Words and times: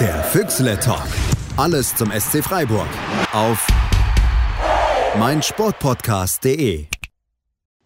Der 0.00 0.24
Füchsle 0.24 0.76
Talk. 0.80 1.06
Alles 1.56 1.94
zum 1.94 2.10
SC 2.10 2.42
Freiburg. 2.42 2.88
Auf 3.32 3.64
meinsportpodcast.de. 5.16 6.86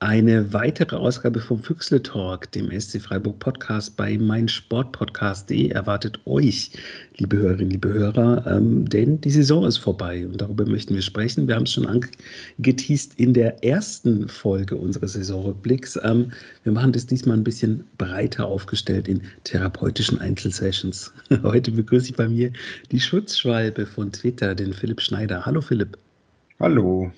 Eine 0.00 0.52
weitere 0.52 0.94
Ausgabe 0.94 1.40
vom 1.40 1.60
Füchsle 1.60 2.00
Talk, 2.00 2.52
dem 2.52 2.70
SC 2.70 3.02
Freiburg 3.02 3.40
Podcast 3.40 3.96
bei 3.96 4.16
meinsportpodcast.de 4.16 5.70
erwartet 5.70 6.20
euch, 6.24 6.70
liebe 7.16 7.36
Hörerinnen, 7.36 7.70
liebe 7.70 7.92
Hörer, 7.92 8.46
ähm, 8.46 8.88
denn 8.88 9.20
die 9.20 9.30
Saison 9.32 9.66
ist 9.66 9.78
vorbei 9.78 10.24
und 10.24 10.40
darüber 10.40 10.64
möchten 10.66 10.94
wir 10.94 11.02
sprechen. 11.02 11.48
Wir 11.48 11.56
haben 11.56 11.64
es 11.64 11.72
schon 11.72 11.88
angeteased 11.88 13.18
in 13.18 13.34
der 13.34 13.64
ersten 13.64 14.28
Folge 14.28 14.76
unseres 14.76 15.14
Saisonrückblicks. 15.14 15.98
Ähm, 16.04 16.30
wir 16.62 16.70
machen 16.70 16.92
das 16.92 17.06
diesmal 17.06 17.36
ein 17.36 17.42
bisschen 17.42 17.82
breiter 17.98 18.46
aufgestellt 18.46 19.08
in 19.08 19.22
therapeutischen 19.42 20.20
Einzelsessions. 20.20 21.12
Heute 21.42 21.72
begrüße 21.72 22.10
ich 22.10 22.16
bei 22.16 22.28
mir 22.28 22.52
die 22.92 23.00
Schutzschwalbe 23.00 23.84
von 23.84 24.12
Twitter, 24.12 24.54
den 24.54 24.74
Philipp 24.74 25.00
Schneider. 25.00 25.44
Hallo 25.44 25.60
Philipp. 25.60 25.98
Hallo. 26.60 27.10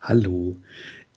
Hallo. 0.00 0.56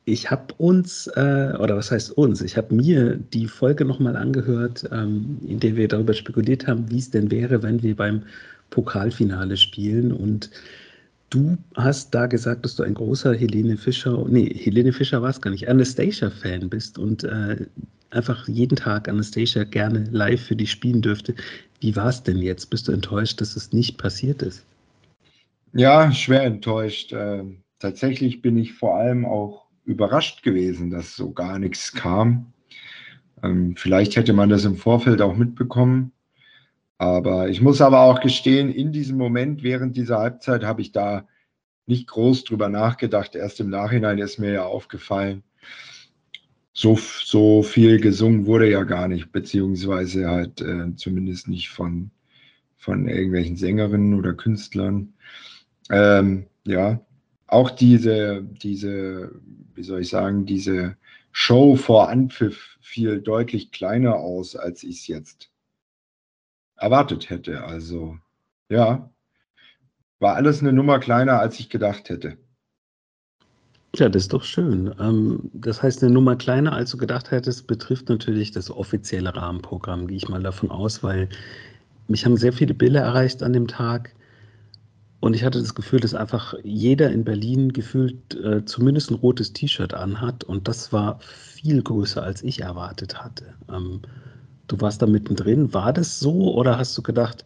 Ich 0.09 0.31
habe 0.31 0.53
uns, 0.57 1.07
äh, 1.15 1.53
oder 1.59 1.77
was 1.77 1.91
heißt 1.91 2.17
uns, 2.17 2.41
ich 2.41 2.57
habe 2.57 2.73
mir 2.73 3.15
die 3.15 3.47
Folge 3.47 3.85
nochmal 3.85 4.15
angehört, 4.15 4.89
ähm, 4.91 5.37
in 5.47 5.59
der 5.59 5.75
wir 5.75 5.87
darüber 5.87 6.13
spekuliert 6.13 6.67
haben, 6.67 6.89
wie 6.89 6.97
es 6.97 7.11
denn 7.11 7.29
wäre, 7.29 7.61
wenn 7.61 7.83
wir 7.83 7.95
beim 7.95 8.23
Pokalfinale 8.71 9.55
spielen. 9.55 10.11
Und 10.11 10.49
du 11.29 11.57
hast 11.75 12.13
da 12.15 12.25
gesagt, 12.25 12.65
dass 12.65 12.75
du 12.75 12.83
ein 12.83 12.95
großer 12.95 13.35
Helene 13.35 13.77
Fischer, 13.77 14.25
nee, 14.27 14.51
Helene 14.53 14.93
Fischer 14.93 15.21
war 15.21 15.29
es 15.29 15.41
gar 15.41 15.51
nicht, 15.51 15.69
Anastasia-Fan 15.69 16.69
bist 16.69 16.97
und 16.97 17.23
äh, 17.23 17.67
einfach 18.09 18.47
jeden 18.47 18.75
Tag 18.75 19.07
Anastasia 19.07 19.63
gerne 19.63 20.05
live 20.11 20.41
für 20.41 20.55
dich 20.55 20.71
spielen 20.71 21.03
dürfte. 21.03 21.35
Wie 21.81 21.95
war 21.95 22.09
es 22.09 22.23
denn 22.23 22.39
jetzt? 22.39 22.71
Bist 22.71 22.87
du 22.87 22.91
enttäuscht, 22.91 23.39
dass 23.41 23.55
es 23.55 23.73
nicht 23.73 23.97
passiert 23.97 24.41
ist? 24.41 24.65
Ja, 25.73 26.11
schwer 26.11 26.43
enttäuscht. 26.45 27.13
Äh, 27.13 27.43
tatsächlich 27.77 28.41
bin 28.41 28.57
ich 28.57 28.73
vor 28.73 28.95
allem 28.95 29.23
auch 29.25 29.68
überrascht 29.89 30.43
gewesen, 30.43 30.91
dass 30.91 31.15
so 31.15 31.31
gar 31.31 31.57
nichts 31.57 31.93
kam. 31.93 32.53
Ähm, 33.41 33.75
vielleicht 33.75 34.15
hätte 34.15 34.33
man 34.33 34.49
das 34.49 34.63
im 34.63 34.77
Vorfeld 34.77 35.21
auch 35.21 35.35
mitbekommen. 35.35 36.11
Aber 36.99 37.49
ich 37.49 37.61
muss 37.61 37.81
aber 37.81 38.01
auch 38.01 38.19
gestehen, 38.19 38.69
in 38.71 38.91
diesem 38.91 39.17
Moment 39.17 39.63
während 39.63 39.97
dieser 39.97 40.19
Halbzeit 40.19 40.63
habe 40.63 40.81
ich 40.81 40.91
da 40.91 41.27
nicht 41.87 42.07
groß 42.07 42.43
drüber 42.43 42.69
nachgedacht. 42.69 43.35
Erst 43.35 43.59
im 43.61 43.69
Nachhinein 43.69 44.19
ist 44.19 44.37
mir 44.37 44.51
ja 44.51 44.65
aufgefallen, 44.65 45.43
so, 46.71 46.95
so 46.95 47.63
viel 47.63 47.99
gesungen 47.99 48.45
wurde 48.45 48.69
ja 48.69 48.83
gar 48.83 49.07
nicht, 49.07 49.31
beziehungsweise 49.31 50.29
halt 50.29 50.61
äh, 50.61 50.95
zumindest 50.95 51.47
nicht 51.47 51.69
von, 51.69 52.11
von 52.77 53.07
irgendwelchen 53.07 53.55
Sängerinnen 53.55 54.13
oder 54.13 54.33
Künstlern. 54.33 55.13
Ähm, 55.89 56.45
ja, 56.65 57.01
auch 57.51 57.71
diese, 57.71 58.43
diese, 58.43 59.31
wie 59.75 59.83
soll 59.83 60.01
ich 60.01 60.09
sagen, 60.09 60.45
diese 60.45 60.97
Show 61.31 61.75
vor 61.75 62.09
Anpfiff 62.09 62.77
fiel 62.81 63.21
deutlich 63.21 63.71
kleiner 63.71 64.15
aus, 64.15 64.55
als 64.55 64.83
ich 64.83 65.01
es 65.01 65.07
jetzt 65.07 65.51
erwartet 66.75 67.29
hätte. 67.29 67.63
Also 67.63 68.17
ja, 68.69 69.09
war 70.19 70.35
alles 70.35 70.61
eine 70.61 70.73
Nummer 70.73 70.99
kleiner, 70.99 71.39
als 71.39 71.59
ich 71.59 71.69
gedacht 71.69 72.09
hätte. 72.09 72.37
Ja, 73.95 74.07
das 74.07 74.23
ist 74.23 74.33
doch 74.33 74.43
schön. 74.43 74.93
Ähm, 74.99 75.49
das 75.53 75.81
heißt, 75.81 76.03
eine 76.03 76.13
Nummer 76.13 76.35
kleiner, 76.35 76.73
als 76.73 76.91
du 76.91 76.97
gedacht 76.97 77.31
hättest, 77.31 77.65
betrifft 77.65 78.09
natürlich 78.09 78.51
das 78.51 78.69
offizielle 78.69 79.35
Rahmenprogramm, 79.35 80.07
gehe 80.07 80.17
ich 80.17 80.29
mal 80.29 80.43
davon 80.43 80.69
aus, 80.69 81.01
weil 81.01 81.29
mich 82.07 82.25
haben 82.25 82.37
sehr 82.37 82.53
viele 82.53 82.75
Bilder 82.75 83.01
erreicht 83.01 83.41
an 83.41 83.53
dem 83.53 83.67
Tag 83.67 84.13
und 85.21 85.35
ich 85.35 85.43
hatte 85.43 85.59
das 85.59 85.75
Gefühl, 85.75 85.99
dass 85.99 86.13
einfach 86.13 86.53
jeder 86.63 87.11
in 87.11 87.25
Berlin 87.25 87.73
gefühlt 87.73 88.35
äh, 88.35 88.63
zumindest 88.63 89.11
ein 89.11 89.15
rotes 89.15 89.51
T-Shirt 89.51 89.93
anhat. 89.93 90.45
Und 90.45 90.67
das 90.69 90.93
war 90.93 91.19
viel 91.19 91.81
größer, 91.81 92.23
als 92.23 92.41
ich 92.41 92.61
erwartet 92.61 93.21
hatte. 93.21 93.53
Ähm, 93.69 94.01
du 94.67 94.79
warst 94.79 95.01
da 95.01 95.07
mittendrin. 95.07 95.73
War 95.73 95.91
das 95.91 96.19
so 96.19 96.53
oder 96.55 96.77
hast 96.77 96.97
du 96.97 97.01
gedacht, 97.01 97.45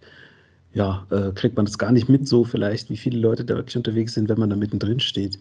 ja, 0.73 1.07
äh, 1.09 1.31
kriegt 1.31 1.55
man 1.55 1.65
das 1.65 1.79
gar 1.79 1.91
nicht 1.91 2.09
mit 2.09 2.27
so 2.27 2.43
vielleicht, 2.43 2.91
wie 2.91 2.97
viele 2.97 3.19
Leute 3.19 3.43
da 3.43 3.55
wirklich 3.55 3.77
unterwegs 3.77 4.13
sind, 4.13 4.29
wenn 4.29 4.39
man 4.39 4.51
da 4.51 4.55
mittendrin 4.55 4.99
steht? 4.99 5.39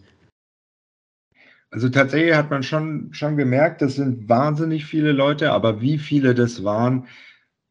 Also 1.69 1.89
tatsächlich 1.89 2.35
hat 2.35 2.49
man 2.49 2.63
schon, 2.63 3.13
schon 3.13 3.37
gemerkt, 3.37 3.81
das 3.81 3.95
sind 3.95 4.29
wahnsinnig 4.29 4.85
viele 4.85 5.11
Leute, 5.11 5.51
aber 5.51 5.81
wie 5.81 5.97
viele 5.97 6.35
das 6.35 6.63
waren, 6.63 7.07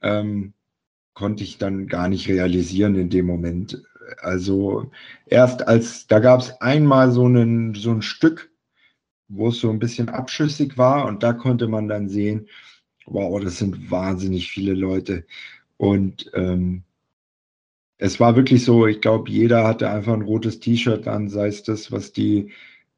ähm, 0.03 0.55
konnte 1.15 1.45
ich 1.45 1.59
dann 1.59 1.87
gar 1.87 2.09
nicht 2.09 2.29
realisieren 2.29 2.95
in 2.97 3.11
dem 3.11 3.27
Moment. 3.27 3.81
Also 4.21 4.91
erst 5.27 5.67
als, 5.67 6.07
da 6.07 6.19
gab 6.21 6.41
es 6.41 6.51
einmal 6.61 7.11
so, 7.13 7.25
einen, 7.27 7.75
so 7.75 7.91
ein 7.91 8.03
Stück, 8.03 8.51
wo 9.29 9.49
es 9.49 9.61
so 9.61 9.71
ein 9.71 9.79
bisschen 9.79 10.09
abschüssig 10.09 10.79
war 10.79 11.07
und 11.07 11.23
da 11.23 11.33
konnte 11.33 11.69
man 11.69 11.89
dann 11.89 12.09
sehen, 12.09 12.49
wow, 13.07 13.41
das 13.41 13.59
sind 13.59 13.91
wahnsinnig 13.91 14.51
viele 14.51 14.75
Leute. 14.75 15.27
Und 15.77 16.31
ähm, 16.35 16.85
es 17.99 18.19
war 18.21 18.37
wirklich 18.37 18.65
so, 18.65 18.87
ich 18.87 19.01
glaube, 19.01 19.31
jeder 19.31 19.65
hatte 19.65 19.89
einfach 19.91 20.13
ein 20.13 20.23
rotes 20.23 20.61
T-Shirt 20.61 21.07
an, 21.09 21.29
sei 21.29 21.47
es 21.47 21.63
das, 21.63 21.93
was 21.93 22.13
die, 22.13 22.53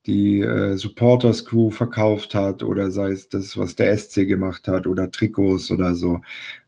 die 0.06 0.41
äh, 0.41 0.76
Supporters 0.76 1.44
Crew 1.44 1.70
verkauft 1.70 2.34
hat 2.34 2.62
oder 2.62 2.91
sei 2.91 3.10
es 3.10 3.28
das, 3.28 3.56
was 3.56 3.76
der 3.76 3.92
SC 3.96 4.26
gemacht 4.26 4.66
hat 4.69 4.86
oder 4.86 5.10
Trikots 5.10 5.70
oder 5.70 5.94
so. 5.94 6.20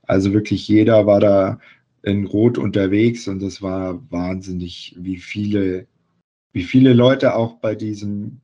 Also 0.03 0.33
wirklich 0.33 0.69
jeder 0.69 1.07
war 1.07 1.21
da 1.21 1.59
in 2.07 2.25
Rot 2.25 2.57
unterwegs 2.57 3.27
und 3.27 3.43
es 3.43 3.61
war 3.61 4.01
wahnsinnig, 4.13 4.95
wie 4.97 5.17
viele, 5.17 5.89
wie 6.53 6.63
viele 6.63 6.93
Leute 6.93 7.35
auch 7.35 7.55
bei 7.59 7.75
diesem 7.75 8.41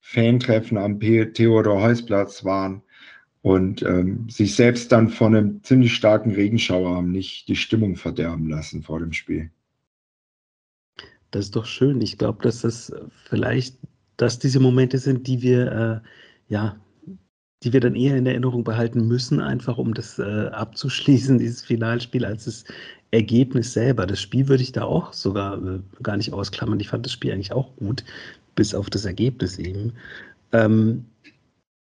Fantreffen 0.00 0.76
am 0.76 1.00
Theodor-Heuss-Platz 1.00 2.44
waren 2.44 2.82
und 3.40 3.82
ähm, 3.82 4.28
sich 4.28 4.54
selbst 4.54 4.92
dann 4.92 5.08
von 5.08 5.34
einem 5.34 5.62
ziemlich 5.62 5.94
starken 5.94 6.32
Regenschauer 6.32 6.94
haben 6.94 7.10
nicht 7.10 7.48
die 7.48 7.56
Stimmung 7.56 7.96
verderben 7.96 8.50
lassen 8.50 8.82
vor 8.82 8.98
dem 9.00 9.14
Spiel. 9.14 9.50
Das 11.30 11.46
ist 11.46 11.56
doch 11.56 11.64
schön. 11.64 12.02
Ich 12.02 12.18
glaube, 12.18 12.42
dass 12.42 12.60
das 12.60 12.92
vielleicht, 13.24 13.78
dass 14.18 14.38
diese 14.38 14.60
Momente 14.60 14.98
sind, 14.98 15.26
die 15.26 15.40
wir 15.40 16.02
äh, 16.02 16.52
ja 16.52 16.76
die 17.62 17.72
wir 17.72 17.80
dann 17.80 17.94
eher 17.94 18.16
in 18.16 18.26
Erinnerung 18.26 18.64
behalten 18.64 19.06
müssen, 19.06 19.40
einfach 19.40 19.78
um 19.78 19.94
das 19.94 20.18
äh, 20.18 20.48
abzuschließen, 20.48 21.38
dieses 21.40 21.62
Finalspiel, 21.62 22.24
als 22.24 22.44
das 22.44 22.64
Ergebnis 23.10 23.72
selber. 23.72 24.06
Das 24.06 24.20
Spiel 24.20 24.48
würde 24.48 24.62
ich 24.62 24.72
da 24.72 24.84
auch 24.84 25.12
sogar 25.12 25.58
äh, 25.58 25.80
gar 26.02 26.16
nicht 26.16 26.32
ausklammern. 26.32 26.80
Ich 26.80 26.88
fand 26.88 27.06
das 27.06 27.12
Spiel 27.12 27.32
eigentlich 27.32 27.52
auch 27.52 27.74
gut, 27.76 28.04
bis 28.54 28.74
auf 28.74 28.90
das 28.90 29.04
Ergebnis 29.04 29.58
eben. 29.58 29.92
Ähm, 30.52 31.04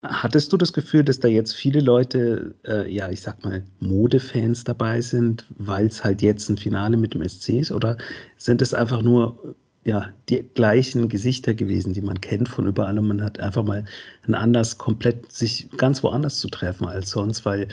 hattest 0.03 0.51
du 0.51 0.57
das 0.57 0.73
Gefühl, 0.73 1.03
dass 1.03 1.19
da 1.19 1.27
jetzt 1.27 1.53
viele 1.53 1.79
Leute, 1.79 2.55
äh, 2.65 2.91
ja, 2.91 3.09
ich 3.09 3.21
sag 3.21 3.43
mal, 3.43 3.63
Modefans 3.79 4.63
dabei 4.63 5.01
sind, 5.01 5.45
weil 5.57 5.87
es 5.87 6.03
halt 6.03 6.21
jetzt 6.21 6.49
ein 6.49 6.57
Finale 6.57 6.97
mit 6.97 7.13
dem 7.13 7.27
SC 7.27 7.49
ist? 7.59 7.71
Oder 7.71 7.97
sind 8.37 8.61
es 8.61 8.73
einfach 8.73 9.01
nur 9.01 9.55
ja, 9.83 10.09
die 10.29 10.43
gleichen 10.53 11.09
Gesichter 11.09 11.53
gewesen, 11.53 11.93
die 11.93 12.01
man 12.01 12.21
kennt 12.21 12.49
von 12.49 12.67
überall 12.67 12.99
und 12.99 13.07
man 13.07 13.23
hat 13.23 13.39
einfach 13.39 13.63
mal 13.63 13.85
ein 14.27 14.35
anders, 14.35 14.77
komplett 14.77 15.31
sich 15.31 15.69
ganz 15.77 16.03
woanders 16.03 16.39
zu 16.39 16.49
treffen 16.49 16.87
als 16.87 17.09
sonst, 17.09 17.45
weil 17.45 17.67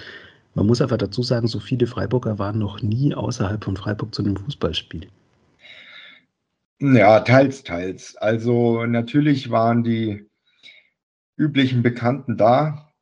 man 0.54 0.66
muss 0.66 0.80
einfach 0.80 0.96
dazu 0.96 1.22
sagen, 1.22 1.46
so 1.46 1.60
viele 1.60 1.86
Freiburger 1.86 2.38
waren 2.38 2.58
noch 2.58 2.82
nie 2.82 3.14
außerhalb 3.14 3.62
von 3.62 3.76
Freiburg 3.76 4.14
zu 4.14 4.22
einem 4.24 4.36
Fußballspiel. 4.36 5.08
Ja, 6.80 7.20
teils, 7.20 7.62
teils. 7.62 8.16
Also 8.16 8.86
natürlich 8.86 9.50
waren 9.50 9.82
die 9.84 10.26
üblichen 11.36 11.82
Bekannten 11.82 12.36
da, 12.36 12.92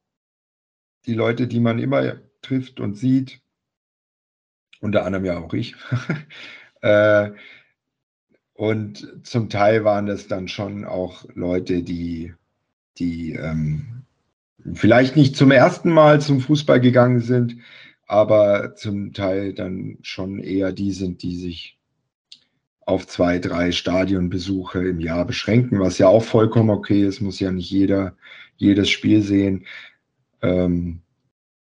die 1.06 1.14
Leute, 1.14 1.46
die 1.46 1.60
man 1.60 1.78
immer 1.78 2.16
trifft 2.42 2.80
und 2.80 2.94
sieht, 2.94 3.40
unter 4.80 5.04
anderem 5.04 5.24
ja 5.24 5.38
auch 5.38 5.52
ich. 5.54 5.76
äh, 6.82 7.30
und 8.56 9.06
zum 9.22 9.48
Teil 9.50 9.84
waren 9.84 10.06
das 10.06 10.28
dann 10.28 10.48
schon 10.48 10.84
auch 10.84 11.24
Leute, 11.34 11.82
die, 11.82 12.32
die 12.98 13.32
ähm, 13.32 14.04
vielleicht 14.74 15.16
nicht 15.16 15.36
zum 15.36 15.50
ersten 15.50 15.92
Mal 15.92 16.20
zum 16.20 16.40
Fußball 16.40 16.80
gegangen 16.80 17.20
sind, 17.20 17.56
aber 18.06 18.74
zum 18.76 19.12
Teil 19.12 19.52
dann 19.52 19.98
schon 20.02 20.38
eher 20.38 20.72
die 20.72 20.92
sind, 20.92 21.22
die 21.22 21.36
sich 21.36 21.78
auf 22.86 23.06
zwei, 23.06 23.40
drei 23.40 23.72
Stadionbesuche 23.72 24.86
im 24.86 25.00
Jahr 25.00 25.26
beschränken, 25.26 25.80
was 25.80 25.98
ja 25.98 26.06
auch 26.08 26.22
vollkommen 26.22 26.70
okay 26.70 27.04
ist, 27.04 27.20
muss 27.20 27.40
ja 27.40 27.50
nicht 27.50 27.70
jeder 27.70 28.16
jedes 28.56 28.88
Spiel 28.88 29.22
sehen. 29.22 29.66
Ähm, 30.40 31.00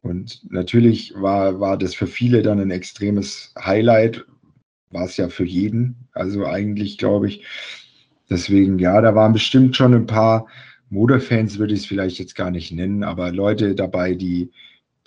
und 0.02 0.52
natürlich 0.52 1.14
war, 1.16 1.60
war 1.60 1.78
das 1.78 1.94
für 1.94 2.08
viele 2.08 2.42
dann 2.42 2.60
ein 2.60 2.72
extremes 2.72 3.54
Highlight, 3.60 4.26
war 4.90 5.06
es 5.06 5.18
ja 5.18 5.30
für 5.30 5.46
jeden. 5.46 6.08
Also 6.14 6.46
eigentlich 6.46 6.98
glaube 6.98 7.28
ich. 7.28 7.46
Deswegen, 8.30 8.78
ja, 8.78 9.02
da 9.02 9.16
waren 9.16 9.34
bestimmt 9.34 9.76
schon 9.76 9.94
ein 9.94 10.06
paar 10.06 10.48
Modefans, 10.92 11.58
würde 11.58 11.74
ich 11.74 11.82
es 11.82 11.86
vielleicht 11.88 12.20
jetzt 12.20 12.36
gar 12.36 12.52
nicht 12.52 12.72
nennen, 12.72 13.04
aber 13.04 13.32
Leute 13.32 13.74
dabei, 13.74 14.14
die, 14.14 14.52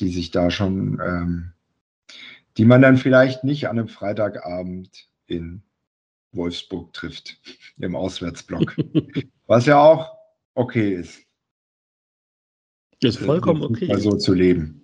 die 0.00 0.08
sich 0.08 0.32
da 0.32 0.50
schon 0.50 1.00
ähm, 1.05 1.52
die 2.56 2.64
man 2.64 2.82
dann 2.82 2.96
vielleicht 2.96 3.44
nicht 3.44 3.69
an 3.69 3.79
einem 3.79 3.88
Freitagabend 3.88 5.08
in 5.26 5.62
Wolfsburg 6.32 6.93
trifft, 6.93 7.40
im 7.78 7.96
Auswärtsblock. 7.96 8.76
Was 9.46 9.67
ja 9.67 9.78
auch 9.78 10.17
okay 10.55 10.94
ist. 10.94 11.20
Das 13.00 13.17
ist 13.17 13.25
vollkommen 13.25 13.62
okay. 13.62 13.93
So 13.99 14.17
zu 14.17 14.32
leben. 14.32 14.81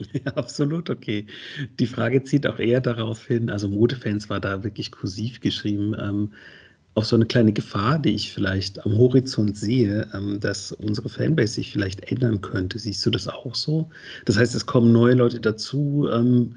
Ja, 0.24 0.32
absolut 0.34 0.90
okay. 0.90 1.26
Die 1.78 1.86
Frage 1.86 2.22
zieht 2.24 2.46
auch 2.46 2.58
eher 2.58 2.80
darauf 2.80 3.26
hin, 3.26 3.50
also 3.50 3.68
Modefans 3.68 4.28
war 4.30 4.40
da 4.40 4.64
wirklich 4.64 4.90
kursiv 4.90 5.40
geschrieben, 5.40 5.94
ähm, 5.98 6.32
auf 6.94 7.06
so 7.06 7.16
eine 7.16 7.26
kleine 7.26 7.52
Gefahr, 7.52 7.98
die 7.98 8.14
ich 8.14 8.32
vielleicht 8.32 8.84
am 8.84 8.96
Horizont 8.98 9.56
sehe, 9.56 10.08
ähm, 10.14 10.40
dass 10.40 10.72
unsere 10.72 11.08
Fanbase 11.08 11.54
sich 11.54 11.72
vielleicht 11.72 12.10
ändern 12.10 12.40
könnte. 12.40 12.78
Siehst 12.78 13.04
du 13.06 13.10
das 13.10 13.28
auch 13.28 13.54
so? 13.54 13.90
Das 14.24 14.36
heißt, 14.38 14.54
es 14.54 14.66
kommen 14.66 14.92
neue 14.92 15.14
Leute 15.14 15.40
dazu, 15.40 16.08
ähm, 16.12 16.56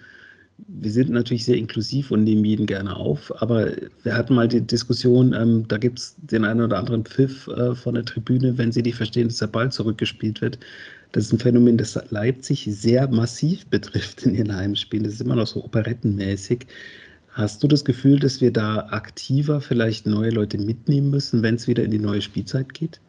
wir 0.68 0.92
sind 0.92 1.10
natürlich 1.10 1.46
sehr 1.46 1.58
inklusiv 1.58 2.12
und 2.12 2.24
nehmen 2.24 2.46
jeden 2.46 2.66
gerne 2.68 2.96
auf, 2.96 3.34
aber 3.42 3.72
wir 4.04 4.16
hatten 4.16 4.36
mal 4.36 4.48
die 4.48 4.62
Diskussion, 4.62 5.34
ähm, 5.34 5.68
da 5.68 5.78
gibt 5.78 6.00
es 6.00 6.16
den 6.18 6.46
einen 6.46 6.62
oder 6.62 6.78
anderen 6.78 7.06
Pfiff 7.06 7.48
äh, 7.48 7.76
von 7.76 7.96
der 7.96 8.06
Tribüne, 8.06 8.58
wenn 8.58 8.72
sie 8.72 8.82
nicht 8.84 8.96
verstehen, 8.96 9.28
dass 9.30 9.38
der 9.40 9.48
Ball 9.48 9.72
zurückgespielt 9.72 10.42
wird. 10.42 10.60
Das 11.14 11.26
ist 11.26 11.32
ein 11.32 11.40
Phänomen, 11.40 11.78
das 11.78 11.94
Leipzig 12.10 12.68
sehr 12.72 13.08
massiv 13.08 13.68
betrifft 13.68 14.24
in 14.24 14.34
ihren 14.34 14.56
Heimspielen. 14.56 15.06
Das 15.06 15.14
ist 15.14 15.22
immer 15.22 15.36
noch 15.36 15.46
so 15.46 15.64
operettenmäßig. 15.64 16.66
Hast 17.30 17.62
du 17.62 17.68
das 17.68 17.86
Gefühl, 17.86 18.20
dass 18.20 18.42
wir 18.42 18.52
da 18.52 18.88
aktiver 18.90 19.62
vielleicht 19.62 20.08
neue 20.08 20.32
Leute 20.32 20.58
mitnehmen 20.58 21.12
müssen, 21.12 21.44
wenn 21.44 21.56
es 21.56 21.68
wieder 21.68 21.84
in 21.84 21.92
die 21.92 22.00
neue 22.00 22.22
Spielzeit 22.22 22.74
geht? 22.74 23.00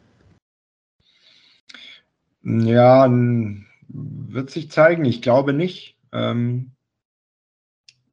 Ja, 2.43 3.09
wird 3.87 4.51
sich 4.51 4.69
zeigen. 4.69 5.05
Ich 5.05 5.23
glaube 5.23 5.53
nicht. 5.53 5.97
Ähm, 6.11 6.71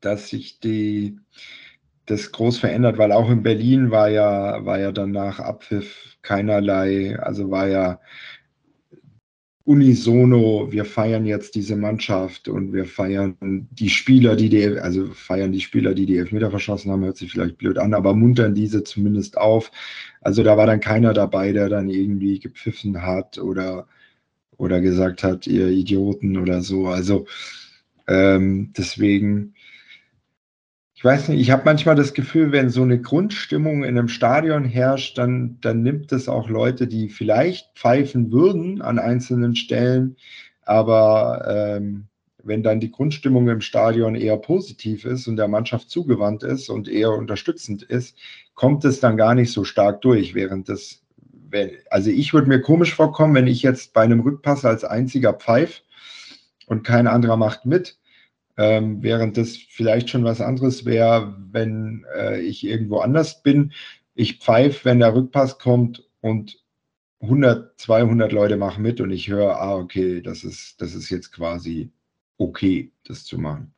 dass 0.01 0.31
sich 0.31 0.59
die, 0.59 1.19
das 2.07 2.33
groß 2.33 2.59
verändert, 2.59 2.97
weil 2.97 3.13
auch 3.13 3.31
in 3.31 3.43
Berlin 3.43 3.91
war 3.91 4.09
ja, 4.09 4.65
war 4.65 4.79
ja 4.79 4.91
dann 4.91 5.13
nach 5.13 5.39
Abpfiff 5.39 6.17
keinerlei, 6.23 7.19
also 7.19 7.51
war 7.51 7.69
ja 7.69 8.01
unisono, 9.65 10.73
wir 10.73 10.85
feiern 10.85 11.25
jetzt 11.25 11.55
diese 11.55 11.77
Mannschaft 11.77 12.49
und 12.49 12.73
wir 12.73 12.85
feiern 12.85 13.37
die 13.71 13.91
Spieler, 13.91 14.35
die 14.37 14.49
die, 14.49 14.67
also 14.79 15.07
feiern 15.13 15.53
die 15.53 15.61
Spieler, 15.61 15.95
die 15.95 16.07
die 16.07 16.17
Elfmeter 16.19 16.51
verschossen 16.51 16.91
haben, 16.91 17.05
hört 17.05 17.17
sich 17.17 17.31
vielleicht 17.31 17.59
blöd 17.59 17.79
an, 17.79 17.95
aber 17.95 18.15
muntern 18.15 18.55
diese 18.55 18.83
zumindest 18.83 19.39
auf. 19.39 19.71
Also 20.21 20.43
da 20.43 20.57
war 20.57 20.67
dann 20.67 20.81
keiner 20.81 21.13
dabei, 21.13 21.53
der 21.53 21.69
dann 21.69 21.89
irgendwie 21.91 22.41
gepfiffen 22.41 23.03
hat 23.03 23.39
oder, 23.39 23.87
oder 24.57 24.81
gesagt 24.81 25.23
hat, 25.23 25.47
ihr 25.47 25.69
Idioten 25.69 26.37
oder 26.39 26.63
so. 26.63 26.89
Also 26.89 27.27
ähm, 28.09 28.73
deswegen 28.77 29.55
ich 31.03 31.05
weiß 31.05 31.31
nicht, 31.31 31.41
ich 31.41 31.51
habe 31.51 31.65
manchmal 31.65 31.97
das 31.97 32.15
Gefühl, 32.15 32.53
wenn 32.53 32.71
so 32.71 32.83
eine 32.83 33.01
Grundstimmung 33.01 33.83
in 33.83 33.99
einem 33.99 34.07
Stadion 34.07 34.65
herrscht, 34.65 35.19
dann, 35.19 35.59
dann 35.61 35.83
nimmt 35.83 36.13
es 36.13 36.29
auch 36.29 36.49
Leute, 36.49 36.87
die 36.87 37.09
vielleicht 37.09 37.77
pfeifen 37.77 38.31
würden 38.31 38.81
an 38.81 39.01
einzelnen 39.01 39.57
Stellen, 39.57 40.15
aber 40.65 41.45
ähm, 41.49 42.07
wenn 42.45 42.63
dann 42.63 42.79
die 42.79 42.93
Grundstimmung 42.93 43.49
im 43.49 43.61
Stadion 43.61 44.15
eher 44.15 44.37
positiv 44.37 45.05
ist 45.05 45.27
und 45.27 45.35
der 45.39 45.49
Mannschaft 45.49 45.91
zugewandt 45.91 46.45
ist 46.45 46.69
und 46.69 46.87
eher 46.89 47.11
unterstützend 47.11 47.83
ist, 47.83 48.17
kommt 48.55 48.85
es 48.85 49.01
dann 49.01 49.17
gar 49.17 49.35
nicht 49.35 49.51
so 49.51 49.65
stark 49.65 50.03
durch, 50.03 50.37
während 50.37 50.69
das, 50.69 51.03
also 51.91 52.11
ich 52.11 52.33
würde 52.33 52.47
mir 52.47 52.61
komisch 52.61 52.95
vorkommen, 52.95 53.35
wenn 53.35 53.49
ich 53.49 53.65
jetzt 53.65 53.93
bei 53.93 54.03
einem 54.03 54.21
Rückpass 54.21 54.65
als 54.65 54.85
einziger 54.85 55.33
pfeife 55.33 55.83
und 56.69 56.85
kein 56.85 57.09
anderer 57.09 57.37
macht 57.37 57.67
mit 57.67 57.99
ähm, 58.57 59.03
während 59.03 59.37
das 59.37 59.57
vielleicht 59.57 60.11
schon 60.11 60.25
was 60.25 60.41
anderes 60.41 60.85
wäre, 60.85 61.37
wenn 61.51 62.05
äh, 62.17 62.41
ich 62.41 62.65
irgendwo 62.65 62.99
anders 62.99 63.43
bin. 63.43 63.73
Ich 64.15 64.39
pfeife, 64.39 64.85
wenn 64.85 65.01
der 65.01 65.15
Rückpass 65.15 65.59
kommt 65.59 66.05
und 66.21 66.63
100, 67.21 67.79
200 67.81 68.33
Leute 68.33 68.57
machen 68.57 68.83
mit 68.83 69.01
und 69.01 69.11
ich 69.11 69.29
höre, 69.29 69.57
ah, 69.61 69.77
okay, 69.77 70.21
das 70.21 70.45
ist, 70.45 70.81
das 70.81 70.95
ist 70.95 71.09
jetzt 71.11 71.33
quasi 71.33 71.91
okay, 72.39 72.91
das 73.05 73.25
zu 73.25 73.39
machen. 73.39 73.73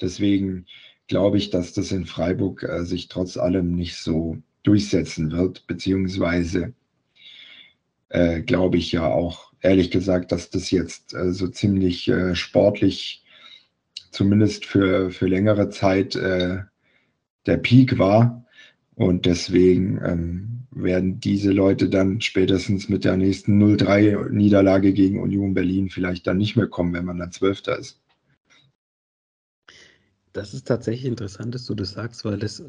Deswegen 0.00 0.66
glaube 1.06 1.38
ich, 1.38 1.50
dass 1.50 1.72
das 1.72 1.92
in 1.92 2.06
Freiburg 2.06 2.62
äh, 2.64 2.84
sich 2.84 3.08
trotz 3.08 3.36
allem 3.36 3.74
nicht 3.74 3.96
so 3.96 4.38
durchsetzen 4.62 5.32
wird, 5.32 5.66
beziehungsweise 5.66 6.74
äh, 8.10 8.42
glaube 8.42 8.76
ich 8.78 8.92
ja 8.92 9.06
auch, 9.06 9.52
ehrlich 9.60 9.90
gesagt, 9.90 10.32
dass 10.32 10.50
das 10.50 10.70
jetzt 10.70 11.14
äh, 11.14 11.32
so 11.32 11.48
ziemlich 11.48 12.08
äh, 12.08 12.34
sportlich 12.34 13.24
zumindest 14.10 14.64
für, 14.64 15.10
für 15.10 15.26
längere 15.26 15.70
Zeit 15.70 16.16
äh, 16.16 16.58
der 17.46 17.56
Peak 17.58 17.98
war. 17.98 18.44
Und 18.94 19.26
deswegen 19.26 20.00
ähm, 20.04 20.58
werden 20.70 21.20
diese 21.20 21.52
Leute 21.52 21.88
dann 21.88 22.20
spätestens 22.20 22.88
mit 22.88 23.04
der 23.04 23.16
nächsten 23.16 23.62
0-3-Niederlage 23.62 24.92
gegen 24.92 25.20
Union 25.20 25.54
Berlin 25.54 25.88
vielleicht 25.88 26.26
dann 26.26 26.38
nicht 26.38 26.56
mehr 26.56 26.66
kommen, 26.66 26.94
wenn 26.94 27.04
man 27.04 27.18
dann 27.18 27.32
Zwölfter 27.32 27.78
ist. 27.78 28.00
Das 30.32 30.54
ist 30.54 30.66
tatsächlich 30.66 31.06
interessant, 31.06 31.54
dass 31.54 31.64
du 31.64 31.74
das 31.74 31.92
sagst, 31.92 32.24
weil 32.24 32.38
das 32.38 32.62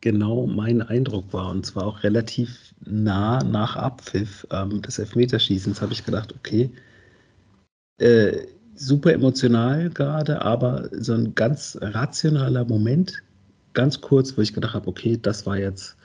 genau 0.00 0.46
mein 0.46 0.82
Eindruck 0.82 1.32
war. 1.32 1.50
Und 1.50 1.64
zwar 1.64 1.86
auch 1.86 2.02
relativ 2.02 2.74
nah 2.84 3.42
nach 3.42 3.76
Abpfiff 3.76 4.46
ähm, 4.50 4.82
des 4.82 4.98
Elfmeterschießens 4.98 5.80
habe 5.80 5.92
ich 5.92 6.04
gedacht, 6.04 6.34
okay, 6.34 6.70
äh, 7.98 8.46
super 8.76 9.12
emotional 9.12 9.90
gerade, 9.90 10.42
aber 10.42 10.88
so 10.92 11.14
ein 11.14 11.34
ganz 11.34 11.78
rationaler 11.80 12.64
Moment, 12.64 13.22
ganz 13.72 14.00
kurz, 14.00 14.36
wo 14.36 14.42
ich 14.42 14.54
gedacht 14.54 14.74
habe, 14.74 14.88
okay, 14.88 15.18
das 15.20 15.46
war 15.46 15.58
jetzt 15.58 15.96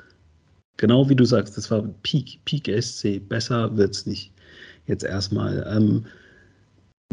genau 0.77 1.07
wie 1.09 1.15
du 1.15 1.25
sagst, 1.25 1.57
das 1.57 1.69
war 1.71 1.83
Peak, 2.03 2.39
Peak 2.45 2.67
SC, 2.67 3.19
besser 3.19 3.77
wird 3.77 3.95
es 3.95 4.05
nicht. 4.05 4.31
Jetzt 4.87 5.03
erstmal. 5.03 5.65
Ähm, 5.73 6.05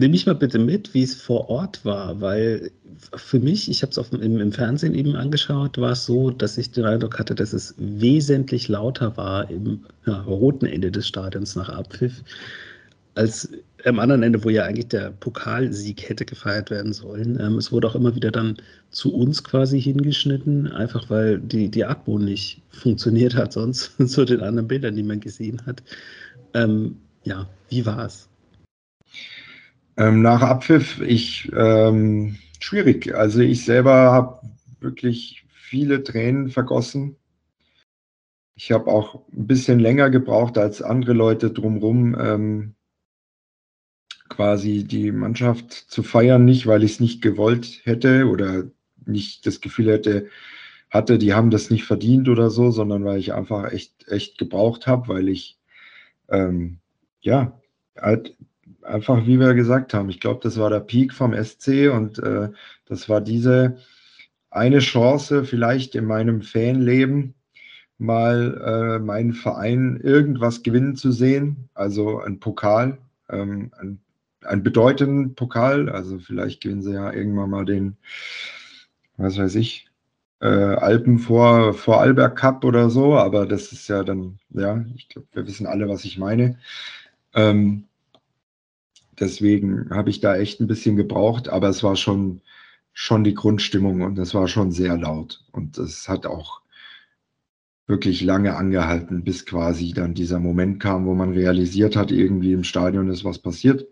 Nimm 0.01 0.13
mich 0.13 0.27
mal 0.27 0.35
bitte 0.37 0.61
mit, 0.61 0.95
wie 0.95 1.03
es 1.03 1.21
vor 1.21 1.51
Ort 1.51 1.85
war, 1.85 2.21
weil 2.21 2.71
für 3.17 3.41
mich, 3.41 3.69
ich 3.69 3.83
habe 3.83 3.91
es 3.91 4.13
im, 4.13 4.41
im, 4.41 4.53
Fernsehen 4.53 4.95
eben 4.95 5.17
angeschaut, 5.17 5.77
war 5.77 5.91
es 5.91 6.07
so, 6.07 6.31
dass 6.31 6.57
ich 6.57 6.71
den 6.71 6.85
Eindruck 6.85 7.19
hatte, 7.19 7.35
dass 7.35 7.53
es 7.53 7.75
wesentlich 7.79 8.69
lauter 8.69 9.17
war 9.17 9.51
im 9.51 9.85
ja, 10.07 10.21
roten 10.23 10.67
Ende 10.67 10.93
des 10.93 11.09
Stadions 11.09 11.57
nach 11.57 11.69
Abpfiff 11.69 12.23
als 13.19 13.51
am 13.85 13.99
anderen 13.99 14.23
Ende, 14.23 14.45
wo 14.45 14.49
ja 14.49 14.65
eigentlich 14.65 14.89
der 14.89 15.11
Pokalsieg 15.11 16.09
hätte 16.09 16.25
gefeiert 16.25 16.71
werden 16.71 16.93
sollen. 16.93 17.39
Ähm, 17.41 17.57
es 17.59 17.73
wurde 17.73 17.89
auch 17.89 17.95
immer 17.95 18.15
wieder 18.15 18.31
dann 18.31 18.57
zu 18.91 19.13
uns 19.13 19.43
quasi 19.43 19.81
hingeschnitten, 19.81 20.69
einfach 20.69 21.11
weil 21.11 21.39
die, 21.39 21.69
die 21.69 21.85
Atmo 21.85 22.19
nicht 22.19 22.63
funktioniert 22.71 23.35
hat, 23.35 23.53
sonst 23.53 23.93
zu 24.09 24.25
den 24.25 24.41
anderen 24.41 24.69
Bildern, 24.69 24.95
die 24.97 25.03
man 25.03 25.21
gesehen 25.21 25.61
hat. 25.67 25.83
Ähm, 26.55 26.97
ja, 27.25 27.49
wie 27.69 27.85
war 27.85 28.07
es? 28.07 28.29
Ähm, 29.97 30.23
nach 30.23 30.43
Abpfiff, 30.43 31.01
ich 31.01 31.51
ähm, 31.57 32.37
schwierig. 32.61 33.15
Also 33.15 33.41
ich 33.41 33.65
selber 33.65 34.13
habe 34.13 34.41
wirklich 34.81 35.45
viele 35.51 36.05
Tränen 36.05 36.51
vergossen. 36.51 37.17
Ich 38.55 38.71
habe 38.73 38.87
auch 38.89 39.27
ein 39.33 39.47
bisschen 39.47 39.81
länger 39.81 40.11
gebraucht 40.11 40.57
als 40.57 40.83
andere 40.83 41.13
Leute 41.13 41.51
drumherum, 41.51 42.17
ähm, 42.21 42.75
quasi 44.29 44.85
die 44.85 45.13
Mannschaft 45.13 45.73
zu 45.73 46.03
feiern, 46.03 46.45
nicht 46.45 46.67
weil 46.67 46.83
ich 46.85 46.93
es 46.93 47.01
nicht 47.01 47.23
gewollt 47.23 47.81
hätte 47.85 48.27
oder 48.27 48.65
nicht 49.07 49.47
das 49.47 49.61
Gefühl 49.61 49.91
hätte, 49.91 50.29
hatte, 50.91 51.19
die 51.19 51.35
haben 51.35 51.51
das 51.51 51.71
nicht 51.71 51.85
verdient 51.85 52.29
oder 52.29 52.51
so, 52.51 52.71
sondern 52.71 53.05
weil 53.05 53.19
ich 53.19 53.35
einfach 53.35 53.73
echt, 53.73 54.09
echt 54.09 54.39
gebraucht 54.39 54.87
habe, 54.87 55.09
weil 55.09 55.29
ich, 55.29 55.59
ähm, 56.29 56.79
ja, 57.21 57.61
halt 57.97 58.37
einfach, 58.83 59.27
wie 59.27 59.39
wir 59.39 59.55
gesagt 59.55 59.95
haben, 59.95 60.09
ich 60.09 60.21
glaube, 60.21 60.41
das 60.43 60.59
war 60.59 60.71
der 60.71 60.81
Peak 60.81 61.13
vom 61.13 61.35
SC 61.35 61.91
und 61.93 62.19
äh, 62.19 62.51
das 62.87 63.09
war 63.09 63.21
diese 63.21 63.79
eine 64.51 64.79
Chance 64.79 65.45
vielleicht 65.45 65.95
in 65.95 66.05
meinem 66.07 66.43
Fanleben, 66.43 67.35
mal 67.99 68.63
äh, 68.65 68.99
meinen 68.99 69.33
Verein 69.33 70.01
irgendwas 70.03 70.63
gewinnen 70.63 70.97
zu 70.97 71.13
sehen, 71.13 71.69
also 71.75 72.21
ein 72.21 72.41
Pokal, 72.41 72.99
ähm, 73.29 73.73
ein 73.79 74.01
einen 74.45 74.63
bedeutenden 74.63 75.35
Pokal. 75.35 75.89
Also 75.89 76.19
vielleicht 76.19 76.63
gewinnen 76.63 76.83
sie 76.83 76.95
ja 76.95 77.13
irgendwann 77.13 77.51
mal 77.51 77.65
den, 77.65 77.97
was 79.17 79.39
weiß 79.39 79.55
ich, 79.57 79.89
äh, 80.41 80.47
Alpen 80.47 81.19
vor, 81.19 81.75
vor 81.75 82.01
Alberg 82.01 82.37
Cup 82.37 82.65
oder 82.65 82.91
so, 82.91 83.17
aber 83.17 83.47
das 83.47 83.73
ist 83.73 83.89
ja 83.89 84.05
dann, 84.05 84.39
ja, 84.51 84.85
ich 84.95 85.09
glaube, 85.09 85.29
wir 85.33 85.47
wissen 85.47 85.67
alle, 85.67 85.89
was 85.89 86.05
ich 86.05 86.19
meine. 86.19 86.59
Ähm, 87.35 87.85
deswegen 89.19 89.91
habe 89.91 90.11
ich 90.11 90.21
da 90.21 90.37
echt 90.37 90.61
ein 90.61 90.69
bisschen 90.69 90.97
gebraucht, 90.97 91.49
aber 91.49 91.69
es 91.69 91.83
war 91.83 91.97
schon, 91.97 92.41
schon 92.93 93.25
die 93.25 93.35
Grundstimmung 93.35 94.03
und 94.03 94.19
es 94.19 94.35
war 94.35 94.49
schon 94.49 94.73
sehr 94.73 94.97
laut. 94.97 95.45
Und 95.53 95.79
es 95.79 96.09
hat 96.09 96.27
auch 96.27 96.61
wirklich 97.89 98.23
lange 98.23 98.55
angehalten, 98.55 99.25
bis 99.25 99.47
quasi 99.47 99.93
dann 99.93 100.15
dieser 100.15 100.39
Moment 100.39 100.79
kam, 100.79 101.07
wo 101.07 101.15
man 101.15 101.33
realisiert 101.33 101.97
hat, 101.97 102.13
irgendwie 102.13 102.53
im 102.53 102.63
Stadion 102.63 103.09
ist 103.09 103.25
was 103.25 103.39
passiert. 103.41 103.87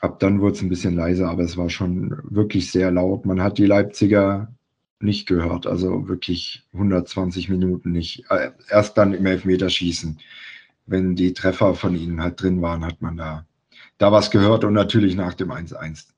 ab 0.00 0.18
dann 0.20 0.40
wurde 0.40 0.54
es 0.56 0.62
ein 0.62 0.68
bisschen 0.68 0.94
leiser, 0.94 1.28
aber 1.28 1.42
es 1.44 1.56
war 1.56 1.70
schon 1.70 2.20
wirklich 2.24 2.70
sehr 2.70 2.90
laut. 2.90 3.26
Man 3.26 3.42
hat 3.42 3.58
die 3.58 3.66
Leipziger 3.66 4.52
nicht 5.00 5.26
gehört, 5.26 5.66
also 5.66 6.08
wirklich 6.08 6.64
120 6.72 7.48
Minuten 7.48 7.92
nicht. 7.92 8.24
Äh, 8.30 8.50
erst 8.68 8.98
dann 8.98 9.14
im 9.14 9.26
Elfmeterschießen, 9.26 10.18
wenn 10.86 11.16
die 11.16 11.32
Treffer 11.34 11.74
von 11.74 11.96
ihnen 11.96 12.20
halt 12.22 12.42
drin 12.42 12.62
waren, 12.62 12.84
hat 12.84 13.02
man 13.02 13.16
da, 13.16 13.46
da 13.98 14.12
was 14.12 14.30
gehört 14.30 14.64
und 14.64 14.74
natürlich 14.74 15.14
nach 15.16 15.34
dem 15.34 15.50
1-1 15.52 16.08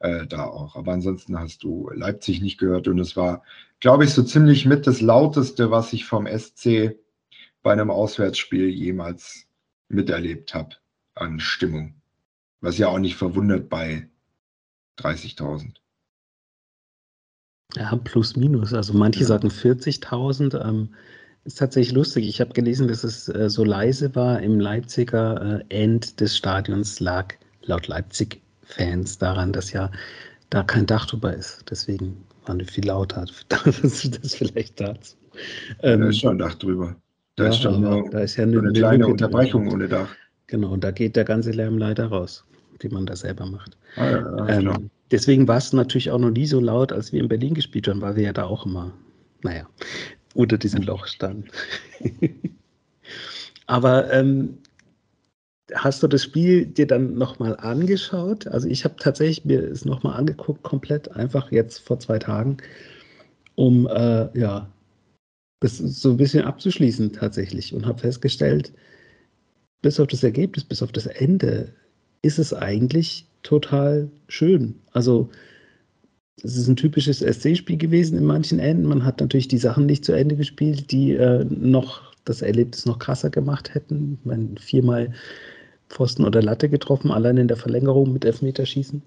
äh, 0.00 0.26
da 0.26 0.44
auch. 0.44 0.76
Aber 0.76 0.92
ansonsten 0.92 1.38
hast 1.38 1.62
du 1.62 1.90
Leipzig 1.94 2.40
nicht 2.40 2.58
gehört 2.58 2.88
und 2.88 2.98
es 2.98 3.16
war, 3.16 3.42
glaube 3.78 4.04
ich, 4.04 4.10
so 4.10 4.22
ziemlich 4.22 4.66
mit 4.66 4.86
das 4.86 5.00
Lauteste, 5.00 5.70
was 5.70 5.92
ich 5.92 6.04
vom 6.04 6.26
SC 6.26 6.96
bei 7.62 7.72
einem 7.72 7.90
Auswärtsspiel 7.90 8.68
jemals 8.68 9.46
miterlebt 9.88 10.54
habe 10.54 10.76
an 11.14 11.40
Stimmung. 11.40 11.94
Was 12.60 12.78
ja 12.78 12.88
auch 12.88 12.98
nicht 12.98 13.16
verwundert 13.16 13.68
bei 13.68 14.08
30.000. 14.98 15.76
Ja, 17.76 17.94
plus 17.96 18.36
minus. 18.36 18.74
Also 18.74 18.94
manche 18.94 19.20
ja. 19.20 19.26
sagen 19.26 19.48
40.000. 19.48 20.60
Ähm, 20.66 20.94
ist 21.44 21.58
tatsächlich 21.58 21.94
lustig. 21.94 22.28
Ich 22.28 22.40
habe 22.40 22.52
gelesen, 22.52 22.88
dass 22.88 23.04
es 23.04 23.28
äh, 23.28 23.48
so 23.48 23.64
leise 23.64 24.14
war 24.14 24.40
im 24.40 24.60
Leipziger 24.60 25.60
äh, 25.70 25.82
End 25.82 26.20
des 26.20 26.36
Stadions 26.36 27.00
lag 27.00 27.34
laut 27.62 27.88
Leipzig-Fans 28.70 29.18
daran, 29.18 29.52
dass 29.52 29.72
ja 29.72 29.90
da 30.50 30.62
kein 30.62 30.86
Dach 30.86 31.06
drüber 31.06 31.34
ist. 31.34 31.64
Deswegen 31.70 32.16
waren 32.46 32.58
wir 32.58 32.66
viel 32.66 32.86
lauter. 32.86 33.26
das, 33.48 34.10
das 34.10 34.34
vielleicht 34.34 34.80
dazu. 34.80 35.16
Ähm, 35.82 36.00
da 36.00 36.08
ist 36.08 36.20
schon 36.20 36.30
ein 36.32 36.38
Dach 36.38 36.54
drüber. 36.54 36.96
Da 37.36 37.44
ja, 37.44 37.50
ist 37.50 37.62
schon 37.62 37.80
nur, 37.80 38.08
da 38.10 38.20
ist 38.20 38.36
ja 38.36 38.44
eine, 38.44 38.58
eine 38.58 38.72
kleine 38.72 39.06
Unterbrechung 39.06 39.70
ohne 39.72 39.88
Dach. 39.88 40.08
Genau, 40.48 40.72
und 40.72 40.82
da 40.82 40.90
geht 40.90 41.14
der 41.16 41.24
ganze 41.24 41.52
Lärm 41.52 41.78
leider 41.78 42.06
raus, 42.06 42.44
die 42.82 42.88
man 42.88 43.06
da 43.06 43.14
selber 43.14 43.46
macht. 43.46 43.76
Ah, 43.96 44.10
ja, 44.10 44.48
ähm, 44.48 44.90
deswegen 45.12 45.46
war 45.46 45.58
es 45.58 45.72
natürlich 45.72 46.10
auch 46.10 46.18
noch 46.18 46.30
nie 46.30 46.46
so 46.46 46.58
laut, 46.58 46.92
als 46.92 47.12
wir 47.12 47.20
in 47.20 47.28
Berlin 47.28 47.54
gespielt 47.54 47.86
haben, 47.86 48.00
weil 48.00 48.16
wir 48.16 48.24
ja 48.24 48.32
da 48.32 48.44
auch 48.44 48.66
immer, 48.66 48.92
naja, 49.42 49.68
unter 50.34 50.58
diesem 50.58 50.82
Loch 50.82 51.06
standen. 51.06 51.48
Aber 53.66 54.12
ähm, 54.12 54.58
hast 55.74 56.02
du 56.02 56.08
das 56.08 56.22
Spiel 56.22 56.66
dir 56.66 56.86
dann 56.86 57.14
nochmal 57.14 57.56
angeschaut? 57.56 58.46
Also 58.46 58.68
ich 58.68 58.84
habe 58.84 58.96
tatsächlich 58.98 59.44
mir 59.44 59.62
es 59.62 59.84
nochmal 59.84 60.16
angeguckt, 60.18 60.62
komplett 60.62 61.10
einfach 61.12 61.50
jetzt 61.52 61.78
vor 61.78 61.98
zwei 61.98 62.18
Tagen, 62.18 62.58
um 63.54 63.86
äh, 63.86 64.38
ja 64.38 64.70
das 65.60 65.78
so 65.78 66.10
ein 66.10 66.16
bisschen 66.16 66.44
abzuschließen 66.44 67.12
tatsächlich 67.12 67.74
und 67.74 67.86
habe 67.86 68.00
festgestellt, 68.00 68.72
bis 69.82 70.00
auf 70.00 70.08
das 70.08 70.22
Ergebnis, 70.22 70.64
bis 70.64 70.82
auf 70.82 70.92
das 70.92 71.06
Ende, 71.06 71.72
ist 72.22 72.38
es 72.38 72.52
eigentlich 72.52 73.26
total 73.42 74.10
schön. 74.28 74.74
Also 74.92 75.30
es 76.42 76.56
ist 76.56 76.68
ein 76.68 76.76
typisches 76.76 77.20
SC-Spiel 77.20 77.76
gewesen 77.76 78.16
in 78.16 78.24
manchen 78.24 78.58
Enden. 78.58 78.86
Man 78.86 79.04
hat 79.04 79.20
natürlich 79.20 79.48
die 79.48 79.58
Sachen 79.58 79.86
nicht 79.86 80.04
zu 80.04 80.12
Ende 80.12 80.36
gespielt, 80.36 80.90
die 80.90 81.12
äh, 81.12 81.44
noch 81.44 82.10
das 82.24 82.42
Erlebnis 82.42 82.86
noch 82.86 82.98
krasser 82.98 83.30
gemacht 83.30 83.74
hätten. 83.74 84.18
Man 84.24 84.56
viermal 84.56 85.12
Pfosten 85.90 86.24
oder 86.24 86.40
Latte 86.40 86.68
getroffen, 86.68 87.10
allein 87.10 87.36
in 87.36 87.48
der 87.48 87.56
Verlängerung 87.56 88.12
mit 88.12 88.24
Elfmeterschießen. 88.24 89.02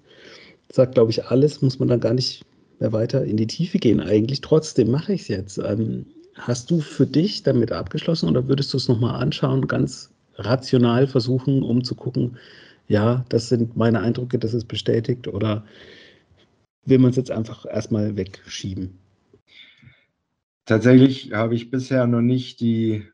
Das 0.68 0.76
sagt, 0.76 0.94
glaube 0.94 1.10
ich, 1.10 1.24
alles, 1.24 1.62
muss 1.62 1.78
man 1.78 1.88
dann 1.88 2.00
gar 2.00 2.14
nicht 2.14 2.44
mehr 2.78 2.92
weiter 2.92 3.24
in 3.24 3.36
die 3.36 3.46
Tiefe 3.46 3.78
gehen 3.78 4.00
eigentlich. 4.00 4.40
Trotzdem 4.40 4.90
mache 4.90 5.14
ich 5.14 5.22
es 5.22 5.28
jetzt. 5.28 5.58
Ähm, 5.58 6.06
hast 6.34 6.70
du 6.70 6.80
für 6.80 7.06
dich 7.06 7.42
damit 7.42 7.72
abgeschlossen 7.72 8.28
oder 8.28 8.48
würdest 8.48 8.72
du 8.72 8.76
es 8.76 8.88
nochmal 8.88 9.20
anschauen, 9.20 9.66
ganz 9.66 10.10
rational 10.36 11.06
versuchen, 11.06 11.62
um 11.62 11.84
zu 11.84 11.94
gucken, 11.94 12.38
ja, 12.86 13.24
das 13.28 13.48
sind 13.48 13.76
meine 13.76 14.00
Eindrücke, 14.00 14.38
das 14.38 14.52
ist 14.52 14.68
bestätigt 14.68 15.26
oder 15.26 15.64
will 16.84 16.98
man 16.98 17.10
es 17.10 17.16
jetzt 17.16 17.30
einfach 17.30 17.64
erstmal 17.64 18.16
wegschieben? 18.16 18.98
Tatsächlich 20.66 21.32
habe 21.32 21.54
ich 21.54 21.70
bisher 21.70 22.06
noch 22.06 22.20
nicht 22.20 22.60
die 22.60 23.04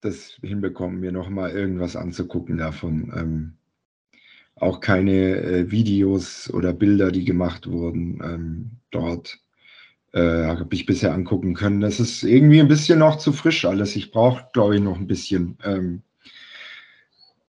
das 0.00 0.38
hinbekommen, 0.42 1.00
mir 1.00 1.12
nochmal 1.12 1.50
irgendwas 1.50 1.96
anzugucken 1.96 2.58
davon. 2.58 3.12
Ähm, 3.16 3.52
auch 4.56 4.80
keine 4.80 5.36
äh, 5.36 5.70
Videos 5.70 6.52
oder 6.52 6.72
Bilder, 6.72 7.12
die 7.12 7.24
gemacht 7.24 7.70
wurden 7.70 8.20
ähm, 8.24 8.70
dort 8.90 9.40
äh, 10.12 10.46
habe 10.46 10.74
ich 10.74 10.86
bisher 10.86 11.12
angucken 11.12 11.54
können. 11.54 11.80
Das 11.80 12.00
ist 12.00 12.22
irgendwie 12.22 12.60
ein 12.60 12.68
bisschen 12.68 12.98
noch 13.00 13.18
zu 13.18 13.32
frisch 13.32 13.64
alles. 13.64 13.96
Ich 13.96 14.10
brauche, 14.10 14.46
glaube 14.52 14.76
ich, 14.76 14.82
noch 14.82 14.96
ein 14.96 15.06
bisschen, 15.06 15.58
ähm, 15.64 16.02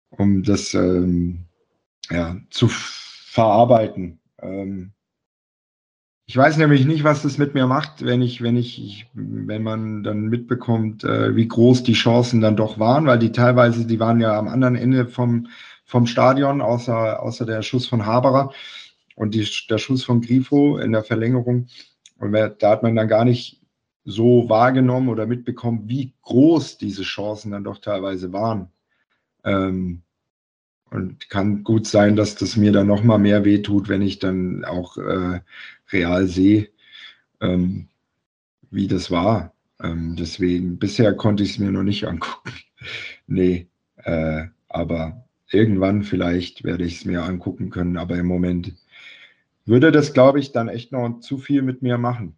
um 0.09 0.43
das 0.43 0.73
ähm, 0.73 1.45
ja, 2.09 2.37
zu 2.49 2.67
verarbeiten. 2.69 4.19
Ähm, 4.41 4.91
ich 6.25 6.37
weiß 6.37 6.57
nämlich 6.57 6.85
nicht, 6.85 7.03
was 7.03 7.23
das 7.23 7.37
mit 7.37 7.53
mir 7.53 7.67
macht, 7.67 8.05
wenn 8.05 8.21
ich, 8.21 8.41
wenn 8.41 8.55
ich, 8.55 8.83
ich 8.83 9.07
wenn 9.13 9.63
man 9.63 10.03
dann 10.03 10.27
mitbekommt, 10.27 11.03
äh, 11.03 11.35
wie 11.35 11.47
groß 11.47 11.83
die 11.83 11.93
Chancen 11.93 12.41
dann 12.41 12.55
doch 12.55 12.79
waren, 12.79 13.05
weil 13.05 13.19
die 13.19 13.31
teilweise, 13.31 13.85
die 13.85 13.99
waren 13.99 14.21
ja 14.21 14.37
am 14.37 14.47
anderen 14.47 14.75
Ende 14.75 15.05
vom, 15.07 15.47
vom 15.85 16.07
Stadion, 16.07 16.61
außer, 16.61 17.21
außer 17.21 17.45
der 17.45 17.61
Schuss 17.61 17.87
von 17.87 18.05
Haberer 18.05 18.53
und 19.15 19.35
die, 19.35 19.47
der 19.69 19.77
Schuss 19.77 20.03
von 20.03 20.21
Grifo 20.21 20.77
in 20.77 20.93
der 20.93 21.03
Verlängerung 21.03 21.67
und 22.19 22.31
da 22.31 22.69
hat 22.69 22.83
man 22.83 22.95
dann 22.95 23.07
gar 23.09 23.25
nicht 23.25 23.61
so 24.05 24.49
wahrgenommen 24.49 25.09
oder 25.09 25.25
mitbekommen, 25.25 25.83
wie 25.87 26.13
groß 26.23 26.77
diese 26.77 27.03
Chancen 27.03 27.51
dann 27.51 27.63
doch 27.63 27.79
teilweise 27.79 28.33
waren. 28.33 28.69
Ähm, 29.43 30.03
und 30.89 31.29
kann 31.29 31.63
gut 31.63 31.87
sein, 31.87 32.15
dass 32.15 32.35
das 32.35 32.55
mir 32.55 32.71
dann 32.71 32.87
noch 32.87 33.03
mal 33.03 33.17
mehr 33.17 33.43
wehtut, 33.43 33.89
wenn 33.89 34.01
ich 34.01 34.19
dann 34.19 34.63
auch 34.63 34.97
äh, 34.97 35.41
real 35.93 36.27
sehe, 36.27 36.69
ähm, 37.41 37.87
wie 38.71 38.87
das 38.87 39.11
war. 39.11 39.53
Ähm, 39.81 40.15
deswegen, 40.15 40.79
bisher 40.79 41.13
konnte 41.13 41.43
ich 41.43 41.51
es 41.51 41.59
mir 41.59 41.71
noch 41.71 41.83
nicht 41.83 42.05
angucken. 42.05 42.53
nee, 43.27 43.67
äh, 43.97 44.45
aber 44.69 45.25
irgendwann 45.51 46.03
vielleicht 46.03 46.63
werde 46.63 46.83
ich 46.83 46.97
es 46.97 47.05
mir 47.05 47.23
angucken 47.23 47.69
können, 47.69 47.97
aber 47.97 48.17
im 48.17 48.27
Moment 48.27 48.73
würde 49.65 49.91
das, 49.91 50.13
glaube 50.13 50.39
ich, 50.39 50.51
dann 50.51 50.67
echt 50.67 50.91
noch 50.91 51.19
zu 51.19 51.37
viel 51.37 51.61
mit 51.61 51.81
mir 51.81 51.97
machen. 51.97 52.35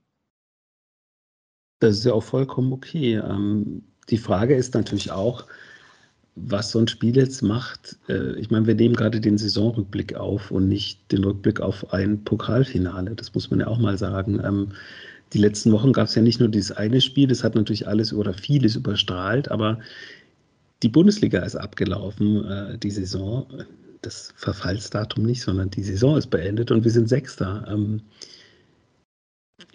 Das 1.80 1.98
ist 1.98 2.06
ja 2.06 2.14
auch 2.14 2.24
vollkommen 2.24 2.72
okay. 2.74 3.16
Ähm, 3.16 3.84
die 4.10 4.18
Frage 4.18 4.56
ist 4.56 4.74
natürlich 4.74 5.12
auch, 5.12 5.46
was 6.36 6.72
so 6.72 6.80
ein 6.80 6.88
Spiel 6.88 7.16
jetzt 7.16 7.42
macht. 7.42 7.98
Äh, 8.10 8.38
ich 8.40 8.52
meine, 8.52 8.68
wir 8.68 8.76
nehmen 8.76 8.96
gerade 8.96 9.20
den 9.20 9.38
Saisonrückblick 9.38 10.16
auf 10.16 10.52
und 10.52 10.68
nicht 10.68 11.12
den 11.12 11.24
Rückblick 11.24 11.62
auf 11.62 11.94
ein 11.94 12.24
Pokalfinale. 12.24 13.16
Das 13.16 13.34
muss 13.34 13.50
man 13.50 13.62
ja 13.62 13.68
auch 13.68 13.80
mal 13.80 13.98
sagen. 13.98 14.42
Ähm, 14.44 14.70
die 15.34 15.40
letzten 15.40 15.72
Wochen 15.72 15.94
gab 15.94 16.08
es 16.08 16.16
ja 16.16 16.22
nicht 16.22 16.40
nur 16.40 16.50
dieses 16.50 16.72
eine 16.72 17.02
Spiel, 17.02 17.28
das 17.28 17.44
hat 17.44 17.56
natürlich 17.56 17.88
alles 17.88 18.14
oder 18.14 18.34
vieles 18.34 18.76
überstrahlt, 18.76 19.50
aber 19.50 19.80
die 20.84 20.90
Bundesliga 20.90 21.40
ist 21.40 21.56
abgelaufen, 21.56 22.46
äh, 22.46 22.78
die 22.78 22.92
Saison 22.92 23.48
das 24.02 24.34
Verfallsdatum 24.36 25.26
nicht, 25.26 25.42
sondern 25.42 25.70
die 25.72 25.84
Saison 25.84 26.18
ist 26.18 26.28
beendet 26.28 26.70
und 26.70 26.84
wir 26.84 26.92
sind 26.92 27.10
Sechster. 27.10 27.66
Ähm, 27.68 28.02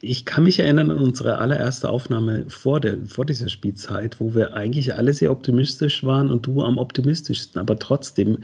ich 0.01 0.25
kann 0.25 0.45
mich 0.45 0.59
erinnern 0.59 0.91
an 0.91 0.99
unsere 0.99 1.39
allererste 1.39 1.89
Aufnahme 1.89 2.49
vor, 2.49 2.81
der, 2.81 2.99
vor 3.07 3.25
dieser 3.25 3.49
Spielzeit, 3.49 4.21
wo 4.21 4.35
wir 4.35 4.55
eigentlich 4.55 4.95
alle 4.95 5.13
sehr 5.15 5.31
optimistisch 5.31 6.05
waren 6.05 6.31
und 6.31 6.47
du 6.47 6.63
am 6.63 6.79
optimistischsten. 6.79 7.61
Aber 7.61 7.79
trotzdem 7.79 8.39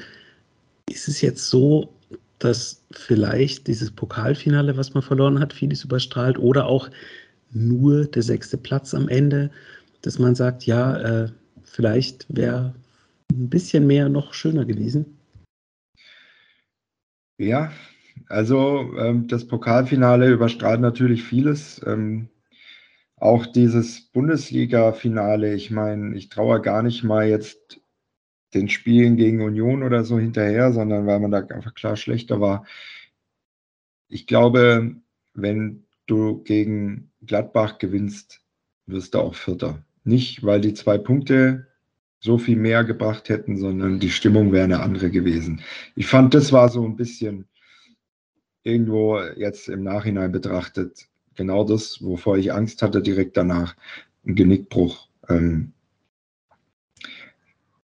ist 0.91 1.09
es 1.09 1.21
jetzt 1.21 1.49
so, 1.49 1.93
dass 2.39 2.83
vielleicht 2.91 3.67
dieses 3.67 3.91
Pokalfinale, 3.91 4.77
was 4.77 4.95
man 4.95 5.03
verloren 5.03 5.41
hat, 5.41 5.53
vieles 5.53 5.85
überstrahlt 5.85 6.39
oder 6.39 6.67
auch 6.67 6.91
nur 7.53 8.05
der 8.07 8.23
sechste 8.23 8.59
Platz 8.59 8.93
am 8.95 9.09
Ende, 9.09 9.51
dass 10.03 10.19
man 10.19 10.35
sagt, 10.35 10.65
ja, 10.65 10.97
äh, 11.25 11.31
vielleicht 11.65 12.27
wäre 12.29 12.75
ein 13.33 13.49
bisschen 13.49 13.87
mehr 13.87 14.09
noch 14.09 14.35
schöner 14.35 14.65
gewesen. 14.65 15.19
Ja, 17.39 17.73
also 18.29 18.95
ähm, 18.99 19.29
das 19.29 19.47
Pokalfinale 19.47 20.31
überstrahlt 20.31 20.81
natürlich 20.81 21.23
vieles. 21.23 21.81
Ähm, 21.87 22.29
auch 23.17 23.47
dieses 23.47 24.03
Bundesliga-Finale, 24.13 25.55
ich 25.55 25.71
meine, 25.71 26.17
ich 26.17 26.29
traue 26.29 26.61
gar 26.61 26.83
nicht 26.83 27.03
mal 27.03 27.29
jetzt 27.29 27.81
den 28.53 28.69
Spielen 28.69 29.17
gegen 29.17 29.43
Union 29.43 29.83
oder 29.83 30.05
so 30.05 30.19
hinterher, 30.19 30.73
sondern 30.73 31.07
weil 31.07 31.21
man 31.21 31.31
da 31.31 31.39
einfach 31.39 31.75
klar 31.75 31.97
schlechter 31.97 32.41
war. 32.41 32.67
Ich 34.09 34.27
glaube, 34.27 34.97
wenn 35.35 35.85
du 36.07 36.43
gegen 36.43 37.11
Gladbach 37.25 37.79
gewinnst, 37.79 38.41
wirst 38.87 39.15
du 39.15 39.19
auch 39.19 39.35
Vierter. 39.35 39.83
Nicht, 40.05 40.45
weil 40.45 40.61
die 40.61 40.75
zwei 40.75 40.99
Punkte 40.99 41.67
so 42.21 42.39
viel 42.39 42.57
mehr 42.57 42.85
gebracht 42.85 43.29
hätten, 43.29 43.57
sondern 43.57 43.99
die 43.99 44.11
Stimmung 44.11 44.53
wäre 44.53 44.65
eine 44.65 44.81
andere 44.81 45.11
gewesen. 45.11 45.61
Ich 45.95 46.07
fand, 46.07 46.35
das 46.35 46.53
war 46.53 46.69
so 46.69 46.85
ein 46.85 46.97
bisschen 46.97 47.47
irgendwo 48.67 49.21
jetzt 49.37 49.69
im 49.69 49.83
Nachhinein 49.85 50.33
betrachtet 50.33 51.07
genau 51.37 51.65
das, 51.65 52.03
wovor 52.03 52.37
ich 52.37 52.53
Angst 52.53 52.83
hatte 52.83 53.01
direkt 53.01 53.37
danach, 53.37 53.77
ein 54.27 54.35
Genickbruch. 54.35 55.09
Ähm, 55.29 55.73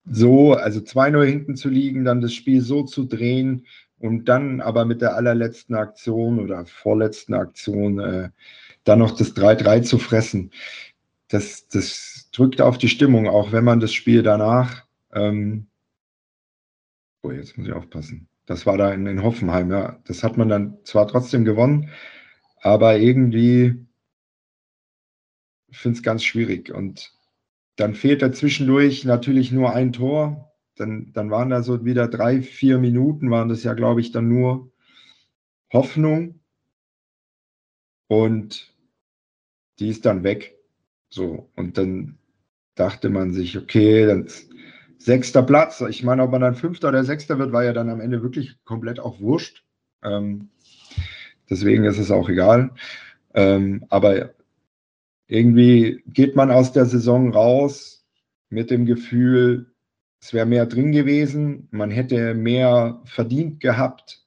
so, 0.04 0.54
also 0.54 0.80
2-0 0.80 1.24
hinten 1.24 1.56
zu 1.56 1.68
liegen, 1.68 2.04
dann 2.04 2.20
das 2.20 2.34
Spiel 2.34 2.60
so 2.60 2.82
zu 2.82 3.04
drehen 3.04 3.66
und 3.98 4.26
dann 4.26 4.60
aber 4.60 4.84
mit 4.84 5.00
der 5.00 5.16
allerletzten 5.16 5.74
Aktion 5.74 6.38
oder 6.38 6.66
vorletzten 6.66 7.34
Aktion 7.34 7.98
äh, 7.98 8.30
dann 8.84 9.00
noch 9.00 9.16
das 9.16 9.34
3-3 9.36 9.82
zu 9.82 9.98
fressen, 9.98 10.50
das, 11.28 11.68
das 11.68 12.28
drückt 12.32 12.60
auf 12.60 12.78
die 12.78 12.88
Stimmung, 12.88 13.28
auch 13.28 13.52
wenn 13.52 13.64
man 13.64 13.80
das 13.80 13.92
Spiel 13.92 14.22
danach, 14.22 14.84
ähm, 15.12 15.66
oh, 17.22 17.30
jetzt 17.30 17.58
muss 17.58 17.66
ich 17.66 17.72
aufpassen, 17.72 18.28
das 18.48 18.66
war 18.66 18.76
da 18.78 18.92
in, 18.92 19.06
in 19.06 19.22
Hoffenheim, 19.22 19.70
ja, 19.70 20.00
das 20.06 20.24
hat 20.24 20.36
man 20.36 20.48
dann 20.48 20.78
zwar 20.84 21.06
trotzdem 21.06 21.44
gewonnen, 21.44 21.90
aber 22.60 22.98
irgendwie 22.98 23.86
finde 25.70 25.98
es 25.98 26.02
ganz 26.02 26.24
schwierig 26.24 26.72
und 26.72 27.12
dann 27.76 27.94
fehlt 27.94 28.22
da 28.22 28.32
zwischendurch 28.32 29.04
natürlich 29.04 29.52
nur 29.52 29.72
ein 29.72 29.92
Tor. 29.92 30.52
Dann, 30.74 31.12
dann 31.12 31.30
waren 31.30 31.50
da 31.50 31.62
so 31.62 31.84
wieder 31.84 32.08
drei, 32.08 32.42
vier 32.42 32.78
Minuten, 32.78 33.30
waren 33.30 33.48
das 33.48 33.62
ja, 33.62 33.74
glaube 33.74 34.00
ich, 34.00 34.10
dann 34.10 34.28
nur 34.28 34.72
Hoffnung. 35.72 36.40
Und 38.08 38.74
die 39.78 39.88
ist 39.88 40.06
dann 40.06 40.24
weg. 40.24 40.56
So, 41.08 41.50
und 41.54 41.78
dann 41.78 42.18
dachte 42.74 43.10
man 43.10 43.32
sich, 43.32 43.56
okay, 43.56 44.06
dann 44.06 44.26
sechster 44.98 45.42
Platz. 45.42 45.80
Ich 45.80 46.02
meine, 46.02 46.22
ob 46.22 46.30
man 46.30 46.40
dann 46.40 46.54
fünfter 46.54 46.88
oder 46.88 47.04
sechster 47.04 47.38
wird, 47.38 47.52
war 47.52 47.64
ja 47.64 47.72
dann 47.72 47.88
am 47.88 48.00
Ende 48.00 48.22
wirklich 48.22 48.56
komplett 48.64 49.00
auch 49.00 49.20
wurscht. 49.20 49.64
Ähm, 50.02 50.50
deswegen 51.48 51.84
ist 51.84 51.98
es 51.98 52.10
auch 52.10 52.28
egal. 52.28 52.70
Ähm, 53.34 53.84
aber 53.88 54.34
irgendwie 55.26 56.02
geht 56.06 56.36
man 56.36 56.50
aus 56.50 56.72
der 56.72 56.86
Saison 56.86 57.32
raus 57.32 58.06
mit 58.50 58.70
dem 58.70 58.86
Gefühl, 58.86 59.72
es 60.20 60.32
wäre 60.32 60.46
mehr 60.46 60.66
drin 60.66 60.92
gewesen, 60.92 61.68
man 61.70 61.90
hätte 61.90 62.34
mehr 62.34 63.00
verdient 63.04 63.60
gehabt 63.60 64.26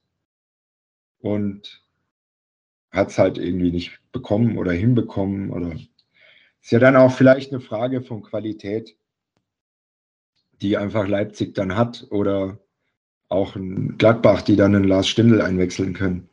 und 1.18 1.82
hat 2.90 3.10
es 3.10 3.18
halt 3.18 3.38
irgendwie 3.38 3.72
nicht 3.72 4.00
bekommen 4.12 4.56
oder 4.58 4.72
hinbekommen 4.72 5.50
oder 5.50 5.72
ist 5.72 6.70
ja 6.70 6.78
dann 6.78 6.96
auch 6.96 7.12
vielleicht 7.12 7.52
eine 7.52 7.60
Frage 7.60 8.02
von 8.02 8.22
Qualität, 8.22 8.96
die 10.62 10.76
einfach 10.76 11.08
Leipzig 11.08 11.54
dann 11.54 11.76
hat 11.76 12.06
oder 12.10 12.58
auch 13.28 13.56
ein 13.56 13.98
Gladbach, 13.98 14.42
die 14.42 14.56
dann 14.56 14.74
einen 14.74 14.84
Lars 14.84 15.08
Stindl 15.08 15.40
einwechseln 15.42 15.94
können. 15.94 16.28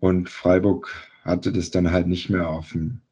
Und 0.00 0.28
Freiburg 0.28 0.90
hatte 1.22 1.52
das 1.52 1.70
dann 1.70 1.92
halt 1.92 2.06
nicht 2.08 2.30
mehr 2.30 2.48
auf 2.48 2.72
dem, 2.72 3.02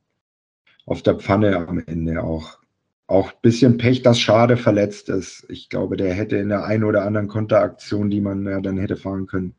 auf 0.86 1.02
der 1.02 1.16
Pfanne 1.16 1.56
am 1.56 1.82
Ende 1.86 2.22
auch. 2.22 2.58
Auch 3.06 3.32
ein 3.32 3.38
bisschen 3.40 3.78
Pech, 3.78 4.02
dass 4.02 4.20
Schade 4.20 4.56
verletzt 4.58 5.08
ist. 5.08 5.46
Ich 5.48 5.70
glaube, 5.70 5.96
der 5.96 6.12
hätte 6.12 6.36
in 6.36 6.50
der 6.50 6.64
einen 6.64 6.84
oder 6.84 7.04
anderen 7.04 7.28
Konteraktion, 7.28 8.10
die 8.10 8.20
man 8.20 8.44
ja 8.46 8.60
dann 8.60 8.76
hätte 8.76 8.96
fahren 8.96 9.26
können, 9.26 9.54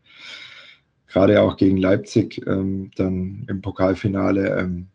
gerade 1.08 1.42
auch 1.42 1.58
gegen 1.58 1.78
Leipzig 1.78 2.46
ähm, 2.46 2.92
dann 2.96 3.46
im 3.48 3.62
Pokalfinale 3.62 4.60
ähm, 4.60 4.90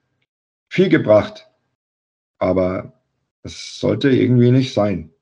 viel 0.69 0.89
gebracht. 0.89 1.49
Aber 2.39 2.93
es 3.43 3.81
sollte 3.81 4.11
irgendwie 4.11 4.53
nicht 4.53 4.73
sein. 4.73 5.14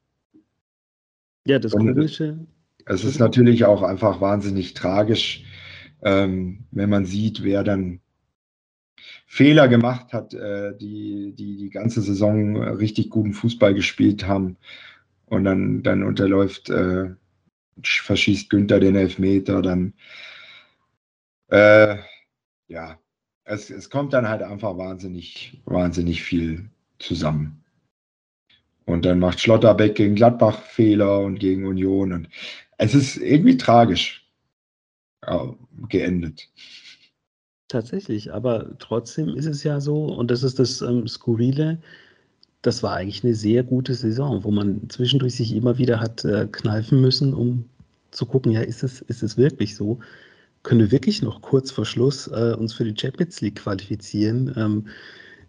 Ja, 1.47 1.59
das 1.59 1.75
Und 1.75 1.95
Komische. 1.95 2.47
Es 2.85 3.05
ist 3.05 3.19
natürlich 3.19 3.65
auch 3.65 3.83
einfach 3.83 4.21
wahnsinnig 4.21 4.75
tragisch, 4.75 5.45
ähm, 6.03 6.65
wenn 6.73 6.91
man 6.91 7.05
sieht, 7.05 7.43
wer 7.45 7.63
dann 7.63 8.01
Fehler 9.27 9.69
gemacht 9.69 10.13
hat, 10.13 10.35
äh, 10.35 10.77
die, 10.77 11.33
die 11.37 11.57
die 11.57 11.71
ganze 11.71 12.03
Saison 12.03 12.57
richtig 12.57 13.09
guten 13.11 13.33
Fußball 13.33 13.75
gespielt 13.75 14.27
haben. 14.27 14.57
Und 15.27 15.45
dann, 15.45 15.83
dann 15.83 16.03
unterläuft, 16.03 16.69
äh, 16.71 17.11
verschießt 17.83 18.51
Günther 18.51 18.81
den 18.81 18.97
Elfmeter, 18.97 19.63
dann 19.63 19.95
äh, 21.49 21.99
ja, 22.69 22.99
es, 23.45 23.71
es 23.71 23.91
kommt 23.91 24.13
dann 24.15 24.29
halt 24.29 24.43
einfach 24.43 24.79
wahnsinnig, 24.79 25.61
wahnsinnig 25.67 26.23
viel 26.23 26.71
zusammen. 26.99 27.62
Und 28.85 29.05
dann 29.05 29.19
macht 29.19 29.41
Schlotterbeck 29.41 29.95
gegen 29.95 30.15
Gladbach 30.15 30.63
Fehler 30.63 31.21
und 31.21 31.39
gegen 31.39 31.67
Union. 31.67 32.13
Und 32.13 32.29
es 32.79 32.95
ist 32.95 33.17
irgendwie 33.17 33.57
tragisch 33.57 34.27
ja, 35.27 35.55
geendet. 35.89 36.49
Tatsächlich, 37.69 38.33
aber 38.33 38.77
trotzdem 38.79 39.31
ist 39.31 39.47
es 39.47 39.63
ja 39.63 39.81
so, 39.81 40.07
und 40.07 40.31
das 40.31 40.43
ist 40.43 40.59
das 40.59 40.83
ähm, 40.83 41.09
Skurrile, 41.09 41.81
das 42.61 42.83
war 42.83 42.95
eigentlich 42.95 43.25
eine 43.25 43.35
sehr 43.35 43.63
gute 43.65 43.95
Saison, 43.95 44.45
wo 44.45 44.51
man 44.51 44.89
zwischendurch 44.89 45.35
sich 45.35 45.55
immer 45.55 45.79
wieder 45.79 45.99
hat 45.99 46.25
äh, 46.25 46.47
kneifen 46.51 47.01
müssen, 47.01 47.35
um 47.35 47.65
zu 48.11 48.27
gucken, 48.27 48.53
ja, 48.53 48.61
ist 48.61 48.83
es, 48.83 49.01
ist 49.03 49.23
es 49.23 49.37
wirklich 49.37 49.75
so? 49.75 49.99
Können 50.63 50.81
wir 50.81 50.93
wirklich 50.93 51.23
noch 51.23 51.43
kurz 51.43 51.71
vor 51.71 51.85
Schluss 51.87 52.29
äh, 52.29 52.55
uns 52.57 52.73
für 52.75 52.85
die 52.85 52.99
Champions 52.99 53.41
League 53.41 53.57
qualifizieren? 53.57 54.53
Ähm, 54.57 54.87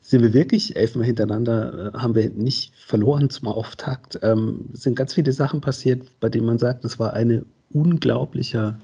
sind 0.03 0.21
wir 0.21 0.33
wirklich 0.33 0.75
elfmal 0.75 1.05
hintereinander, 1.05 1.93
äh, 1.95 1.97
haben 1.97 2.13
wir 2.13 2.29
nicht 2.29 2.75
verloren 2.75 3.29
zum 3.29 3.47
Auftakt. 3.47 4.19
Ähm, 4.21 4.69
es 4.73 4.83
sind 4.83 4.95
ganz 4.95 5.13
viele 5.13 5.31
Sachen 5.31 5.61
passiert, 5.61 6.03
bei 6.19 6.29
denen 6.29 6.45
man 6.45 6.59
sagt, 6.59 6.85
es 6.85 6.99
war 6.99 7.13
eine 7.13 7.45
unglaubliche, 7.71 8.77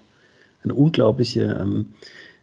eine 0.64 0.74
unglaubliche 0.74 1.60
ähm, 1.62 1.94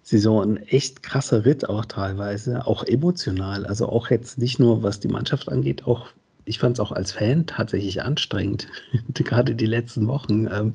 Saison 0.03 0.43
ein 0.43 0.57
echt 0.59 1.03
krasser 1.03 1.45
Ritt 1.45 1.69
auch 1.69 1.87
teilweise, 1.87 2.67
auch 2.67 2.85
emotional. 2.85 3.67
Also 3.67 3.89
auch 3.89 4.11
jetzt 4.11 4.39
nicht 4.39 4.61
nur, 4.61 4.83
was 4.83 5.01
die 5.01 5.09
Mannschaft 5.09 5.49
angeht, 5.49 5.85
auch 5.87 6.09
ich 6.45 6.61
fand 6.61 6.77
es 6.77 6.81
auch 6.81 6.93
als 6.93 7.11
Fan 7.11 7.47
tatsächlich 7.47 8.03
anstrengend. 8.03 8.69
Gerade 9.15 9.57
die 9.57 9.67
letzten 9.67 10.07
Wochen 10.07 10.47
ähm, 10.47 10.75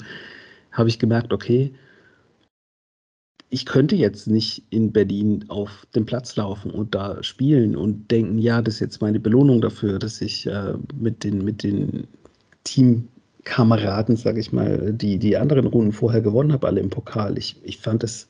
habe 0.72 0.90
ich 0.90 1.00
gemerkt, 1.00 1.32
okay, 1.32 1.74
ich 3.52 3.66
könnte 3.66 3.98
jetzt 3.98 4.28
nicht 4.28 4.64
in 4.70 4.94
Berlin 4.94 5.44
auf 5.50 5.86
den 5.94 6.06
Platz 6.06 6.38
laufen 6.38 6.72
und 6.72 6.96
da 6.96 7.22
spielen 7.22 7.76
und 7.76 8.10
denken, 8.10 8.40
ja, 8.40 8.62
das 8.62 8.76
ist 8.76 8.80
jetzt 8.80 9.02
meine 9.02 9.20
Belohnung 9.20 9.60
dafür, 9.60 10.00
dass 10.00 10.22
ich 10.22 10.48
äh, 10.48 10.74
mit 10.96 11.26
den, 11.26 11.44
mit 11.44 11.62
den 11.62 12.08
Teamkameraden, 12.64 14.16
sage 14.16 14.40
ich 14.40 14.54
mal, 14.54 14.94
die 14.94 15.20
die 15.20 15.36
anderen 15.36 15.68
Runden 15.68 15.92
vorher 15.92 16.22
gewonnen 16.22 16.54
habe, 16.54 16.66
alle 16.66 16.80
im 16.80 16.90
Pokal. 16.90 17.38
Ich, 17.38 17.58
ich 17.64 17.78
fand 17.78 18.04
das 18.04 18.30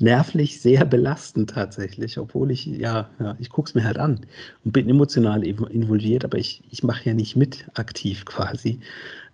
nervlich 0.00 0.62
sehr 0.62 0.86
belastend 0.86 1.50
tatsächlich, 1.50 2.16
obwohl 2.16 2.50
ich, 2.50 2.64
ja, 2.64 3.10
ja 3.20 3.36
ich 3.38 3.50
gucke 3.50 3.68
es 3.68 3.74
mir 3.74 3.84
halt 3.84 3.98
an 3.98 4.20
und 4.64 4.72
bin 4.72 4.88
emotional 4.88 5.44
involviert, 5.44 6.24
aber 6.24 6.38
ich, 6.38 6.62
ich 6.70 6.82
mache 6.82 7.10
ja 7.10 7.14
nicht 7.14 7.36
mit 7.36 7.66
aktiv 7.74 8.24
quasi. 8.24 8.80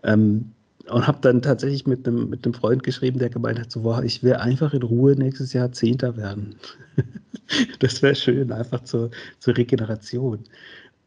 Ähm, 0.02 0.50
und 0.90 1.06
habe 1.06 1.18
dann 1.20 1.42
tatsächlich 1.42 1.86
mit 1.86 2.06
einem, 2.06 2.30
mit 2.30 2.56
Freund 2.56 2.82
geschrieben, 2.82 3.18
der 3.18 3.30
gemeint 3.30 3.58
hat, 3.58 3.70
so, 3.70 3.84
wow, 3.84 4.02
ich 4.02 4.22
will 4.22 4.34
einfach 4.34 4.72
in 4.72 4.82
Ruhe 4.82 5.14
nächstes 5.14 5.52
Jahr 5.52 5.72
Zehnter 5.72 6.16
werden. 6.16 6.56
das 7.80 8.02
wäre 8.02 8.14
schön, 8.14 8.52
einfach 8.52 8.84
zur, 8.84 9.10
zur 9.38 9.56
Regeneration. 9.56 10.44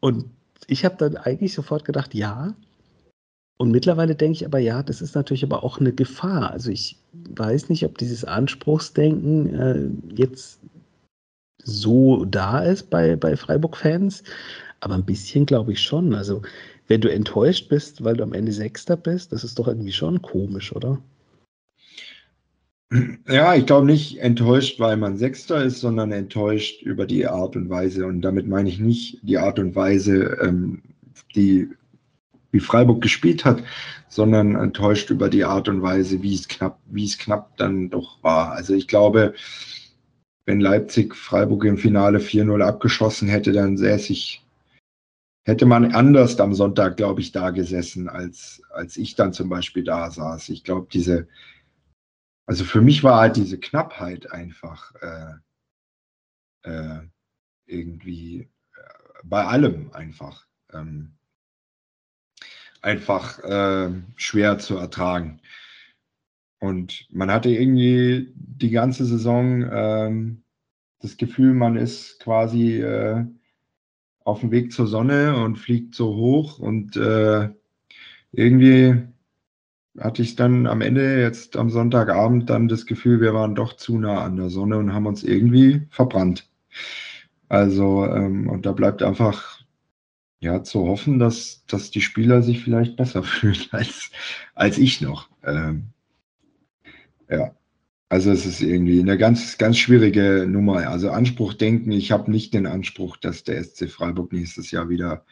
Und 0.00 0.26
ich 0.66 0.84
habe 0.84 0.96
dann 0.98 1.16
eigentlich 1.16 1.54
sofort 1.54 1.84
gedacht, 1.84 2.14
ja, 2.14 2.54
und 3.58 3.70
mittlerweile 3.70 4.16
denke 4.16 4.36
ich 4.36 4.44
aber, 4.44 4.58
ja, 4.58 4.82
das 4.82 5.00
ist 5.00 5.14
natürlich 5.14 5.44
aber 5.44 5.62
auch 5.62 5.78
eine 5.78 5.92
Gefahr. 5.92 6.50
Also 6.50 6.70
ich 6.70 6.96
weiß 7.12 7.68
nicht, 7.68 7.84
ob 7.84 7.96
dieses 7.96 8.24
Anspruchsdenken 8.24 9.54
äh, 9.54 10.14
jetzt 10.16 10.58
so 11.62 12.24
da 12.24 12.60
ist 12.64 12.90
bei, 12.90 13.14
bei 13.14 13.36
Freiburg-Fans, 13.36 14.24
aber 14.80 14.94
ein 14.94 15.04
bisschen 15.04 15.46
glaube 15.46 15.72
ich 15.72 15.80
schon. 15.80 16.12
Also 16.12 16.42
wenn 16.92 17.00
du 17.00 17.10
enttäuscht 17.10 17.70
bist, 17.70 18.04
weil 18.04 18.18
du 18.18 18.22
am 18.22 18.34
Ende 18.34 18.52
Sechster 18.52 18.98
bist, 18.98 19.32
das 19.32 19.44
ist 19.44 19.58
doch 19.58 19.66
irgendwie 19.66 19.92
schon 19.92 20.20
komisch, 20.20 20.76
oder? 20.76 21.00
Ja, 23.26 23.54
ich 23.54 23.64
glaube 23.64 23.86
nicht 23.86 24.18
enttäuscht, 24.18 24.78
weil 24.78 24.98
man 24.98 25.16
Sechster 25.16 25.64
ist, 25.64 25.80
sondern 25.80 26.12
enttäuscht 26.12 26.82
über 26.82 27.06
die 27.06 27.26
Art 27.26 27.56
und 27.56 27.70
Weise. 27.70 28.04
Und 28.04 28.20
damit 28.20 28.46
meine 28.46 28.68
ich 28.68 28.78
nicht 28.78 29.20
die 29.22 29.38
Art 29.38 29.58
und 29.58 29.74
Weise, 29.74 30.36
ähm, 30.42 30.82
die 31.34 31.70
wie 32.50 32.60
Freiburg 32.60 33.00
gespielt 33.00 33.46
hat, 33.46 33.62
sondern 34.10 34.54
enttäuscht 34.54 35.08
über 35.08 35.30
die 35.30 35.44
Art 35.44 35.70
und 35.70 35.80
Weise, 35.80 36.22
wie 36.22 36.34
es 36.34 36.46
knapp, 36.46 36.78
wie 36.90 37.06
es 37.06 37.16
knapp 37.16 37.56
dann 37.56 37.88
doch 37.88 38.22
war. 38.22 38.52
Also 38.52 38.74
ich 38.74 38.86
glaube, 38.86 39.32
wenn 40.44 40.60
Leipzig 40.60 41.16
Freiburg 41.16 41.64
im 41.64 41.78
Finale 41.78 42.18
4-0 42.18 42.60
abgeschossen 42.60 43.28
hätte, 43.28 43.52
dann 43.52 43.78
säße 43.78 44.12
ich, 44.12 44.41
hätte 45.44 45.66
man 45.66 45.92
anders 45.92 46.38
am 46.40 46.54
Sonntag, 46.54 46.96
glaube 46.96 47.20
ich, 47.20 47.32
da 47.32 47.50
gesessen, 47.50 48.08
als, 48.08 48.62
als 48.70 48.96
ich 48.96 49.14
dann 49.14 49.32
zum 49.32 49.48
Beispiel 49.48 49.84
da 49.84 50.10
saß. 50.10 50.48
Ich 50.50 50.64
glaube, 50.64 50.88
diese, 50.92 51.28
also 52.46 52.64
für 52.64 52.80
mich 52.80 53.02
war 53.02 53.20
halt 53.20 53.36
diese 53.36 53.58
Knappheit 53.58 54.30
einfach 54.30 54.94
äh, 55.02 55.34
äh, 56.62 57.00
irgendwie 57.66 58.40
äh, 58.40 58.48
bei 59.24 59.44
allem 59.44 59.92
einfach. 59.92 60.46
Ähm, 60.72 61.14
einfach 62.80 63.38
äh, 63.44 63.90
schwer 64.16 64.58
zu 64.58 64.76
ertragen. 64.76 65.40
Und 66.58 67.06
man 67.10 67.30
hatte 67.30 67.48
irgendwie 67.48 68.32
die 68.34 68.70
ganze 68.70 69.04
Saison 69.04 69.68
ähm, 69.72 70.42
das 71.00 71.16
Gefühl, 71.16 71.54
man 71.54 71.76
ist 71.76 72.20
quasi 72.20 72.80
äh, 72.80 73.24
auf 74.24 74.40
dem 74.40 74.50
Weg 74.50 74.72
zur 74.72 74.86
Sonne 74.86 75.36
und 75.36 75.56
fliegt 75.56 75.94
so 75.94 76.14
hoch 76.14 76.58
und 76.58 76.96
äh, 76.96 77.48
irgendwie 78.32 79.02
hatte 79.98 80.22
ich 80.22 80.36
dann 80.36 80.66
am 80.66 80.80
Ende 80.80 81.20
jetzt 81.20 81.56
am 81.56 81.70
Sonntagabend 81.70 82.48
dann 82.48 82.68
das 82.68 82.86
Gefühl, 82.86 83.20
wir 83.20 83.34
waren 83.34 83.54
doch 83.54 83.74
zu 83.74 83.98
nah 83.98 84.24
an 84.24 84.36
der 84.36 84.48
Sonne 84.48 84.78
und 84.78 84.94
haben 84.94 85.06
uns 85.06 85.22
irgendwie 85.22 85.82
verbrannt. 85.90 86.48
Also, 87.48 88.06
ähm, 88.06 88.48
und 88.48 88.64
da 88.64 88.72
bleibt 88.72 89.02
einfach 89.02 89.60
ja 90.40 90.62
zu 90.62 90.86
hoffen, 90.86 91.18
dass, 91.18 91.64
dass 91.66 91.90
die 91.90 92.00
Spieler 92.00 92.42
sich 92.42 92.62
vielleicht 92.64 92.96
besser 92.96 93.22
fühlen 93.22 93.60
als, 93.70 94.10
als 94.54 94.78
ich 94.78 95.00
noch. 95.00 95.28
Ähm, 95.44 95.88
ja. 97.28 97.54
Also 98.12 98.30
es 98.30 98.44
ist 98.44 98.60
irgendwie 98.60 99.00
eine 99.00 99.16
ganz, 99.16 99.56
ganz 99.56 99.78
schwierige 99.78 100.44
Nummer. 100.46 100.86
Also 100.86 101.10
Anspruch 101.10 101.54
denken, 101.54 101.92
ich 101.92 102.12
habe 102.12 102.30
nicht 102.30 102.52
den 102.52 102.66
Anspruch, 102.66 103.16
dass 103.16 103.42
der 103.42 103.64
SC 103.64 103.88
Freiburg 103.88 104.34
nächstes 104.34 104.70
Jahr 104.70 104.90
wieder 104.90 105.24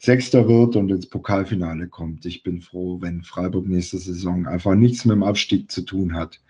Sechster 0.00 0.48
wird 0.48 0.74
und 0.74 0.90
ins 0.90 1.08
Pokalfinale 1.08 1.86
kommt. 1.86 2.26
Ich 2.26 2.42
bin 2.42 2.62
froh, 2.62 3.00
wenn 3.00 3.22
Freiburg 3.22 3.68
nächste 3.68 3.98
Saison 3.98 4.48
einfach 4.48 4.74
nichts 4.74 5.04
mit 5.04 5.14
dem 5.14 5.22
Abstieg 5.22 5.70
zu 5.70 5.82
tun 5.82 6.14
hat. 6.14 6.40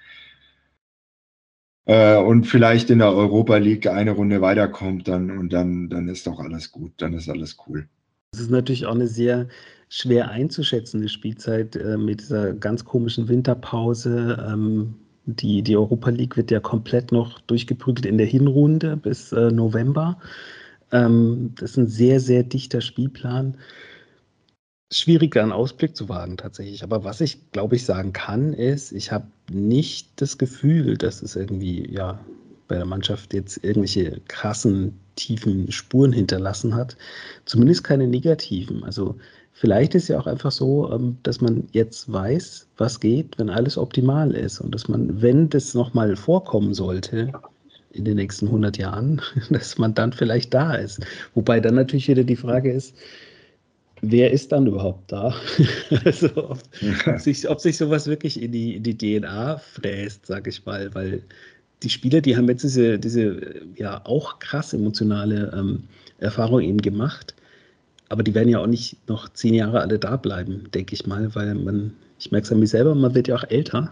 Äh, 1.84 2.16
und 2.16 2.46
vielleicht 2.46 2.88
in 2.88 3.00
der 3.00 3.12
Europa 3.12 3.58
League 3.58 3.86
eine 3.86 4.12
Runde 4.12 4.40
weiterkommt 4.40 5.06
dann 5.08 5.30
und 5.30 5.52
dann, 5.52 5.90
dann 5.90 6.08
ist 6.08 6.26
doch 6.26 6.40
alles 6.40 6.72
gut, 6.72 6.92
dann 6.96 7.12
ist 7.12 7.28
alles 7.28 7.58
cool. 7.66 7.86
Das 8.32 8.40
ist 8.40 8.50
natürlich 8.50 8.86
auch 8.86 8.94
eine 8.94 9.08
sehr 9.08 9.48
schwer 9.90 10.30
einzuschätzende 10.30 11.10
Spielzeit 11.10 11.76
äh, 11.76 11.98
mit 11.98 12.20
dieser 12.20 12.54
ganz 12.54 12.86
komischen 12.86 13.28
Winterpause. 13.28 14.42
Ähm, 14.50 14.94
die, 15.26 15.62
die 15.62 15.76
Europa 15.76 16.10
League 16.10 16.36
wird 16.36 16.50
ja 16.50 16.60
komplett 16.60 17.12
noch 17.12 17.40
durchgeprügelt 17.40 18.06
in 18.06 18.18
der 18.18 18.26
Hinrunde 18.26 18.96
bis 18.96 19.32
äh, 19.32 19.50
November. 19.50 20.18
Ähm, 20.92 21.52
das 21.58 21.72
ist 21.72 21.76
ein 21.76 21.88
sehr, 21.88 22.20
sehr 22.20 22.44
dichter 22.44 22.80
Spielplan. 22.80 23.56
Schwierig, 24.92 25.34
da 25.34 25.42
einen 25.42 25.52
Ausblick 25.52 25.96
zu 25.96 26.08
wagen, 26.08 26.36
tatsächlich. 26.36 26.84
Aber 26.84 27.02
was 27.02 27.20
ich, 27.20 27.50
glaube 27.50 27.74
ich, 27.74 27.84
sagen 27.84 28.12
kann, 28.12 28.52
ist, 28.52 28.92
ich 28.92 29.10
habe 29.10 29.26
nicht 29.50 30.08
das 30.20 30.38
Gefühl, 30.38 30.96
dass 30.96 31.22
es 31.22 31.34
irgendwie, 31.34 31.92
ja, 31.92 32.20
bei 32.68 32.76
der 32.76 32.84
Mannschaft 32.84 33.34
jetzt 33.34 33.62
irgendwelche 33.64 34.20
krassen, 34.28 34.98
tiefen 35.16 35.70
Spuren 35.72 36.12
hinterlassen 36.12 36.74
hat. 36.74 36.96
Zumindest 37.44 37.84
keine 37.84 38.06
negativen. 38.06 38.84
Also 38.84 39.16
Vielleicht 39.58 39.94
ist 39.94 40.08
ja 40.08 40.18
auch 40.20 40.26
einfach 40.26 40.50
so, 40.50 40.92
ähm, 40.92 41.16
dass 41.22 41.40
man 41.40 41.66
jetzt 41.72 42.12
weiß, 42.12 42.66
was 42.76 43.00
geht, 43.00 43.38
wenn 43.38 43.48
alles 43.48 43.78
optimal 43.78 44.32
ist 44.32 44.60
und 44.60 44.74
dass 44.74 44.86
man, 44.86 45.22
wenn 45.22 45.48
das 45.48 45.72
nochmal 45.72 46.14
vorkommen 46.14 46.74
sollte 46.74 47.32
in 47.92 48.04
den 48.04 48.16
nächsten 48.16 48.48
100 48.48 48.76
Jahren, 48.76 49.22
dass 49.50 49.78
man 49.78 49.94
dann 49.94 50.12
vielleicht 50.12 50.52
da 50.52 50.74
ist. 50.74 51.00
Wobei 51.34 51.58
dann 51.58 51.76
natürlich 51.76 52.06
wieder 52.06 52.22
die 52.22 52.36
Frage 52.36 52.70
ist, 52.70 52.94
wer 54.02 54.30
ist 54.30 54.52
dann 54.52 54.66
überhaupt 54.66 55.10
da? 55.10 55.34
also 56.04 56.28
ob, 56.36 56.58
ob, 57.06 57.18
sich, 57.18 57.48
ob 57.48 57.58
sich 57.58 57.78
sowas 57.78 58.06
wirklich 58.06 58.42
in 58.42 58.52
die, 58.52 58.76
in 58.76 58.82
die 58.82 58.98
DNA 58.98 59.56
fräst, 59.56 60.26
sage 60.26 60.50
ich 60.50 60.66
mal, 60.66 60.94
weil 60.94 61.22
die 61.82 61.88
Spieler, 61.88 62.20
die 62.20 62.36
haben 62.36 62.48
jetzt 62.50 62.62
diese, 62.62 62.98
diese 62.98 63.62
ja 63.74 64.02
auch 64.04 64.38
krass 64.38 64.74
emotionale 64.74 65.50
ähm, 65.56 65.84
Erfahrung 66.18 66.60
eben 66.60 66.82
gemacht 66.82 67.34
aber 68.08 68.22
die 68.22 68.34
werden 68.34 68.48
ja 68.48 68.60
auch 68.60 68.66
nicht 68.66 69.08
noch 69.08 69.28
zehn 69.30 69.54
Jahre 69.54 69.80
alle 69.80 69.98
da 69.98 70.16
bleiben, 70.16 70.64
denke 70.72 70.94
ich 70.94 71.06
mal, 71.06 71.34
weil 71.34 71.54
man, 71.54 71.92
ich 72.18 72.30
merke 72.30 72.46
es 72.46 72.52
an 72.52 72.60
mir 72.60 72.66
selber, 72.66 72.94
man 72.94 73.14
wird 73.14 73.28
ja 73.28 73.36
auch 73.36 73.44
älter 73.48 73.90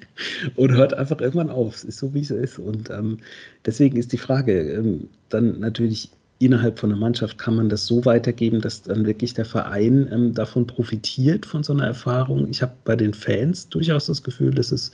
und 0.56 0.72
hört 0.72 0.94
einfach 0.94 1.20
irgendwann 1.20 1.50
auf. 1.50 1.76
Es 1.76 1.84
ist 1.84 1.98
so, 1.98 2.12
wie 2.14 2.20
es 2.20 2.30
ist. 2.30 2.58
Und 2.58 2.90
ähm, 2.90 3.18
deswegen 3.64 3.96
ist 3.96 4.12
die 4.12 4.18
Frage, 4.18 4.72
ähm, 4.72 5.08
dann 5.30 5.60
natürlich 5.60 6.10
innerhalb 6.38 6.78
von 6.78 6.90
einer 6.90 7.00
Mannschaft 7.00 7.38
kann 7.38 7.56
man 7.56 7.68
das 7.68 7.86
so 7.86 8.04
weitergeben, 8.04 8.60
dass 8.60 8.82
dann 8.82 9.06
wirklich 9.06 9.34
der 9.34 9.46
Verein 9.46 10.08
ähm, 10.12 10.34
davon 10.34 10.66
profitiert, 10.66 11.46
von 11.46 11.62
so 11.62 11.72
einer 11.72 11.86
Erfahrung. 11.86 12.48
Ich 12.50 12.60
habe 12.60 12.74
bei 12.84 12.96
den 12.96 13.14
Fans 13.14 13.68
durchaus 13.68 14.06
das 14.06 14.22
Gefühl, 14.22 14.52
dass 14.52 14.72
es 14.72 14.92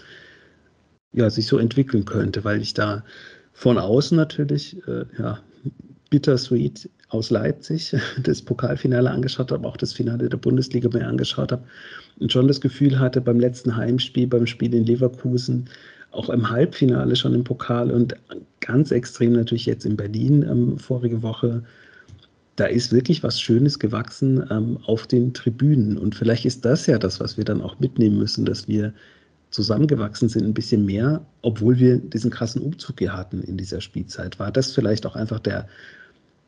ja, 1.13 1.29
sich 1.29 1.47
so 1.47 1.59
entwickeln 1.59 2.05
könnte, 2.05 2.45
weil 2.45 2.61
ich 2.61 2.75
da 2.75 3.05
von 3.53 3.79
außen 3.79 4.17
natürlich 4.17 4.77
äh, 4.87 5.05
ja, 5.19 5.41
bittersweet 6.11 6.89
aus 7.11 7.31
Leipzig 7.31 7.95
das 8.23 8.43
Pokalfinale 8.43 9.11
angeschaut 9.11 9.53
habe, 9.53 9.67
auch 9.67 9.77
das 9.77 9.93
Finale 9.93 10.29
der 10.29 10.39
Bundesliga 10.39 10.89
mir 10.89 11.07
angeschaut 11.07 11.53
habe 11.53 11.63
und 12.19 12.33
schon 12.33 12.49
das 12.49 12.61
Gefühl 12.61 12.99
hatte 12.99 13.21
beim 13.21 13.39
letzten 13.39 13.77
Heimspiel, 13.77 14.27
beim 14.27 14.47
Spiel 14.47 14.75
in 14.75 14.85
Leverkusen, 14.85 15.69
auch 16.13 16.31
im 16.31 16.51
Halbfinale 16.51 17.15
schon 17.15 17.35
im 17.35 17.45
Pokal 17.45 17.91
und 17.91 18.17
ganz 18.61 18.91
extrem 18.91 19.33
natürlich 19.33 19.67
jetzt 19.67 19.85
in 19.85 19.97
Berlin 19.97 20.43
ähm, 20.43 20.79
vorige 20.79 21.23
Woche, 21.23 21.63
da 22.57 22.67
ist 22.67 22.93
wirklich 22.93 23.23
was 23.23 23.41
Schönes 23.41 23.79
gewachsen 23.79 24.45
ähm, 24.51 24.79
auf 24.85 25.07
den 25.07 25.33
Tribünen. 25.33 25.97
Und 25.97 26.15
vielleicht 26.15 26.45
ist 26.45 26.65
das 26.65 26.87
ja 26.87 26.99
das, 26.99 27.21
was 27.21 27.37
wir 27.37 27.45
dann 27.45 27.63
auch 27.63 27.79
mitnehmen 27.79 28.19
müssen, 28.19 28.45
dass 28.45 28.69
wir 28.69 28.93
zusammengewachsen 29.51 30.29
sind, 30.29 30.45
ein 30.45 30.55
bisschen 30.55 30.85
mehr, 30.85 31.25
obwohl 31.43 31.79
wir 31.79 31.97
diesen 31.99 32.31
krassen 32.31 32.61
Umzug 32.61 32.99
hier 32.99 33.17
hatten 33.17 33.43
in 33.43 33.57
dieser 33.57 33.81
Spielzeit. 33.81 34.39
War 34.39 34.53
das 34.53 34.73
vielleicht 34.73 35.07
auch 35.07 35.17
einfach 35.17 35.41
der 35.41 35.69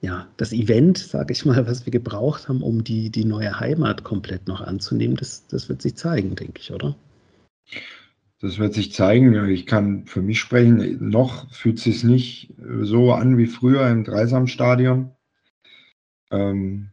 ja, 0.03 0.27
das 0.37 0.53
Event, 0.53 0.99
sage 0.99 1.33
ich 1.33 1.45
mal, 1.45 1.65
was 1.67 1.87
wir 1.87 1.93
gebraucht 1.93 2.49
haben, 2.49 2.62
um 2.62 2.83
die, 2.83 3.11
die 3.11 3.25
neue 3.25 3.61
Heimat 3.61 4.03
komplett 4.03 4.49
noch 4.49 4.61
anzunehmen, 4.61 5.17
das, 5.17 5.47
das 5.47 5.69
wird 5.69 5.81
sich 5.81 5.95
zeigen, 5.95 6.35
denke 6.35 6.61
ich, 6.61 6.73
oder? 6.73 6.97
Das 8.41 8.59
wird 8.59 8.75
sich 8.75 8.93
zeigen. 8.93 9.49
Ich 9.49 9.67
kann 9.67 10.05
für 10.07 10.21
mich 10.21 10.41
sprechen. 10.41 11.09
Noch 11.09 11.49
fühlt 11.53 11.79
es 11.79 11.85
sich 11.85 12.03
nicht 12.03 12.53
so 12.59 13.12
an 13.12 13.38
wie 13.38 13.47
früher 13.47 13.88
im 13.88 14.03
Dreisamstadion. 14.03 15.12
Ähm, 16.33 16.91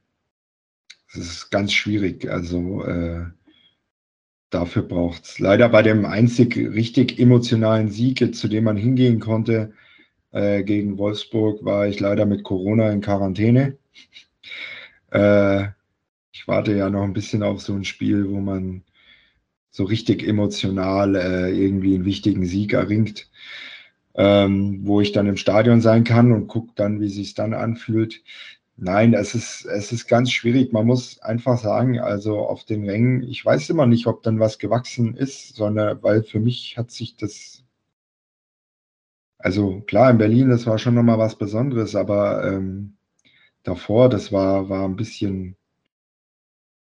das 1.12 1.24
ist 1.26 1.50
ganz 1.50 1.74
schwierig. 1.74 2.30
Also 2.30 2.84
äh, 2.84 3.26
dafür 4.52 4.84
braucht 4.84 5.26
es 5.26 5.40
leider 5.40 5.68
bei 5.70 5.82
dem 5.82 6.06
einzig 6.06 6.56
richtig 6.56 7.18
emotionalen 7.18 7.90
Sieg, 7.90 8.36
zu 8.36 8.48
dem 8.48 8.66
man 8.66 8.78
hingehen 8.78 9.20
konnte, 9.20 9.74
äh, 10.32 10.64
gegen 10.64 10.98
Wolfsburg 10.98 11.64
war 11.64 11.88
ich 11.88 12.00
leider 12.00 12.26
mit 12.26 12.44
Corona 12.44 12.92
in 12.92 13.02
Quarantäne. 13.02 13.78
Äh, 15.12 15.68
ich 16.32 16.48
warte 16.48 16.76
ja 16.76 16.90
noch 16.90 17.04
ein 17.04 17.14
bisschen 17.14 17.44
auf 17.44 17.62
so 17.62 17.74
ein 17.74 17.84
Spiel, 17.84 18.30
wo 18.30 18.40
man 18.40 18.84
so 19.72 19.84
richtig 19.86 20.28
emotional 20.28 21.16
äh, 21.16 21.52
irgendwie 21.52 21.96
einen 21.96 22.06
wichtigen 22.06 22.46
Sieg 22.46 22.74
erringt, 22.74 23.30
ähm, 24.16 24.82
wo 24.84 25.02
ich 25.02 25.12
dann 25.12 25.28
im 25.28 25.38
Stadion 25.38 25.82
sein 25.82 26.04
kann 26.04 26.32
und 26.32 26.48
gucke 26.48 26.72
dann, 26.76 27.02
wie 27.02 27.10
sich 27.10 27.34
dann 27.34 27.54
anfühlt. 27.54 28.22
Nein, 28.78 29.14
es 29.14 29.36
ist, 29.36 29.66
es 29.66 29.92
ist 29.92 30.08
ganz 30.08 30.32
schwierig. 30.32 30.72
Man 30.74 30.86
muss 30.88 31.20
einfach 31.22 31.60
sagen, 31.60 32.00
also 32.00 32.40
auf 32.40 32.64
den 32.66 32.86
Rängen, 32.86 33.24
ich 33.24 33.44
weiß 33.46 33.70
immer 33.70 33.86
nicht, 33.86 34.08
ob 34.08 34.24
dann 34.24 34.40
was 34.40 34.58
gewachsen 34.58 35.16
ist, 35.18 35.56
sondern 35.56 36.02
weil 36.04 36.24
für 36.24 36.40
mich 36.40 36.78
hat 36.78 36.92
sich 36.92 37.18
das 37.18 37.59
also 39.40 39.82
klar, 39.82 40.12
in 40.12 40.18
Berlin, 40.18 40.50
das 40.50 40.68
war 40.68 40.78
schon 40.78 40.96
nochmal 40.96 41.18
was 41.18 41.38
Besonderes, 41.38 41.96
aber 41.96 42.46
ähm, 42.46 42.98
davor, 43.64 44.10
das 44.10 44.32
war, 44.32 44.70
war 44.70 44.86
ein 44.86 44.98
bisschen, 44.98 45.56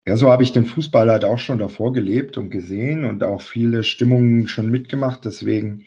ja, 0.06 0.18
so 0.18 0.32
habe 0.32 0.44
ich 0.44 0.54
den 0.54 0.66
Fußball 0.66 1.10
halt 1.10 1.26
auch 1.26 1.40
schon 1.40 1.60
davor 1.60 1.94
gelebt 1.94 2.38
und 2.38 2.52
gesehen 2.52 3.06
und 3.06 3.24
auch 3.24 3.42
viele 3.42 3.84
Stimmungen 3.84 4.48
schon 4.48 4.70
mitgemacht. 4.70 5.26
Deswegen, 5.26 5.86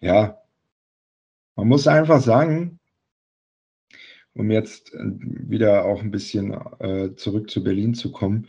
ja, 0.00 0.38
man 1.56 1.68
muss 1.68 1.88
einfach 1.88 2.20
sagen, 2.20 2.78
um 4.34 4.50
jetzt 4.50 4.94
äh, 4.94 4.98
wieder 5.00 5.84
auch 5.84 6.00
ein 6.00 6.10
bisschen 6.10 6.52
äh, 6.78 7.16
zurück 7.16 7.50
zu 7.50 7.64
Berlin 7.64 7.94
zu 7.94 8.12
kommen, 8.12 8.48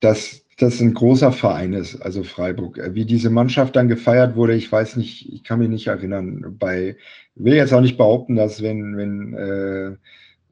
dass 0.00 0.41
das 0.58 0.80
ein 0.80 0.94
großer 0.94 1.32
Verein 1.32 1.72
ist, 1.72 2.00
also 2.02 2.22
Freiburg. 2.22 2.78
Äh, 2.78 2.94
wie 2.94 3.04
diese 3.04 3.30
Mannschaft 3.30 3.76
dann 3.76 3.88
gefeiert 3.88 4.36
wurde, 4.36 4.54
ich 4.54 4.70
weiß 4.70 4.96
nicht, 4.96 5.32
ich 5.32 5.44
kann 5.44 5.58
mich 5.58 5.68
nicht 5.68 5.86
erinnern. 5.86 6.56
Bei, 6.58 6.96
will 7.34 7.54
jetzt 7.54 7.72
auch 7.72 7.80
nicht 7.80 7.96
behaupten, 7.96 8.36
dass 8.36 8.62
wenn, 8.62 8.96
wenn 8.96 9.34
äh, 9.34 9.96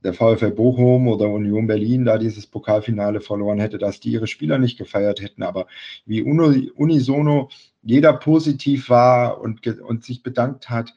der 0.02 0.14
VfL 0.14 0.50
Bochum 0.52 1.08
oder 1.08 1.28
Union 1.28 1.66
Berlin 1.66 2.04
da 2.04 2.16
dieses 2.18 2.46
Pokalfinale 2.46 3.20
verloren 3.20 3.60
hätte, 3.60 3.78
dass 3.78 4.00
die 4.00 4.12
ihre 4.12 4.26
Spieler 4.26 4.58
nicht 4.58 4.78
gefeiert 4.78 5.20
hätten. 5.20 5.42
Aber 5.42 5.66
wie 6.06 6.22
unisono 6.22 7.50
jeder 7.82 8.14
positiv 8.14 8.88
war 8.88 9.40
und, 9.40 9.66
und 9.66 10.04
sich 10.04 10.22
bedankt 10.22 10.70
hat. 10.70 10.94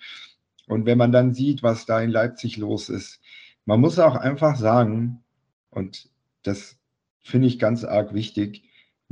Und 0.67 0.85
wenn 0.85 0.97
man 0.97 1.11
dann 1.11 1.33
sieht, 1.33 1.63
was 1.63 1.85
da 1.85 2.01
in 2.01 2.09
Leipzig 2.09 2.57
los 2.57 2.89
ist, 2.89 3.19
man 3.65 3.79
muss 3.79 3.99
auch 3.99 4.15
einfach 4.15 4.55
sagen, 4.55 5.23
und 5.69 6.09
das 6.43 6.77
finde 7.21 7.47
ich 7.47 7.59
ganz 7.59 7.83
arg 7.83 8.13
wichtig, 8.13 8.63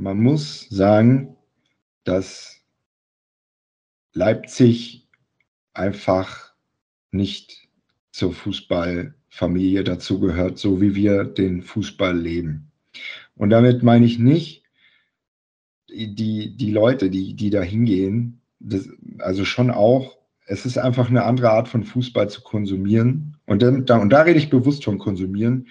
man 0.02 0.20
muss 0.20 0.68
sagen, 0.68 1.36
dass 2.04 2.60
Leipzig 4.12 5.06
einfach 5.74 6.52
nicht 7.12 7.68
zur 8.10 8.34
Fußballfamilie 8.34 9.84
dazugehört, 9.84 10.58
so 10.58 10.80
wie 10.80 10.94
wir 10.96 11.24
den 11.24 11.62
Fußball 11.62 12.18
leben. 12.18 12.72
Und 13.36 13.50
damit 13.50 13.82
meine 13.82 14.04
ich 14.04 14.18
nicht 14.18 14.64
die, 15.88 16.56
die 16.56 16.70
Leute, 16.70 17.08
die, 17.08 17.34
die 17.34 17.50
da 17.50 17.62
hingehen, 17.62 18.40
das, 18.58 18.88
also 19.18 19.44
schon 19.44 19.70
auch, 19.70 20.18
es 20.46 20.66
ist 20.66 20.78
einfach 20.78 21.08
eine 21.08 21.24
andere 21.24 21.50
Art 21.50 21.68
von 21.68 21.84
Fußball 21.84 22.28
zu 22.28 22.42
konsumieren. 22.42 23.36
Und, 23.46 23.62
da, 23.62 23.98
und 23.98 24.10
da 24.10 24.22
rede 24.22 24.38
ich 24.38 24.50
bewusst 24.50 24.84
von 24.84 24.98
konsumieren. 24.98 25.68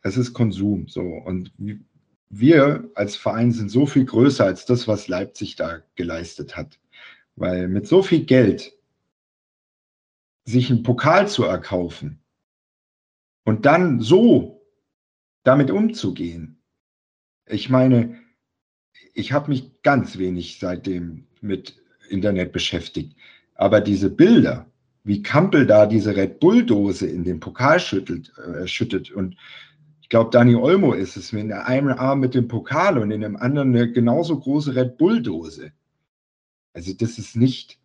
Es 0.00 0.16
ist 0.16 0.32
Konsum 0.32 0.88
so. 0.88 1.02
Und 1.02 1.52
wir 2.32 2.90
als 2.94 3.14
Verein 3.14 3.52
sind 3.52 3.68
so 3.70 3.84
viel 3.84 4.06
größer 4.06 4.44
als 4.46 4.64
das, 4.64 4.88
was 4.88 5.06
Leipzig 5.06 5.54
da 5.56 5.82
geleistet 5.96 6.56
hat. 6.56 6.80
Weil 7.36 7.68
mit 7.68 7.86
so 7.86 8.02
viel 8.02 8.24
Geld 8.24 8.72
sich 10.44 10.70
einen 10.70 10.82
Pokal 10.82 11.28
zu 11.28 11.44
erkaufen 11.44 12.20
und 13.44 13.66
dann 13.66 14.00
so 14.00 14.66
damit 15.44 15.70
umzugehen. 15.70 16.58
Ich 17.46 17.68
meine, 17.68 18.18
ich 19.12 19.32
habe 19.32 19.50
mich 19.50 19.82
ganz 19.82 20.16
wenig 20.16 20.58
seitdem 20.58 21.26
mit 21.42 21.82
Internet 22.08 22.52
beschäftigt. 22.52 23.14
Aber 23.56 23.82
diese 23.82 24.08
Bilder, 24.08 24.70
wie 25.04 25.22
Kampel 25.22 25.66
da 25.66 25.84
diese 25.84 26.16
Red 26.16 26.40
Bull-Dose 26.40 27.06
in 27.06 27.24
den 27.24 27.40
Pokal 27.40 27.78
schüttelt, 27.78 28.32
äh, 28.38 28.66
schüttet 28.66 29.10
und 29.10 29.36
glaube, 30.12 30.28
Dani 30.28 30.54
Olmo 30.54 30.92
ist 30.92 31.16
es, 31.16 31.32
in 31.32 31.50
einem 31.52 31.88
Arm 31.88 32.20
mit 32.20 32.34
dem 32.34 32.46
Pokal 32.46 32.98
und 32.98 33.10
in 33.10 33.22
dem 33.22 33.34
anderen 33.34 33.74
eine 33.74 33.90
genauso 33.90 34.38
große 34.38 34.74
Red 34.76 34.98
Bull-Dose. 34.98 35.72
Also 36.74 36.92
das 36.92 37.16
ist 37.16 37.34
nicht, 37.34 37.78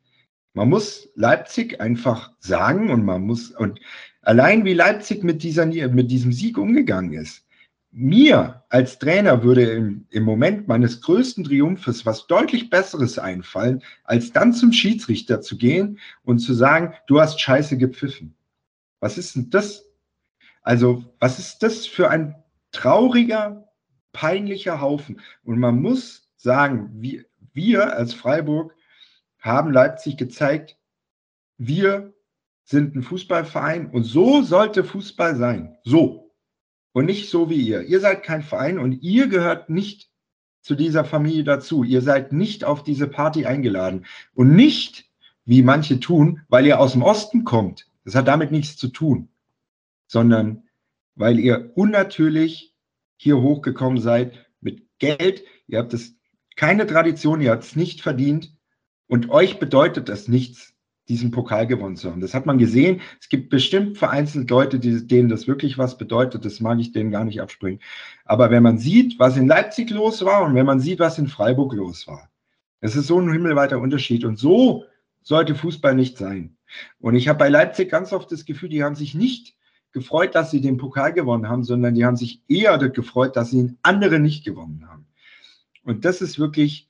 man 0.54 0.68
muss 0.68 1.08
Leipzig 1.16 1.80
einfach 1.80 2.34
sagen 2.40 2.90
und 2.90 3.06
man 3.06 3.22
muss, 3.22 3.52
und 3.52 3.80
allein 4.24 4.66
wie 4.66 4.74
Leipzig 4.74 5.24
mit, 5.24 5.42
dieser, 5.42 5.66
mit 5.68 6.12
diesem 6.12 6.34
Sieg 6.34 6.58
umgegangen 6.58 7.14
ist, 7.14 7.46
mir 7.92 8.62
als 8.68 9.00
Trainer 9.00 9.44
würde 9.44 9.64
im, 9.64 10.06
im, 10.10 10.24
Moment 10.24 10.68
meines 10.68 11.00
größten 11.00 11.46
Triumphes 11.46 12.06
was 12.06 12.28
deutlich 12.28 12.70
Besseres 12.70 13.18
einfallen, 13.18 13.82
als 14.04 14.34
dann 14.34 14.52
zum 14.52 14.74
Schiedsrichter 14.74 15.40
zu 15.40 15.58
gehen 15.58 15.98
und 16.26 16.40
zu 16.40 16.54
sagen, 16.54 16.94
du 17.08 17.22
hast 17.22 17.40
scheiße 17.40 17.78
gepfiffen. 17.78 18.36
Was 19.00 19.18
ist 19.18 19.38
denn 19.38 19.50
das? 19.50 19.87
Also, 20.68 21.06
was 21.22 21.40
ist 21.40 21.64
das 21.64 21.88
für 21.88 22.10
ein 22.10 22.36
trauriger, 22.74 23.70
peinlicher 24.12 24.82
Haufen? 24.82 25.22
Und 25.46 25.60
man 25.60 25.82
muss 25.82 26.30
sagen, 26.36 26.90
wir, 26.96 27.24
wir 27.54 27.96
als 27.96 28.14
Freiburg 28.14 28.76
haben 29.40 29.72
Leipzig 29.72 30.18
gezeigt, 30.18 30.78
wir 31.58 32.14
sind 32.66 32.98
ein 32.98 33.02
Fußballverein 33.02 33.92
und 33.92 34.04
so 34.04 34.42
sollte 34.42 34.84
Fußball 34.84 35.38
sein. 35.38 35.78
So 35.86 36.36
und 36.92 37.06
nicht 37.06 37.30
so 37.30 37.50
wie 37.50 37.62
ihr. 37.62 37.84
Ihr 37.84 38.02
seid 38.02 38.24
kein 38.24 38.42
Verein 38.42 38.78
und 38.78 39.02
ihr 39.02 39.28
gehört 39.28 39.70
nicht 39.70 40.12
zu 40.60 40.76
dieser 40.76 41.06
Familie 41.06 41.46
dazu. 41.46 41.86
Ihr 41.86 42.02
seid 42.02 42.34
nicht 42.34 42.66
auf 42.66 42.84
diese 42.84 43.08
Party 43.08 43.46
eingeladen 43.46 44.06
und 44.34 44.54
nicht, 44.54 45.06
wie 45.46 45.64
manche 45.64 46.02
tun, 46.02 46.42
weil 46.50 46.66
ihr 46.66 46.82
aus 46.82 46.92
dem 46.92 47.04
Osten 47.04 47.46
kommt. 47.46 47.90
Das 48.04 48.16
hat 48.16 48.28
damit 48.28 48.52
nichts 48.52 48.76
zu 48.76 48.90
tun, 48.90 49.30
sondern 50.08 50.64
weil 51.16 51.40
ihr 51.40 51.72
unnatürlich 51.76 52.74
hier 53.18 53.42
hochgekommen 53.42 54.00
seid 54.00 54.46
mit 54.62 54.88
Geld. 55.00 55.44
Ihr 55.68 55.80
habt 55.80 55.94
es 55.94 56.16
keine 56.56 56.88
Tradition, 56.88 57.42
ihr 57.42 57.52
habt 57.52 57.64
es 57.64 57.76
nicht 57.76 58.02
verdient 58.02 58.52
und 59.08 59.30
euch 59.30 59.60
bedeutet 59.60 60.10
das 60.10 60.28
nichts 60.28 60.74
diesen 61.10 61.32
Pokal 61.32 61.68
gewonnen 61.68 61.96
zu 61.96 62.12
haben. 62.12 62.20
Das 62.20 62.34
hat 62.34 62.46
man 62.46 62.58
gesehen. 62.58 63.02
Es 63.22 63.30
gibt 63.30 63.50
bestimmt 63.50 63.98
vereinzelt 63.98 64.50
Leute, 64.50 64.78
die, 64.80 65.08
denen 65.08 65.30
das 65.30 65.48
wirklich 65.48 65.78
was 65.78 65.98
bedeutet. 65.98 66.44
Das 66.44 66.60
mag 66.60 66.80
ich 66.80 66.92
denen 66.92 67.12
gar 67.12 67.24
nicht 67.24 67.42
abspringen. 67.42 67.80
Aber 68.26 68.52
wenn 68.52 68.64
man 68.64 68.78
sieht, 68.78 69.18
was 69.18 69.38
in 69.38 69.48
Leipzig 69.48 69.90
los 69.90 70.26
war 70.26 70.44
und 70.44 70.56
wenn 70.56 70.66
man 70.66 70.82
sieht, 70.82 71.00
was 71.00 71.18
in 71.18 71.28
Freiburg 71.28 71.74
los 71.74 72.08
war, 72.08 72.30
es 72.82 72.96
ist 72.96 73.08
so 73.08 73.20
ein 73.20 73.32
himmelweiter 73.32 73.80
Unterschied. 73.80 74.26
Und 74.26 74.38
so 74.38 74.84
sollte 75.22 75.56
Fußball 75.56 75.96
nicht 75.96 76.18
sein. 76.18 76.58
Und 77.00 77.16
ich 77.16 77.30
habe 77.30 77.40
bei 77.40 77.50
Leipzig 77.50 77.90
ganz 77.90 78.12
oft 78.12 78.32
das 78.32 78.46
Gefühl, 78.46 78.70
die 78.70 78.84
haben 78.84 78.96
sich 78.96 79.16
nicht 79.16 79.57
gefreut, 79.98 80.36
dass 80.36 80.52
sie 80.52 80.62
den 80.62 80.78
Pokal 80.78 81.14
gewonnen 81.14 81.50
haben, 81.50 81.64
sondern 81.64 81.96
die 81.96 82.06
haben 82.06 82.16
sich 82.16 82.42
eher 82.48 82.78
gefreut, 82.78 83.36
dass 83.36 83.52
sie 83.52 83.60
ihn 83.60 83.78
andere 83.82 84.20
nicht 84.20 84.46
gewonnen 84.46 84.88
haben. 84.88 85.06
Und 85.84 86.06
das 86.06 86.22
ist 86.22 86.40
wirklich 86.40 86.90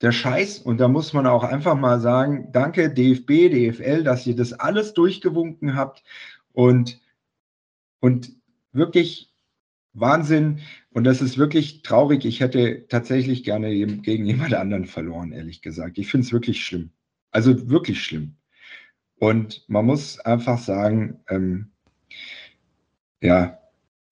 der 0.00 0.12
Scheiß. 0.12 0.58
Und 0.58 0.78
da 0.78 0.88
muss 0.88 1.12
man 1.12 1.26
auch 1.26 1.44
einfach 1.44 1.76
mal 1.76 2.00
sagen, 2.00 2.48
danke 2.52 2.92
DFB, 2.92 3.50
DFL, 3.50 4.04
dass 4.04 4.26
ihr 4.26 4.36
das 4.36 4.52
alles 4.52 4.94
durchgewunken 4.94 5.76
habt 5.76 6.02
und, 6.52 7.00
und 8.00 8.32
wirklich 8.72 9.34
Wahnsinn. 9.92 10.60
Und 10.92 11.04
das 11.04 11.22
ist 11.22 11.38
wirklich 11.38 11.82
traurig. 11.82 12.24
Ich 12.24 12.40
hätte 12.40 12.86
tatsächlich 12.88 13.44
gerne 13.44 13.70
gegen 13.98 14.26
jemand 14.26 14.54
anderen 14.54 14.86
verloren, 14.86 15.32
ehrlich 15.32 15.62
gesagt. 15.62 15.98
Ich 15.98 16.08
finde 16.10 16.26
es 16.26 16.32
wirklich 16.32 16.64
schlimm. 16.64 16.90
Also 17.30 17.68
wirklich 17.68 18.02
schlimm. 18.02 18.36
Und 19.18 19.64
man 19.68 19.86
muss 19.86 20.20
einfach 20.20 20.58
sagen, 20.58 21.20
ähm, 21.28 21.72
ja, 23.24 23.58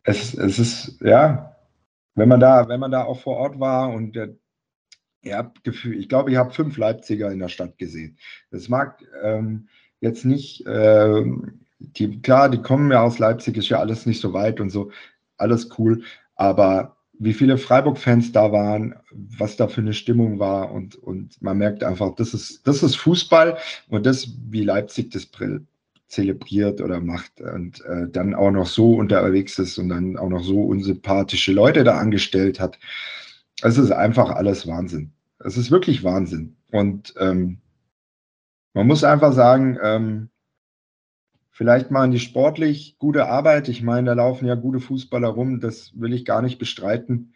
es, 0.05 0.35
es 0.35 0.59
ist, 0.59 1.01
ja, 1.03 1.55
wenn 2.15 2.29
man 2.29 2.41
da, 2.41 2.69
wenn 2.69 2.81
man 2.81 2.91
da 2.91 3.05
auch 3.05 3.21
vor 3.21 3.37
Ort 3.37 3.61
war 3.61 3.91
und 3.91 4.17
der, 4.17 4.31
Ihr 5.25 5.37
habt 5.37 5.63
Gefühl, 5.63 6.01
ich 6.01 6.09
glaube, 6.09 6.33
ich 6.33 6.37
habe 6.37 6.53
fünf 6.53 6.77
Leipziger 6.77 7.31
in 7.31 7.39
der 7.39 7.49
Stadt 7.49 7.79
gesehen. 7.79 8.19
Das 8.51 8.69
mag 8.69 9.05
ähm, 9.23 9.69
jetzt 10.01 10.25
nicht, 10.25 10.67
äh, 10.67 11.25
die, 11.79 12.21
klar, 12.21 12.49
die 12.49 12.61
kommen 12.61 12.91
ja 12.91 13.03
aus 13.03 13.21
Leipzig, 13.21 13.57
ist 13.57 13.69
ja 13.69 13.79
alles 13.79 14.05
nicht 14.05 14.21
so 14.21 14.33
weit 14.33 14.61
und 14.61 14.71
so, 14.71 14.91
alles 15.37 15.69
cool. 15.79 16.03
Aber 16.35 16.97
wie 17.21 17.35
viele 17.35 17.57
Freiburg-Fans 17.57 18.33
da 18.33 18.51
waren, 18.51 18.97
was 19.13 19.55
da 19.55 19.69
für 19.69 19.81
eine 19.81 19.95
Stimmung 19.95 20.41
war 20.41 20.73
und, 20.73 20.97
und 20.97 21.41
man 21.41 21.57
merkt 21.57 21.85
einfach, 21.85 22.17
das 22.17 22.35
ist, 22.35 22.67
das 22.67 22.83
ist 22.83 22.97
Fußball 22.97 23.59
und 23.91 24.07
das, 24.07 24.29
wie 24.51 24.65
Leipzig 24.65 25.13
das 25.13 25.27
zelebriert 26.13 26.83
oder 26.83 27.01
macht 27.01 27.41
und 27.41 27.83
äh, 27.87 28.07
dann 28.09 28.35
auch 28.35 28.51
noch 28.51 28.67
so 28.67 28.95
unterwegs 28.95 29.59
ist 29.59 29.79
und 29.79 29.89
dann 29.89 30.19
auch 30.19 30.29
noch 30.29 30.45
so 30.45 30.63
unsympathische 30.63 31.53
Leute 31.53 31.85
da 31.85 31.99
angestellt 31.99 32.61
hat. 32.61 32.79
Es 33.63 33.79
ist 33.79 33.91
einfach 33.91 34.31
alles 34.31 34.67
Wahnsinn. 34.67 35.13
Es 35.39 35.57
ist 35.57 35.71
wirklich 35.71 36.05
Wahnsinn. 36.05 36.57
Und 36.71 37.15
ähm, 37.19 37.59
man 38.75 38.87
muss 38.87 39.05
einfach 39.05 39.33
sagen, 39.33 39.79
ähm, 39.83 40.29
vielleicht 41.51 41.91
machen 41.91 42.11
die 42.11 42.19
sportlich 42.19 42.97
gute 42.99 43.29
Arbeit. 43.29 43.69
Ich 43.69 43.83
meine, 43.83 44.09
da 44.09 44.13
laufen 44.13 44.47
ja 44.47 44.55
gute 44.55 44.81
Fußballer 44.81 45.29
rum, 45.29 45.61
das 45.61 45.99
will 45.99 46.13
ich 46.13 46.27
gar 46.27 46.43
nicht 46.43 46.59
bestreiten. 46.59 47.33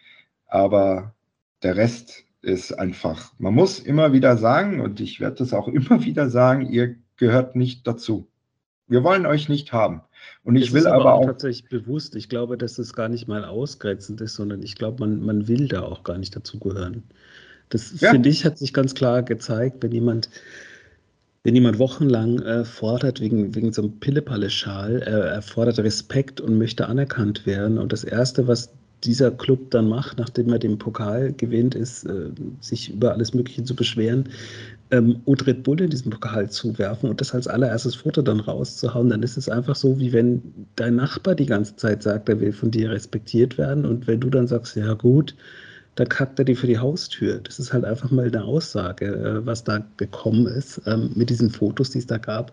Aber 0.47 1.15
der 1.63 1.77
Rest 1.77 2.25
ist 2.43 2.73
einfach, 2.73 3.33
man 3.39 3.55
muss 3.55 3.81
immer 3.81 4.13
wieder 4.13 4.37
sagen, 4.37 4.81
und 4.81 5.01
ich 5.01 5.19
werde 5.19 5.37
das 5.37 5.55
auch 5.55 5.69
immer 5.69 6.05
wieder 6.05 6.29
sagen, 6.29 6.67
ihr 6.71 6.97
gehört 7.17 7.57
nicht 7.57 7.87
dazu. 7.87 8.29
Wir 8.89 9.03
wollen 9.03 9.27
euch 9.27 9.49
nicht 9.49 9.73
haben. 9.73 10.03
Und 10.45 10.57
ich 10.57 10.67
das 10.67 10.75
will 10.75 10.87
aber, 10.87 11.01
aber 11.01 11.15
auch 11.15 11.27
tatsächlich 11.27 11.69
bewusst. 11.69 12.15
Ich 12.15 12.29
glaube, 12.29 12.57
dass 12.57 12.79
es 12.79 12.93
gar 12.93 13.09
nicht 13.09 13.27
mal 13.27 13.45
ausgrenzend 13.45 14.21
ist, 14.21 14.35
sondern 14.35 14.63
ich 14.63 14.77
glaube, 14.77 15.01
man, 15.01 15.21
man 15.21 15.49
will 15.49 15.69
da 15.69 15.83
auch 15.83 16.05
gar 16.05 16.19
nicht 16.19 16.35
dazugehören. 16.37 17.03
Das 17.69 18.01
ja. 18.01 18.11
finde 18.11 18.29
ich 18.29 18.45
hat 18.45 18.59
sich 18.59 18.73
ganz 18.73 18.95
klar 18.95 19.23
gezeigt, 19.23 19.83
wenn 19.83 19.93
jemand 19.93 20.29
wenn 21.47 21.55
jemand 21.55 21.79
wochenlang 21.79 22.41
äh, 22.41 22.65
fordert, 22.65 23.21
wegen, 23.21 23.55
wegen 23.55 23.73
so 23.73 23.83
einem 23.83 24.01
Pillepalle-Schal, 24.01 25.03
äh, 25.03 25.35
er 25.35 25.43
fordert 25.43 25.79
Respekt 25.79 26.41
und 26.41 26.59
möchte 26.59 26.89
anerkannt 26.89 27.47
werden. 27.47 27.79
Und 27.79 27.93
das 27.93 28.03
Erste, 28.03 28.49
was 28.49 28.73
dieser 29.05 29.31
Club 29.31 29.71
dann 29.71 29.89
macht, 29.89 30.19
nachdem 30.19 30.51
er 30.51 30.59
den 30.59 30.79
Pokal 30.79 31.33
gewinnt, 31.33 31.75
ist, 31.75 32.05
äh, 32.05 32.31
sich 32.61 32.93
über 32.93 33.13
alles 33.13 33.35
Mögliche 33.35 33.65
zu 33.65 33.77
beschweren, 33.77 34.29
ähm, 34.91 35.21
und 35.25 35.47
Red 35.47 35.65
Bull 35.65 35.81
in 35.81 35.91
diesen 35.91 36.11
Pokal 36.11 36.49
zu 36.49 36.79
werfen 36.79 37.11
und 37.11 37.21
das 37.21 37.35
als 37.35 37.49
allererstes 37.49 37.97
Foto 37.97 38.23
dann 38.23 38.41
rauszuhauen, 38.41 39.11
dann 39.11 39.23
ist 39.23 39.37
es 39.37 39.49
einfach 39.49 39.75
so, 39.75 39.99
wie 39.99 40.13
wenn 40.13 40.43
dein 40.77 40.97
Nachbar 40.97 41.35
die 41.35 41.47
ganze 41.47 41.77
Zeit 41.77 42.03
sagt, 42.03 42.29
er 42.29 42.41
will 42.41 42.53
von 42.53 42.71
dir 42.71 42.91
respektiert 42.91 43.59
werden 43.59 43.85
und 43.85 44.07
wenn 44.07 44.21
du 44.21 44.31
dann 44.31 44.47
sagst, 44.47 44.77
ja 44.77 44.95
gut, 44.95 45.35
dann 45.97 46.09
kackt 46.09 46.39
er 46.39 46.45
dir 46.45 46.57
für 46.57 46.67
die 46.67 46.79
Haustür. 46.79 47.41
Das 47.43 47.59
ist 47.59 47.73
halt 47.73 47.85
einfach 47.85 48.11
mal 48.11 48.27
eine 48.27 48.45
Aussage, 48.45 49.07
äh, 49.07 49.47
was 49.47 49.65
da 49.65 49.85
gekommen 49.97 50.47
ist 50.47 50.81
ähm, 50.87 51.11
mit 51.15 51.31
diesen 51.31 51.51
Fotos, 51.51 51.91
die 51.91 51.99
es 51.99 52.07
da 52.07 52.19
gab 52.19 52.53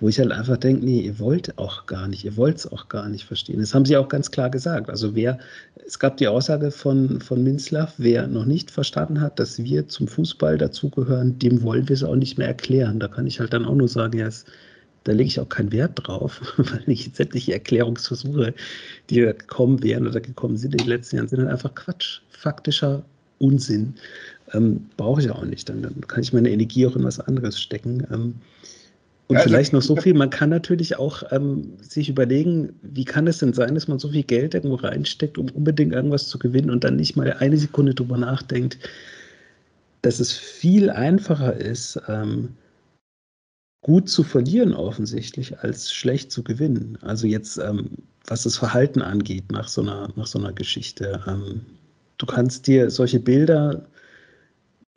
wo 0.00 0.08
ich 0.08 0.18
halt 0.18 0.30
einfach 0.30 0.56
denke, 0.56 0.84
nee, 0.84 1.00
ihr 1.00 1.18
wollt 1.18 1.58
auch 1.58 1.86
gar 1.86 2.06
nicht, 2.06 2.24
ihr 2.24 2.36
wollt 2.36 2.58
es 2.58 2.70
auch 2.70 2.88
gar 2.88 3.08
nicht 3.08 3.24
verstehen. 3.24 3.58
Das 3.58 3.74
haben 3.74 3.84
sie 3.84 3.96
auch 3.96 4.08
ganz 4.08 4.30
klar 4.30 4.50
gesagt. 4.50 4.90
Also 4.90 5.14
wer, 5.14 5.38
es 5.86 5.98
gab 5.98 6.16
die 6.18 6.28
Aussage 6.28 6.70
von, 6.70 7.20
von 7.20 7.42
Minzlaff, 7.42 7.94
wer 7.98 8.26
noch 8.28 8.44
nicht 8.44 8.70
verstanden 8.70 9.20
hat, 9.20 9.38
dass 9.40 9.58
wir 9.58 9.88
zum 9.88 10.06
Fußball 10.06 10.56
dazugehören, 10.56 11.38
dem 11.38 11.62
wollen 11.62 11.88
wir 11.88 11.94
es 11.94 12.04
auch 12.04 12.16
nicht 12.16 12.38
mehr 12.38 12.48
erklären. 12.48 13.00
Da 13.00 13.08
kann 13.08 13.26
ich 13.26 13.40
halt 13.40 13.52
dann 13.52 13.64
auch 13.64 13.74
nur 13.74 13.88
sagen, 13.88 14.18
ja, 14.18 14.26
es, 14.26 14.44
da 15.04 15.12
lege 15.12 15.28
ich 15.28 15.40
auch 15.40 15.48
keinen 15.48 15.72
Wert 15.72 15.92
drauf, 15.96 16.40
weil 16.58 16.82
ich 16.86 17.10
sämtliche 17.14 17.54
Erklärungsversuche, 17.54 18.54
die 19.10 19.22
da 19.22 19.32
gekommen 19.32 19.82
wären 19.82 20.06
oder 20.06 20.20
gekommen 20.20 20.56
sind 20.56 20.72
in 20.72 20.78
den 20.78 20.88
letzten 20.88 21.16
Jahren, 21.16 21.28
sind 21.28 21.40
halt 21.40 21.50
einfach 21.50 21.74
Quatsch, 21.74 22.20
faktischer 22.30 23.02
Unsinn. 23.38 23.94
Ähm, 24.52 24.86
brauche 24.96 25.20
ich 25.20 25.30
auch 25.30 25.44
nicht. 25.44 25.68
Dann, 25.68 25.82
dann, 25.82 26.00
kann 26.06 26.22
ich 26.22 26.32
meine 26.32 26.50
Energie 26.50 26.86
auch 26.86 26.96
in 26.96 27.04
was 27.04 27.20
anderes 27.20 27.60
stecken. 27.60 28.06
Ähm, 28.12 28.34
und 29.28 29.34
ja, 29.34 29.40
also 29.42 29.50
vielleicht 29.50 29.74
noch 29.74 29.82
so 29.82 29.94
viel, 29.94 30.14
man 30.14 30.30
kann 30.30 30.48
natürlich 30.48 30.96
auch 30.96 31.22
ähm, 31.32 31.76
sich 31.82 32.08
überlegen, 32.08 32.72
wie 32.80 33.04
kann 33.04 33.26
es 33.26 33.38
denn 33.38 33.52
sein, 33.52 33.74
dass 33.74 33.86
man 33.86 33.98
so 33.98 34.08
viel 34.08 34.22
Geld 34.22 34.54
irgendwo 34.54 34.76
reinsteckt, 34.76 35.36
um 35.36 35.50
unbedingt 35.50 35.92
irgendwas 35.92 36.28
zu 36.28 36.38
gewinnen 36.38 36.70
und 36.70 36.82
dann 36.82 36.96
nicht 36.96 37.14
mal 37.14 37.30
eine 37.34 37.58
Sekunde 37.58 37.94
drüber 37.94 38.16
nachdenkt, 38.16 38.78
dass 40.00 40.18
es 40.18 40.32
viel 40.32 40.88
einfacher 40.88 41.54
ist, 41.54 42.00
ähm, 42.08 42.56
gut 43.82 44.08
zu 44.08 44.22
verlieren 44.22 44.72
offensichtlich, 44.72 45.58
als 45.58 45.92
schlecht 45.92 46.32
zu 46.32 46.42
gewinnen. 46.42 46.96
Also 47.02 47.26
jetzt, 47.26 47.58
ähm, 47.58 47.90
was 48.26 48.44
das 48.44 48.56
Verhalten 48.56 49.02
angeht 49.02 49.52
nach 49.52 49.68
so 49.68 49.82
einer, 49.82 50.08
nach 50.16 50.26
so 50.26 50.38
einer 50.38 50.54
Geschichte. 50.54 51.22
Ähm, 51.26 51.66
du 52.16 52.24
kannst 52.24 52.66
dir 52.66 52.90
solche 52.90 53.20
Bilder 53.20 53.86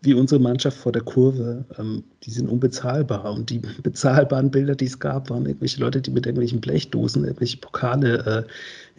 wie 0.02 0.16
unsere 0.16 0.42
Mannschaft 0.42 0.78
vor 0.78 0.92
der 0.92 1.04
Kurve, 1.04 1.64
ähm, 1.78 2.04
die 2.24 2.32
sind 2.32 2.50
unbezahlbar. 2.50 3.32
Und 3.32 3.50
die 3.50 3.60
bezahlbaren 3.84 4.52
Bilder, 4.52 4.76
die 4.76 4.86
es 4.86 5.00
gab, 5.00 5.30
waren 5.30 5.46
irgendwelche 5.46 5.80
Leute, 5.80 6.02
die 6.02 6.12
mit 6.12 6.26
irgendwelchen 6.26 6.60
Blechdosen 6.60 7.24
irgendwelche 7.24 7.58
Pokale 7.58 8.48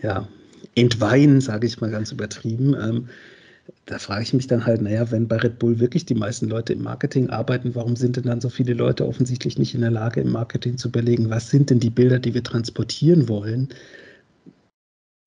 äh, 0.01 0.05
ja, 0.05 0.29
entweihen, 0.75 1.41
sage 1.41 1.67
ich 1.67 1.81
mal 1.81 1.91
ganz 1.91 2.13
übertrieben. 2.13 2.75
Ähm, 2.75 3.09
da 3.87 3.99
frage 3.99 4.23
ich 4.23 4.33
mich 4.33 4.47
dann 4.47 4.65
halt, 4.65 4.81
naja, 4.81 5.11
wenn 5.11 5.29
bei 5.29 5.37
Red 5.37 5.59
Bull 5.59 5.81
wirklich 5.81 6.05
die 6.05 6.15
meisten 6.15 6.49
Leute 6.49 6.73
im 6.73 6.83
Marketing 6.83 7.31
arbeiten, 7.31 7.75
warum 7.75 7.97
sind 7.97 8.17
denn 8.17 8.25
dann 8.25 8.41
so 8.41 8.49
viele 8.49 8.75
Leute 8.75 9.07
offensichtlich 9.07 9.59
nicht 9.59 9.75
in 9.75 9.81
der 9.81 9.91
Lage, 9.91 10.21
im 10.21 10.31
Marketing 10.31 10.79
zu 10.79 10.89
überlegen, 10.89 11.31
was 11.31 11.51
sind 11.51 11.71
denn 11.71 11.81
die 11.81 11.91
Bilder, 11.91 12.19
die 12.19 12.35
wir 12.35 12.43
transportieren 12.43 13.29
wollen? 13.29 13.69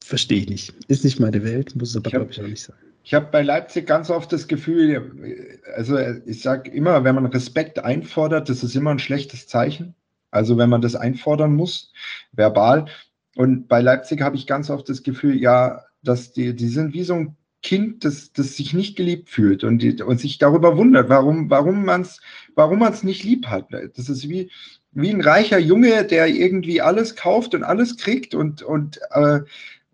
Verstehe 0.04 0.40
ich 0.40 0.50
nicht. 0.50 0.74
Ist 0.88 1.04
nicht 1.04 1.20
meine 1.20 1.44
Welt, 1.44 1.76
muss 1.76 1.90
es 1.90 1.98
aber, 1.98 2.10
glaube 2.10 2.32
ich, 2.32 2.42
auch 2.42 2.48
nicht 2.48 2.64
sein. 2.64 2.76
Ich 3.06 3.14
habe 3.14 3.28
bei 3.32 3.44
Leipzig 3.44 3.86
ganz 3.86 4.10
oft 4.10 4.34
das 4.34 4.48
Gefühl, 4.48 5.60
also 5.76 5.96
ich 6.26 6.42
sage 6.42 6.72
immer, 6.72 7.04
wenn 7.04 7.14
man 7.14 7.28
Respekt 7.28 7.78
einfordert, 7.78 8.50
das 8.50 8.64
ist 8.64 8.76
immer 8.76 8.90
ein 8.90 9.00
schlechtes 9.00 9.46
Zeichen. 9.46 9.94
Also 10.32 10.58
wenn 10.58 10.72
man 10.72 10.82
das 10.82 10.96
einfordern 10.96 11.56
muss, 11.56 11.94
verbal. 12.32 12.88
Und 13.36 13.68
bei 13.68 13.80
Leipzig 13.80 14.22
habe 14.22 14.38
ich 14.38 14.48
ganz 14.48 14.72
oft 14.72 14.90
das 14.90 15.04
Gefühl, 15.04 15.40
ja, 15.40 15.84
dass 16.02 16.34
die, 16.34 16.56
die 16.56 16.68
sind 16.68 16.96
wie 16.96 17.04
so 17.04 17.14
ein 17.14 17.38
Kind, 17.62 18.04
das, 18.06 18.34
das 18.34 18.58
sich 18.58 18.74
nicht 18.74 18.98
geliebt 18.98 19.30
fühlt 19.30 19.64
und, 19.64 19.84
die, 19.84 20.02
und 20.02 20.20
sich 20.20 20.40
darüber 20.40 20.76
wundert, 20.76 21.08
warum, 21.08 21.52
warum 21.52 21.86
man 21.86 22.02
es 22.02 22.22
warum 22.56 22.80
man's 22.80 23.04
nicht 23.04 23.24
lieb 23.24 23.46
hat. 23.46 23.68
Das 23.96 24.10
ist 24.10 24.28
wie, 24.30 24.50
wie 24.94 25.12
ein 25.12 25.22
reicher 25.22 25.60
Junge, 25.60 26.06
der 26.06 26.28
irgendwie 26.28 26.82
alles 26.82 27.16
kauft 27.16 27.54
und 27.54 27.64
alles 27.64 27.98
kriegt 27.98 28.34
und, 28.34 28.64
und, 28.64 29.00
äh, 29.12 29.42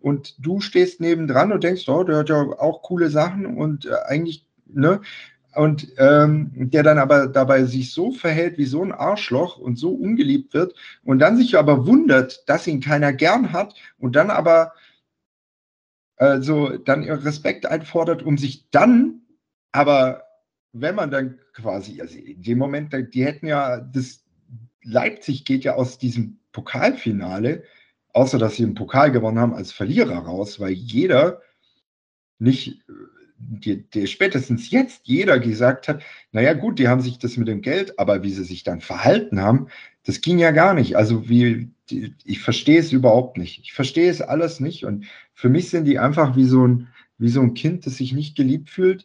und 0.02 0.44
du 0.44 0.60
stehst 0.60 1.00
nebendran 1.00 1.52
und 1.52 1.64
denkst, 1.64 1.88
oh, 1.88 2.04
der 2.04 2.18
hat 2.18 2.28
ja 2.28 2.40
auch 2.40 2.82
coole 2.82 3.10
Sachen 3.10 3.46
und 3.46 3.86
äh, 3.86 3.94
eigentlich, 4.06 4.46
ne? 4.66 5.00
Und 5.54 5.88
ähm, 5.98 6.50
der 6.54 6.82
dann 6.82 6.98
aber 6.98 7.26
dabei 7.26 7.64
sich 7.64 7.92
so 7.92 8.10
verhält 8.10 8.56
wie 8.56 8.64
so 8.64 8.82
ein 8.82 8.90
Arschloch 8.90 9.58
und 9.58 9.78
so 9.78 9.90
ungeliebt 9.90 10.54
wird 10.54 10.74
und 11.04 11.18
dann 11.18 11.36
sich 11.36 11.58
aber 11.58 11.86
wundert, 11.86 12.48
dass 12.48 12.66
ihn 12.66 12.80
keiner 12.80 13.12
gern 13.12 13.52
hat 13.52 13.74
und 13.98 14.16
dann 14.16 14.30
aber 14.30 14.72
also 16.16 16.78
dann 16.78 17.02
Respekt 17.02 17.66
einfordert, 17.66 18.22
um 18.22 18.38
sich 18.38 18.70
dann, 18.70 19.22
aber 19.72 20.22
wenn 20.72 20.94
man 20.94 21.10
dann 21.10 21.38
quasi, 21.52 22.00
also 22.00 22.16
in 22.16 22.42
dem 22.42 22.58
Moment, 22.58 22.94
die 23.12 23.24
hätten 23.24 23.46
ja, 23.46 23.78
das 23.80 24.24
Leipzig 24.84 25.44
geht 25.44 25.64
ja 25.64 25.74
aus 25.74 25.98
diesem 25.98 26.38
Pokalfinale, 26.52 27.64
außer 28.12 28.38
dass 28.38 28.56
sie 28.56 28.64
einen 28.64 28.74
Pokal 28.74 29.10
gewonnen 29.10 29.38
haben, 29.38 29.54
als 29.54 29.72
Verlierer 29.72 30.18
raus, 30.18 30.60
weil 30.60 30.72
jeder 30.72 31.40
nicht, 32.38 32.82
die, 33.38 33.88
die, 33.90 34.06
spätestens 34.06 34.70
jetzt 34.70 35.02
jeder 35.04 35.38
gesagt 35.38 35.88
hat, 35.88 36.02
naja 36.32 36.54
gut, 36.54 36.78
die 36.78 36.88
haben 36.88 37.00
sich 37.00 37.18
das 37.18 37.36
mit 37.36 37.48
dem 37.48 37.62
Geld, 37.62 37.98
aber 37.98 38.22
wie 38.22 38.30
sie 38.30 38.44
sich 38.44 38.64
dann 38.64 38.80
verhalten 38.80 39.40
haben, 39.40 39.68
das 40.04 40.20
ging 40.20 40.38
ja 40.38 40.50
gar 40.50 40.74
nicht. 40.74 40.96
Also 40.96 41.28
wie, 41.28 41.70
ich 41.88 42.40
verstehe 42.40 42.80
es 42.80 42.92
überhaupt 42.92 43.38
nicht. 43.38 43.60
Ich 43.62 43.72
verstehe 43.72 44.10
es 44.10 44.20
alles 44.20 44.60
nicht. 44.60 44.84
Und 44.84 45.06
für 45.34 45.48
mich 45.48 45.70
sind 45.70 45.84
die 45.84 45.98
einfach 45.98 46.36
wie 46.36 46.44
so 46.44 46.66
ein, 46.66 46.88
wie 47.18 47.28
so 47.28 47.40
ein 47.40 47.54
Kind, 47.54 47.86
das 47.86 47.96
sich 47.96 48.12
nicht 48.12 48.36
geliebt 48.36 48.70
fühlt 48.70 49.04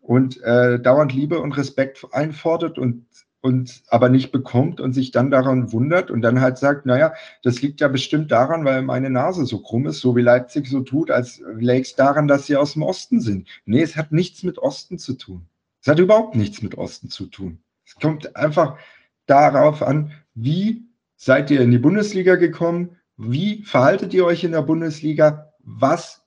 und 0.00 0.42
äh, 0.42 0.80
dauernd 0.80 1.12
Liebe 1.12 1.40
und 1.40 1.52
Respekt 1.52 2.06
einfordert 2.12 2.78
und, 2.78 3.06
und 3.44 3.82
aber 3.88 4.08
nicht 4.08 4.32
bekommt 4.32 4.80
und 4.80 4.94
sich 4.94 5.10
dann 5.10 5.30
daran 5.30 5.70
wundert 5.70 6.10
und 6.10 6.22
dann 6.22 6.40
halt 6.40 6.56
sagt, 6.56 6.86
naja, 6.86 7.12
das 7.42 7.60
liegt 7.60 7.82
ja 7.82 7.88
bestimmt 7.88 8.32
daran, 8.32 8.64
weil 8.64 8.80
meine 8.80 9.10
Nase 9.10 9.44
so 9.44 9.58
krumm 9.58 9.86
ist, 9.86 10.00
so 10.00 10.16
wie 10.16 10.22
Leipzig 10.22 10.66
so 10.66 10.80
tut, 10.80 11.10
als 11.10 11.42
läge 11.54 11.82
es 11.82 11.94
daran, 11.94 12.26
dass 12.26 12.46
sie 12.46 12.56
aus 12.56 12.72
dem 12.72 12.80
Osten 12.80 13.20
sind. 13.20 13.46
Nee, 13.66 13.82
es 13.82 13.96
hat 13.96 14.12
nichts 14.12 14.44
mit 14.44 14.56
Osten 14.56 14.96
zu 14.96 15.12
tun. 15.12 15.44
Es 15.82 15.88
hat 15.88 15.98
überhaupt 15.98 16.36
nichts 16.36 16.62
mit 16.62 16.78
Osten 16.78 17.10
zu 17.10 17.26
tun. 17.26 17.58
Es 17.84 17.96
kommt 17.96 18.34
einfach 18.34 18.78
darauf 19.26 19.82
an, 19.82 20.12
wie 20.34 20.86
seid 21.16 21.50
ihr 21.50 21.60
in 21.60 21.70
die 21.70 21.76
Bundesliga 21.76 22.36
gekommen, 22.36 22.96
wie 23.18 23.62
verhaltet 23.64 24.14
ihr 24.14 24.24
euch 24.24 24.42
in 24.42 24.52
der 24.52 24.62
Bundesliga, 24.62 25.52
was 25.58 26.22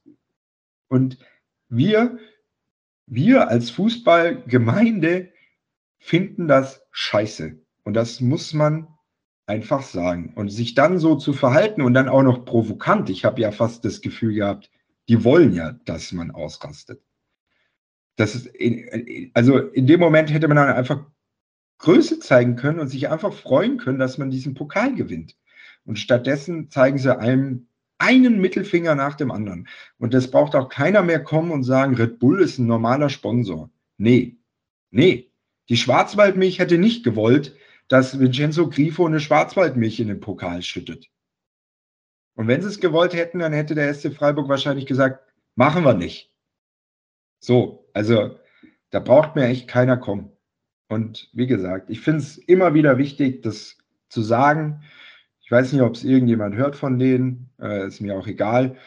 und 0.87 1.17
wir, 1.67 2.19
wir 3.07 3.47
als 3.47 3.71
Fußballgemeinde 3.71 5.31
finden 5.99 6.47
das 6.47 6.81
scheiße. 6.91 7.59
Und 7.83 7.93
das 7.93 8.21
muss 8.21 8.53
man 8.53 8.87
einfach 9.45 9.81
sagen. 9.81 10.33
Und 10.35 10.49
sich 10.49 10.75
dann 10.75 10.99
so 10.99 11.15
zu 11.15 11.33
verhalten 11.33 11.81
und 11.81 11.93
dann 11.93 12.09
auch 12.09 12.23
noch 12.23 12.45
provokant. 12.45 13.09
Ich 13.09 13.25
habe 13.25 13.41
ja 13.41 13.51
fast 13.51 13.85
das 13.85 14.01
Gefühl 14.01 14.33
gehabt, 14.33 14.69
die 15.07 15.23
wollen 15.23 15.53
ja, 15.53 15.73
dass 15.85 16.11
man 16.11 16.31
ausrastet. 16.31 17.01
Das 18.17 18.35
ist, 18.35 18.49
also 19.33 19.59
in 19.59 19.87
dem 19.87 19.99
Moment 19.99 20.33
hätte 20.33 20.47
man 20.47 20.57
dann 20.57 20.69
einfach 20.69 21.05
Größe 21.79 22.19
zeigen 22.19 22.55
können 22.55 22.79
und 22.79 22.87
sich 22.87 23.09
einfach 23.09 23.31
freuen 23.31 23.77
können, 23.77 23.99
dass 23.99 24.17
man 24.17 24.31
diesen 24.31 24.55
Pokal 24.55 24.95
gewinnt. 24.95 25.37
Und 25.85 25.99
stattdessen 25.99 26.69
zeigen 26.69 26.97
sie 26.97 27.17
einem 27.17 27.67
einen 27.99 28.39
Mittelfinger 28.39 28.95
nach 28.95 29.15
dem 29.15 29.31
anderen. 29.31 29.67
Und 29.97 30.13
das 30.13 30.29
braucht 30.29 30.55
auch 30.55 30.69
keiner 30.69 31.03
mehr 31.03 31.23
kommen 31.23 31.51
und 31.51 31.63
sagen, 31.63 31.95
Red 31.95 32.19
Bull 32.19 32.41
ist 32.41 32.59
ein 32.59 32.67
normaler 32.67 33.09
Sponsor. 33.09 33.71
Nee, 33.97 34.37
nee. 34.91 35.26
Die 35.69 35.77
Schwarzwaldmilch 35.77 36.59
hätte 36.59 36.77
nicht 36.77 37.03
gewollt, 37.03 37.55
dass 37.87 38.19
Vincenzo 38.19 38.69
Grifo 38.69 39.05
eine 39.05 39.19
Schwarzwaldmilch 39.19 39.99
in 39.99 40.07
den 40.07 40.19
Pokal 40.19 40.61
schüttet. 40.61 41.07
Und 42.35 42.47
wenn 42.47 42.61
sie 42.61 42.67
es 42.67 42.79
gewollt 42.79 43.13
hätten, 43.13 43.39
dann 43.39 43.53
hätte 43.53 43.75
der 43.75 43.93
SC 43.93 44.13
Freiburg 44.13 44.47
wahrscheinlich 44.47 44.85
gesagt, 44.85 45.21
machen 45.55 45.83
wir 45.83 45.93
nicht. 45.93 46.31
So, 47.39 47.89
also 47.93 48.39
da 48.91 48.99
braucht 48.99 49.35
mir 49.35 49.45
echt 49.45 49.67
keiner 49.67 49.97
kommen. 49.97 50.31
Und 50.87 51.29
wie 51.33 51.47
gesagt, 51.47 51.89
ich 51.89 51.99
finde 51.99 52.19
es 52.19 52.37
immer 52.37 52.73
wieder 52.73 52.97
wichtig, 52.97 53.41
das 53.41 53.77
zu 54.09 54.21
sagen. 54.21 54.83
Ich 55.41 55.51
weiß 55.51 55.73
nicht, 55.73 55.81
ob 55.81 55.95
es 55.95 56.03
irgendjemand 56.03 56.55
hört 56.55 56.75
von 56.75 56.99
denen, 56.99 57.49
äh, 57.59 57.87
ist 57.87 58.01
mir 58.01 58.17
auch 58.17 58.27
egal, 58.27 58.77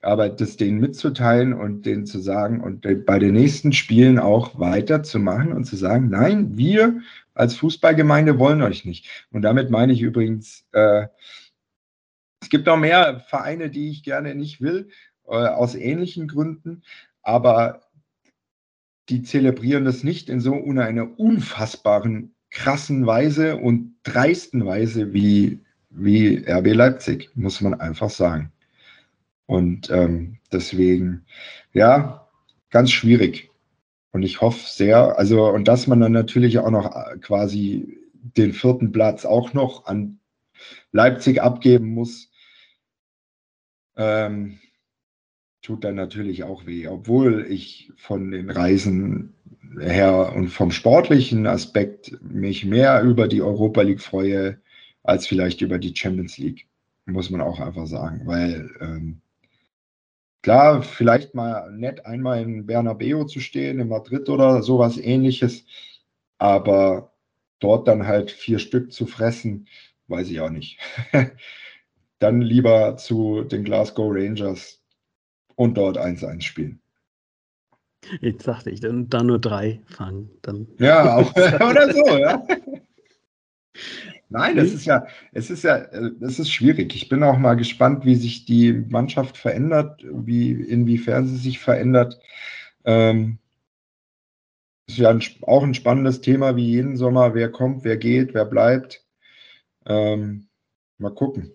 aber 0.00 0.28
das 0.28 0.56
denen 0.56 0.80
mitzuteilen 0.80 1.52
und 1.52 1.86
denen 1.86 2.06
zu 2.06 2.18
sagen 2.18 2.60
und 2.60 2.86
bei 3.06 3.18
den 3.18 3.34
nächsten 3.34 3.72
Spielen 3.72 4.18
auch 4.18 4.58
weiterzumachen 4.58 5.52
und 5.52 5.64
zu 5.64 5.76
sagen, 5.76 6.08
nein, 6.10 6.56
wir 6.56 7.00
als 7.34 7.56
Fußballgemeinde 7.56 8.38
wollen 8.38 8.62
euch 8.62 8.84
nicht. 8.84 9.26
Und 9.30 9.42
damit 9.42 9.70
meine 9.70 9.92
ich 9.92 10.00
übrigens, 10.00 10.66
äh, 10.72 11.06
es 12.40 12.50
gibt 12.50 12.68
auch 12.68 12.76
mehr 12.76 13.20
Vereine, 13.28 13.70
die 13.70 13.90
ich 13.90 14.02
gerne 14.02 14.34
nicht 14.34 14.60
will, 14.60 14.88
äh, 15.26 15.34
aus 15.34 15.74
ähnlichen 15.74 16.28
Gründen, 16.28 16.82
aber 17.22 17.82
die 19.08 19.22
zelebrieren 19.22 19.84
das 19.84 20.02
nicht 20.02 20.28
in 20.28 20.40
so 20.40 20.54
einer 20.54 21.18
unfassbaren, 21.18 22.34
krassen 22.50 23.06
Weise 23.06 23.56
und 23.56 23.96
dreisten 24.02 24.64
Weise 24.64 25.12
wie, 25.12 25.60
wie 25.90 26.44
RB 26.48 26.74
Leipzig, 26.74 27.30
muss 27.34 27.60
man 27.60 27.74
einfach 27.74 28.10
sagen. 28.10 28.52
Und 29.46 29.90
ähm, 29.90 30.38
deswegen, 30.52 31.24
ja, 31.72 32.28
ganz 32.70 32.90
schwierig. 32.90 33.50
Und 34.12 34.22
ich 34.22 34.40
hoffe 34.40 34.64
sehr, 34.66 35.18
also, 35.18 35.48
und 35.48 35.68
dass 35.68 35.86
man 35.86 36.00
dann 36.00 36.12
natürlich 36.12 36.58
auch 36.58 36.70
noch 36.70 36.94
äh, 36.94 37.18
quasi 37.18 37.98
den 38.14 38.52
vierten 38.52 38.92
Platz 38.92 39.24
auch 39.24 39.52
noch 39.52 39.86
an 39.86 40.18
Leipzig 40.92 41.42
abgeben 41.42 41.88
muss. 41.88 42.30
Ähm, 43.96 44.58
tut 45.62 45.84
dann 45.84 45.94
natürlich 45.94 46.44
auch 46.44 46.66
weh, 46.66 46.86
obwohl 46.88 47.46
ich 47.48 47.92
von 47.96 48.30
den 48.30 48.50
Reisen 48.50 49.34
her 49.80 50.32
und 50.34 50.48
vom 50.48 50.70
sportlichen 50.70 51.46
Aspekt 51.46 52.16
mich 52.22 52.64
mehr 52.64 53.02
über 53.02 53.28
die 53.28 53.42
Europa 53.42 53.82
League 53.82 54.00
freue 54.00 54.60
als 55.02 55.26
vielleicht 55.26 55.60
über 55.60 55.78
die 55.78 55.94
Champions 55.94 56.38
League, 56.38 56.66
muss 57.04 57.30
man 57.30 57.40
auch 57.40 57.60
einfach 57.60 57.86
sagen, 57.86 58.22
weil 58.26 58.70
ähm, 58.80 59.20
klar, 60.46 60.80
vielleicht 60.80 61.34
mal 61.34 61.72
nett 61.72 62.06
einmal 62.06 62.40
in 62.40 62.66
Bernabeu 62.66 63.24
zu 63.24 63.40
stehen, 63.40 63.80
in 63.80 63.88
Madrid 63.88 64.28
oder 64.28 64.62
sowas 64.62 64.96
ähnliches, 64.96 65.64
aber 66.38 67.10
dort 67.58 67.88
dann 67.88 68.06
halt 68.06 68.30
vier 68.30 68.60
Stück 68.60 68.92
zu 68.92 69.06
fressen, 69.06 69.66
weiß 70.06 70.30
ich 70.30 70.40
auch 70.40 70.50
nicht. 70.50 70.78
dann 72.20 72.42
lieber 72.42 72.96
zu 72.96 73.42
den 73.42 73.64
Glasgow 73.64 74.08
Rangers, 74.14 74.80
und 75.56 75.74
dort 75.74 75.98
1-1 75.98 76.42
spielen. 76.42 76.80
Jetzt 78.20 78.46
dachte 78.46 78.70
ich, 78.70 78.78
dann, 78.78 79.08
dann 79.08 79.26
nur 79.26 79.40
drei 79.40 79.80
fangen. 79.86 80.30
Dann. 80.42 80.68
Ja, 80.78 81.16
auch, 81.16 81.34
oder 81.34 81.92
so, 81.92 82.18
ja. 82.18 82.46
Nein, 84.28 84.56
das 84.56 84.72
ist 84.72 84.86
ja, 84.86 85.06
es 85.32 85.50
ist 85.50 85.62
ja, 85.62 85.76
es 85.76 86.38
ist 86.40 86.50
schwierig. 86.50 86.94
Ich 86.96 87.08
bin 87.08 87.22
auch 87.22 87.38
mal 87.38 87.54
gespannt, 87.54 88.04
wie 88.04 88.16
sich 88.16 88.44
die 88.44 88.72
Mannschaft 88.72 89.36
verändert, 89.36 90.04
wie, 90.10 90.50
inwiefern 90.50 91.28
sie 91.28 91.36
sich 91.36 91.60
verändert. 91.60 92.18
Ähm, 92.84 93.38
ist 94.88 94.98
ja 94.98 95.10
ein, 95.10 95.22
auch 95.42 95.62
ein 95.62 95.74
spannendes 95.74 96.20
Thema 96.20 96.56
wie 96.56 96.66
jeden 96.66 96.96
Sommer. 96.96 97.34
Wer 97.34 97.50
kommt, 97.50 97.84
wer 97.84 97.96
geht, 97.96 98.34
wer 98.34 98.44
bleibt. 98.44 99.04
Ähm, 99.86 100.48
mal 100.98 101.14
gucken. 101.14 101.52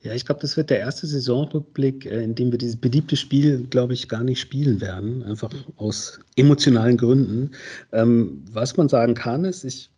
Ja, 0.00 0.12
ich 0.12 0.26
glaube, 0.26 0.40
das 0.40 0.56
wird 0.56 0.70
der 0.70 0.80
erste 0.80 1.06
Saisonrückblick, 1.06 2.06
äh, 2.06 2.22
in 2.22 2.34
dem 2.34 2.52
wir 2.52 2.58
dieses 2.58 2.76
beliebte 2.76 3.16
Spiel, 3.16 3.66
glaube 3.68 3.94
ich, 3.94 4.08
gar 4.08 4.22
nicht 4.22 4.38
spielen 4.38 4.80
werden, 4.80 5.22
einfach 5.24 5.50
aus 5.76 6.20
emotionalen 6.36 6.96
Gründen. 6.96 7.52
Ähm, 7.92 8.44
was 8.50 8.76
man 8.76 8.88
sagen 8.88 9.14
kann, 9.14 9.44
ist, 9.44 9.64
ich 9.64 9.90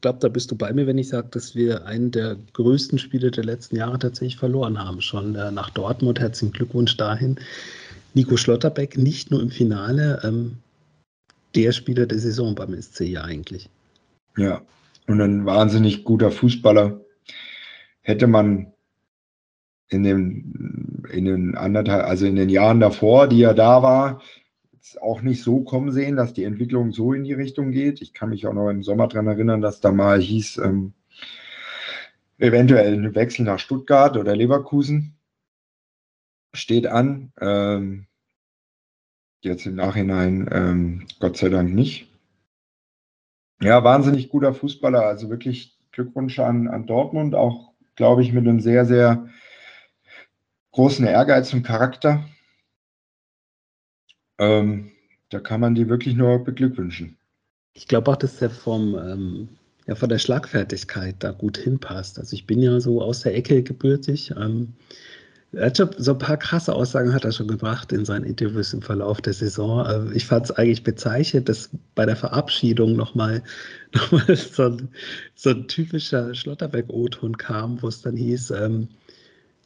glaube, 0.00 0.18
da 0.20 0.28
bist 0.28 0.50
du 0.50 0.56
bei 0.56 0.72
mir, 0.72 0.86
wenn 0.86 0.98
ich 0.98 1.08
sage, 1.08 1.28
dass 1.30 1.54
wir 1.54 1.86
einen 1.86 2.10
der 2.10 2.36
größten 2.54 2.98
Spiele 2.98 3.30
der 3.30 3.44
letzten 3.44 3.76
Jahre 3.76 3.98
tatsächlich 3.98 4.36
verloren 4.36 4.78
haben. 4.78 5.00
Schon 5.00 5.34
äh, 5.34 5.50
nach 5.50 5.70
Dortmund, 5.70 6.20
herzlichen 6.20 6.52
Glückwunsch 6.52 6.96
dahin. 6.96 7.38
Nico 8.14 8.36
Schlotterbeck 8.36 8.96
nicht 8.96 9.30
nur 9.30 9.42
im 9.42 9.50
Finale, 9.50 10.20
ähm, 10.24 10.56
der 11.54 11.72
Spieler 11.72 12.06
der 12.06 12.18
Saison 12.18 12.54
beim 12.54 12.80
SC 12.80 13.00
ja 13.00 13.22
eigentlich. 13.22 13.68
Ja, 14.36 14.62
und 15.06 15.20
ein 15.20 15.46
wahnsinnig 15.46 16.04
guter 16.04 16.30
Fußballer. 16.30 17.00
Hätte 18.02 18.26
man 18.26 18.72
in 19.88 20.02
den, 20.02 21.04
in 21.10 21.24
den 21.24 21.56
anderthalb, 21.56 22.04
also 22.06 22.26
in 22.26 22.36
den 22.36 22.48
Jahren 22.48 22.80
davor, 22.80 23.28
die 23.28 23.42
er 23.42 23.54
da 23.54 23.82
war, 23.82 24.22
auch 25.00 25.22
nicht 25.22 25.42
so 25.42 25.60
kommen 25.64 25.92
sehen, 25.92 26.16
dass 26.16 26.32
die 26.32 26.44
Entwicklung 26.44 26.92
so 26.92 27.12
in 27.12 27.24
die 27.24 27.32
Richtung 27.32 27.72
geht. 27.72 28.00
Ich 28.00 28.12
kann 28.14 28.30
mich 28.30 28.46
auch 28.46 28.52
noch 28.52 28.70
im 28.70 28.82
Sommer 28.82 29.08
daran 29.08 29.26
erinnern, 29.26 29.60
dass 29.60 29.80
da 29.80 29.90
mal 29.90 30.20
hieß, 30.20 30.58
ähm, 30.58 30.92
eventuell 32.38 32.94
ein 32.94 33.14
Wechsel 33.14 33.44
nach 33.44 33.58
Stuttgart 33.58 34.16
oder 34.16 34.36
Leverkusen 34.36 35.16
steht 36.54 36.86
an. 36.86 37.32
Ähm, 37.40 38.06
jetzt 39.40 39.66
im 39.66 39.76
Nachhinein 39.76 40.48
ähm, 40.50 41.06
Gott 41.20 41.36
sei 41.36 41.48
Dank 41.48 41.74
nicht. 41.74 42.08
Ja, 43.60 43.82
wahnsinnig 43.84 44.28
guter 44.28 44.52
Fußballer. 44.52 45.02
Also 45.02 45.30
wirklich 45.30 45.78
Glückwunsch 45.92 46.38
an, 46.38 46.68
an 46.68 46.86
Dortmund. 46.86 47.34
Auch, 47.34 47.72
glaube 47.94 48.22
ich, 48.22 48.32
mit 48.32 48.46
einem 48.46 48.60
sehr, 48.60 48.84
sehr 48.84 49.28
großen 50.72 51.06
Ehrgeiz 51.06 51.54
und 51.54 51.62
Charakter. 51.62 52.28
Ähm, 54.38 54.92
da 55.30 55.40
kann 55.40 55.60
man 55.60 55.74
die 55.74 55.88
wirklich 55.88 56.14
nur 56.14 56.44
beglückwünschen. 56.44 57.16
Ich 57.74 57.88
glaube 57.88 58.10
auch, 58.10 58.16
dass 58.16 58.38
der 58.38 58.50
vom, 58.50 58.94
ähm, 58.94 59.48
ja, 59.86 59.94
von 59.94 60.08
der 60.08 60.18
Schlagfertigkeit 60.18 61.16
da 61.18 61.32
gut 61.32 61.58
hinpasst. 61.58 62.18
Also 62.18 62.34
ich 62.34 62.46
bin 62.46 62.62
ja 62.62 62.80
so 62.80 63.02
aus 63.02 63.20
der 63.20 63.34
Ecke 63.34 63.62
gebürtig. 63.62 64.32
Ähm, 64.36 64.74
er 65.52 65.66
hat 65.66 65.76
schon, 65.76 65.90
so 65.96 66.12
ein 66.12 66.18
paar 66.18 66.36
krasse 66.36 66.74
Aussagen 66.74 67.14
hat 67.14 67.24
er 67.24 67.32
schon 67.32 67.48
gebracht 67.48 67.92
in 67.92 68.04
seinen 68.04 68.24
Interviews 68.24 68.72
im 68.72 68.82
Verlauf 68.82 69.20
der 69.20 69.32
Saison. 69.32 69.86
Ähm, 69.88 70.12
ich 70.14 70.26
fand 70.26 70.46
es 70.46 70.50
eigentlich 70.52 70.82
bezeichnend, 70.82 71.48
dass 71.48 71.70
bei 71.94 72.04
der 72.04 72.16
Verabschiedung 72.16 72.96
nochmal 72.96 73.42
noch 73.94 74.12
mal 74.12 74.36
so, 74.36 74.64
ein, 74.64 74.88
so 75.34 75.50
ein 75.50 75.68
typischer 75.68 76.34
Schlotterbeck-O-Ton 76.34 77.36
kam, 77.36 77.80
wo 77.82 77.88
es 77.88 78.02
dann 78.02 78.16
hieß, 78.16 78.50
ähm, 78.52 78.88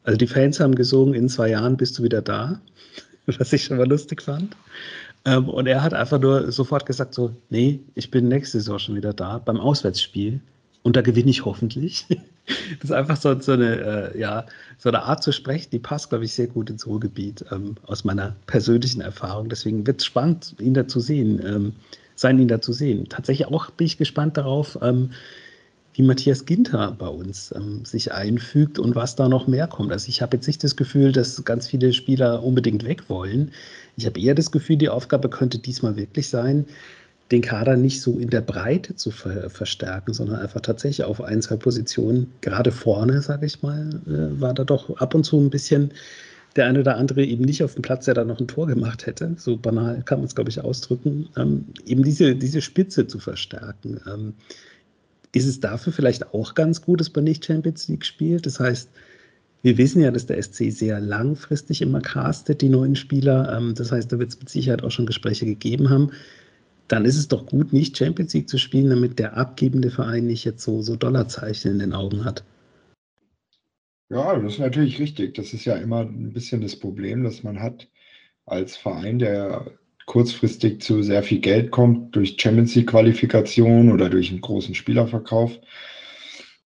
also 0.03 0.16
die 0.16 0.27
Fans 0.27 0.61
haben 0.61 0.75
gesungen, 0.75 1.14
in 1.14 1.29
zwei 1.29 1.51
Jahren 1.51 1.77
bist 1.77 1.99
du 1.99 2.03
wieder 2.03 2.23
da, 2.23 2.61
was 3.39 3.53
ich 3.53 3.64
schon 3.64 3.76
mal 3.76 3.89
lustig 3.89 4.22
fand. 4.22 4.57
Ähm, 5.24 5.49
und 5.49 5.66
er 5.66 5.83
hat 5.83 5.95
einfach 5.95 6.18
nur 6.18 6.51
sofort 6.51 6.87
gesagt 6.87 7.14
so, 7.14 7.35
nee, 7.51 7.81
ich 7.95 8.11
bin 8.11 8.28
nächste 8.28 8.59
Saison 8.59 8.78
schon 8.78 8.97
wieder 8.97 9.12
da 9.12 9.39
beim 9.39 9.61
Auswärtsspiel 9.61 10.41
und 10.83 10.97
da 10.97 11.03
gewinne 11.03 11.31
ich 11.31 11.45
hoffentlich. 11.45 12.07
das 12.81 12.85
ist 12.85 12.93
einfach 12.93 13.16
so, 13.16 13.39
so 13.41 13.53
eine, 13.53 14.12
äh, 14.14 14.18
ja, 14.18 14.47
so 14.78 14.89
eine 14.89 15.03
Art 15.03 15.22
zu 15.22 15.33
sprechen, 15.33 15.68
die 15.72 15.78
passt, 15.78 16.09
glaube 16.09 16.24
ich, 16.24 16.33
sehr 16.33 16.47
gut 16.47 16.70
ins 16.70 16.87
Ruhrgebiet 16.87 17.45
ähm, 17.53 17.76
aus 17.87 18.05
meiner 18.05 18.35
persönlichen 18.47 19.03
Erfahrung. 19.03 19.49
Deswegen 19.51 19.87
wird 19.87 20.01
es 20.01 20.07
spannend, 20.07 20.55
ihn 20.59 20.74
da 20.74 20.89
zu 20.89 21.01
sehen, 21.01 21.41
ähm, 21.45 21.72
sein, 22.14 22.39
ihn 22.39 22.49
da 22.49 22.61
zu 22.61 22.72
sehen. 22.72 23.09
Tatsächlich 23.09 23.49
auch 23.49 23.70
bin 23.70 23.87
ich 23.87 23.99
gespannt 23.99 24.37
darauf, 24.37 24.78
ähm, 24.81 25.11
wie 25.95 26.03
Matthias 26.03 26.47
Ginter 26.47 26.95
bei 26.99 27.09
uns 27.09 27.53
ähm, 27.57 27.84
sich 27.84 28.12
einfügt 28.12 28.78
und 28.78 28.95
was 28.95 29.16
da 29.16 29.28
noch 29.28 29.47
mehr 29.47 29.66
kommt. 29.66 29.93
Also 29.93 30.09
ich 30.09 30.22
habe 30.22 30.36
jetzt 30.36 30.47
nicht 30.47 30.62
das 30.62 30.76
Gefühl, 30.76 31.12
dass 31.12 31.45
ganz 31.45 31.66
viele 31.68 31.93
Spieler 31.93 32.43
unbedingt 32.43 32.84
weg 32.84 33.09
wollen. 33.09 33.51
Ich 33.97 34.07
habe 34.07 34.20
eher 34.20 34.34
das 34.34 34.51
Gefühl, 34.51 34.76
die 34.76 34.88
Aufgabe 34.88 35.28
könnte 35.28 35.59
diesmal 35.59 35.97
wirklich 35.97 36.28
sein, 36.28 36.66
den 37.30 37.43
Kader 37.43 37.76
nicht 37.76 38.01
so 38.01 38.18
in 38.18 38.30
der 38.30 38.41
Breite 38.41 38.97
zu 38.97 39.11
ver 39.11 39.51
verstärken, 39.51 40.14
sondern 40.14 40.41
einfach 40.41 40.61
tatsächlich 40.61 41.05
auf 41.05 41.20
ein, 41.20 41.43
zwei 41.43 41.57
Positionen, 41.57 42.32
gerade 42.41 42.72
vorne, 42.72 43.22
sage 43.22 43.47
ich 43.47 43.62
mal, 43.62 44.01
äh, 44.07 44.41
war 44.41 44.55
da 44.55 44.64
doch 44.64 44.97
ab 44.97 45.14
und 45.14 45.24
zu 45.24 45.38
ein 45.38 45.51
bisschen 45.51 45.93
der 46.57 46.66
eine 46.66 46.80
oder 46.80 46.97
andere 46.97 47.24
eben 47.24 47.45
nicht 47.45 47.62
auf 47.62 47.74
dem 47.74 47.82
Platz, 47.82 48.07
der 48.07 48.14
da 48.14 48.24
noch 48.24 48.41
ein 48.41 48.49
Tor 48.49 48.66
gemacht 48.66 49.07
hätte. 49.07 49.34
So 49.36 49.57
banal 49.57 50.03
kann 50.05 50.18
man 50.18 50.26
es, 50.26 50.34
glaube 50.34 50.51
ich, 50.51 50.61
ausdrücken. 50.61 51.28
Ähm, 51.36 51.66
eben 51.86 52.03
diese, 52.03 52.34
diese 52.34 52.61
Spitze 52.61 53.07
zu 53.07 53.20
verstärken. 53.20 54.01
Ähm, 54.12 54.34
ist 55.33 55.47
es 55.47 55.61
dafür 55.61 55.93
vielleicht 55.93 56.35
auch 56.35 56.55
ganz 56.55 56.83
gut, 56.83 57.01
dass 57.01 57.14
man 57.14 57.24
nicht 57.24 57.45
Champions 57.45 57.89
League 57.89 58.05
spielt? 58.05 58.47
Das 58.47 58.59
heißt, 58.59 58.91
wir 59.62 59.78
wissen 59.78 60.03
ja, 60.03 60.11
dass 60.11 60.26
der 60.26 60.43
SC 60.43 60.70
sehr 60.70 61.01
langfristig 61.01 61.83
immer 61.83 62.01
castet, 62.01 62.62
die 62.62 62.68
neuen 62.68 62.97
Spieler. 62.97 63.57
Ähm, 63.57 63.74
das 63.74 63.93
heißt, 63.93 64.11
da 64.11 64.18
wird 64.18 64.31
es 64.31 64.39
mit 64.39 64.49
Sicherheit 64.49 64.83
auch 64.83 64.91
schon 64.91 65.07
Gespräche 65.07 65.45
gegeben 65.45 65.91
haben. 65.91 66.11
Dann 66.89 67.05
ist 67.05 67.16
es 67.16 67.28
doch 67.28 67.47
gut, 67.47 67.72
nicht 67.72 67.97
Champions 67.97 68.35
League 68.35 68.49
zu 68.49 68.59
spielen, 68.59 68.91
damit 68.91 69.18
der 69.18 69.37
abgebende 69.37 69.91
Verein 69.91 70.26
nicht 70.26 70.45
jetzt 70.45 70.64
so, 70.64 70.83
so 70.83 70.97
Dollarzeichen 70.97 71.70
in 71.70 71.78
den 71.78 71.93
Augen 71.93 72.24
hat. 72.24 72.43
Ja, 74.09 74.37
das 74.37 74.55
ist 74.55 74.59
natürlich 74.59 74.99
richtig. 74.99 75.35
Das 75.35 75.53
ist 75.53 75.64
ja 75.66 75.76
immer 75.76 76.01
ein 76.01 76.33
bisschen 76.33 76.61
das 76.61 76.74
Problem, 76.74 77.22
das 77.22 77.45
man 77.45 77.61
hat 77.61 77.89
als 78.45 78.76
Verein, 78.76 79.20
der 79.20 79.70
kurzfristig 80.11 80.82
zu 80.82 81.04
sehr 81.04 81.22
viel 81.22 81.38
Geld 81.38 81.70
kommt 81.70 82.16
durch 82.16 82.34
Champions 82.36 82.74
League 82.74 82.88
Qualifikation 82.88 83.92
oder 83.92 84.11
durch 84.11 84.28
einen 84.30 84.40
großen 84.40 84.74
Spielerverkauf, 84.74 85.52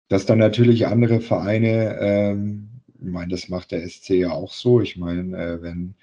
dass 0.09 0.27
dann 0.27 0.39
natürlich 0.39 0.87
andere 0.87 1.21
Vereine, 1.21 1.99
ähm, 2.01 2.69
ich 3.01 3.11
meine, 3.11 3.33
das 3.33 3.49
macht 3.49 3.73
der 3.73 3.89
SC 3.89 4.11
ja 4.11 4.31
auch 4.31 4.53
so. 4.53 4.81
Ich 4.81 4.97
meine, 4.97 5.37
äh, 5.37 5.61
wenn, 5.61 5.97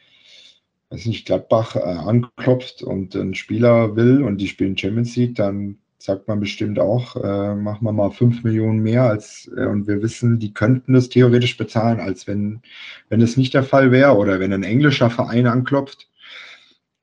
weiß 0.90 1.06
nicht, 1.06 1.28
Gladbach 1.28 1.78
äh, 1.78 1.80
anklopft 1.80 2.84
und 2.84 3.16
ein 3.16 3.34
Spieler 3.36 3.96
will 3.96 4.22
und 4.22 4.40
die 4.40 4.50
spielen 4.50 4.78
Champions 4.78 5.16
League, 5.16 5.36
dann 5.36 5.78
sagt 5.98 6.28
man 6.28 6.42
bestimmt 6.42 6.78
auch, 6.78 7.16
äh, 7.16 7.56
machen 7.56 7.86
wir 7.86 7.94
mal 7.94 8.12
fünf 8.12 8.44
Millionen 8.44 8.80
mehr 8.82 9.04
als 9.04 9.50
äh, 9.56 9.66
und 9.66 9.88
wir 9.88 10.02
wissen, 10.02 10.40
die 10.40 10.54
könnten 10.54 10.92
das 10.92 11.08
theoretisch 11.08 11.56
bezahlen, 11.56 12.02
als 12.02 12.28
wenn, 12.28 12.60
wenn 13.08 13.22
es 13.22 13.38
nicht 13.38 13.54
der 13.54 13.64
Fall 13.64 13.94
wäre 13.94 14.18
oder 14.18 14.42
wenn 14.42 14.52
ein 14.52 14.64
englischer 14.64 15.10
Verein 15.10 15.48
anklopft 15.48 16.10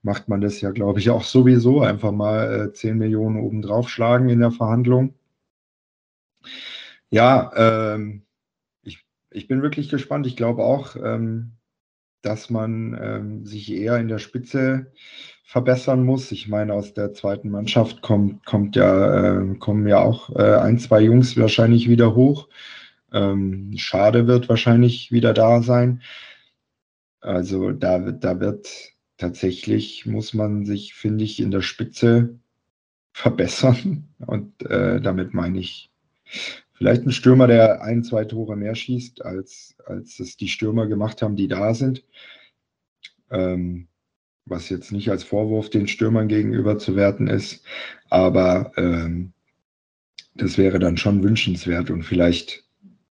macht 0.07 0.29
man 0.29 0.41
das 0.41 0.61
ja, 0.63 0.71
glaube 0.71 1.01
ich, 1.01 1.11
auch 1.11 1.25
sowieso. 1.25 1.83
Einfach 1.83 2.13
mal 2.13 2.69
äh, 2.69 2.73
10 2.73 2.97
Millionen 2.97 3.39
obendrauf 3.41 3.91
schlagen 3.91 4.31
in 4.31 4.41
der 4.41 4.53
Verhandlung. 4.53 5.15
Ja, 7.11 7.51
ähm, 7.57 8.23
ich, 8.83 9.05
ich 9.31 9.49
bin 9.49 9.63
wirklich 9.63 9.89
gespannt. 9.89 10.27
Ich 10.27 10.37
glaube 10.37 10.63
auch, 10.63 10.95
ähm, 10.97 11.57
dass 12.23 12.51
man 12.51 12.97
ähm, 13.01 13.47
sich 13.47 13.73
eher 13.73 13.99
in 13.99 14.09
der 14.09 14.19
Spitze 14.19 14.93
verbessern 15.45 16.05
muss. 16.05 16.31
Ich 16.33 16.49
meine, 16.49 16.73
aus 16.75 16.95
der 16.95 17.13
zweiten 17.13 17.51
Mannschaft 17.51 18.01
kommt, 18.01 18.47
kommt 18.47 18.77
ja, 18.77 19.41
äh, 19.41 19.55
kommen 19.57 19.89
ja 19.89 19.99
auch 19.99 20.31
äh, 20.37 20.57
ein, 20.57 20.79
zwei 20.79 21.01
Jungs 21.01 21.37
wahrscheinlich 21.37 21.89
wieder 21.89 22.15
hoch. 22.15 22.49
Ähm, 23.13 23.73
Schade 23.77 24.29
wird 24.29 24.49
wahrscheinlich 24.49 25.11
wieder 25.11 25.35
da 25.35 25.63
sein. 25.63 26.01
Also 27.21 27.73
da, 27.73 27.99
da 27.99 28.39
wird 28.39 28.96
tatsächlich 29.19 30.07
muss 30.07 30.35
man 30.35 30.65
sich, 30.65 30.95
finde 30.95 31.25
ich, 31.25 31.41
in 31.41 31.51
der 31.51 31.63
Spitze 31.63 32.39
verbessern. 33.13 34.09
Und 34.27 34.63
äh, 34.63 35.01
damit 35.01 35.35
meine 35.35 35.59
ich 35.59 35.91
vielleicht 36.73 37.07
ein 37.07 37.13
Stürmer, 37.13 37.47
der 37.47 37.83
ein, 37.83 38.05
zwei 38.05 38.25
Tore 38.25 38.57
mehr 38.57 38.75
schießt, 38.75 39.25
als, 39.25 39.77
als 39.87 40.21
es 40.21 40.37
die 40.37 40.49
Stürmer 40.49 40.87
gemacht 40.87 41.23
haben, 41.23 41.37
die 41.37 41.49
da 41.49 41.75
sind. 41.75 42.05
Ähm, 43.31 43.89
was 44.47 44.69
jetzt 44.69 44.93
nicht 44.93 45.11
als 45.11 45.25
Vorwurf 45.25 45.71
den 45.71 45.89
Stürmern 45.89 46.29
gegenüber 46.29 46.79
zu 46.79 46.95
werten 46.95 47.27
ist, 47.27 47.65
aber 48.09 48.71
ähm, 48.77 49.33
das 50.35 50.57
wäre 50.57 50.79
dann 50.79 50.97
schon 50.97 51.25
wünschenswert 51.25 51.91
und 51.91 52.05
vielleicht 52.05 52.65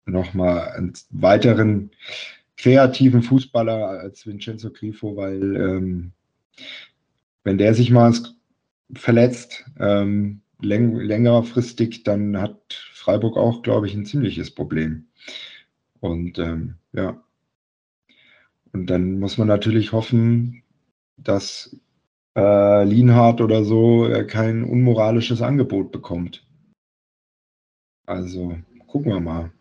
nochmal 0.06 0.74
einen 0.74 0.93
weiteren 1.10 1.91
kreativen 2.58 3.24
Fußballer 3.24 3.88
als 3.89 4.26
Vincenzo 4.26 4.72
Grifo, 4.72 5.16
weil 5.16 5.56
ähm, 5.56 6.12
wenn 7.43 7.58
der 7.58 7.74
sich 7.74 7.91
mal 7.91 8.14
verletzt, 8.95 9.66
ähm, 9.80 10.41
läng 10.62 10.95
längerfristig, 10.95 12.04
dann 12.04 12.39
hat 12.39 12.74
Freiburg 12.93 13.38
auch, 13.38 13.64
glaube 13.64 13.88
ich, 13.88 13.95
ein 13.95 14.06
ziemliches 14.06 14.51
Problem. 14.51 15.08
Und 15.99 16.38
ähm, 16.39 16.76
ja, 16.93 17.22
und 18.74 18.88
dann 18.88 19.20
muss 19.20 19.38
man 19.38 19.47
natürlich 19.47 19.91
hoffen, 19.91 20.64
dass 21.18 21.80
äh, 22.36 22.84
Lienhardt 22.84 23.39
oder 23.39 23.64
so 23.64 24.08
äh, 24.08 24.26
kein 24.26 24.64
unmoralisches 24.64 25.41
Angebot 25.41 25.91
bekommt. 25.91 26.45
Also 28.06 28.58
gucken 28.88 29.12
wir 29.12 29.20
mal. 29.20 29.51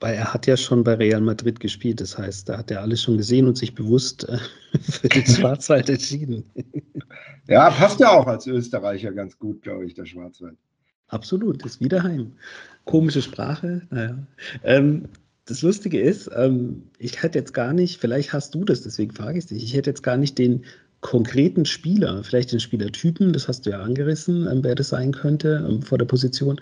Weil 0.00 0.14
er 0.14 0.32
hat 0.32 0.46
ja 0.46 0.56
schon 0.56 0.82
bei 0.82 0.94
Real 0.94 1.20
Madrid 1.20 1.60
gespielt, 1.60 2.00
das 2.00 2.16
heißt, 2.16 2.48
da 2.48 2.58
hat 2.58 2.70
er 2.70 2.80
alles 2.80 3.02
schon 3.02 3.18
gesehen 3.18 3.46
und 3.46 3.58
sich 3.58 3.74
bewusst 3.74 4.28
äh, 4.28 4.38
für 4.80 5.08
den 5.08 5.26
Schwarzwald 5.26 5.88
entschieden. 5.88 6.44
Ja, 7.46 7.70
passt 7.70 8.00
ja 8.00 8.10
auch 8.10 8.26
als 8.26 8.46
Österreicher 8.46 9.12
ganz 9.12 9.38
gut, 9.38 9.62
glaube 9.62 9.84
ich, 9.84 9.94
der 9.94 10.06
Schwarzwald. 10.06 10.56
Absolut, 11.08 11.64
ist 11.66 11.80
wieder 11.80 12.02
heim. 12.02 12.32
Komische 12.84 13.20
Sprache, 13.20 13.82
naja. 13.90 14.16
Ähm, 14.62 15.08
das 15.46 15.62
Lustige 15.62 16.00
ist, 16.00 16.30
ähm, 16.34 16.84
ich 16.98 17.22
hätte 17.22 17.38
jetzt 17.38 17.52
gar 17.52 17.72
nicht, 17.72 18.00
vielleicht 18.00 18.32
hast 18.32 18.54
du 18.54 18.64
das, 18.64 18.82
deswegen 18.82 19.12
frage 19.12 19.38
ich 19.38 19.46
dich, 19.46 19.64
ich 19.64 19.74
hätte 19.74 19.90
jetzt 19.90 20.02
gar 20.02 20.16
nicht 20.16 20.38
den 20.38 20.64
konkreten 21.00 21.64
Spieler, 21.64 22.22
vielleicht 22.22 22.52
den 22.52 22.60
Spielertypen, 22.60 23.32
das 23.32 23.48
hast 23.48 23.66
du 23.66 23.70
ja 23.70 23.80
angerissen, 23.80 24.46
ähm, 24.50 24.62
wer 24.62 24.74
das 24.74 24.90
sein 24.90 25.12
könnte 25.12 25.66
ähm, 25.68 25.82
vor 25.82 25.98
der 25.98 26.04
Position. 26.04 26.60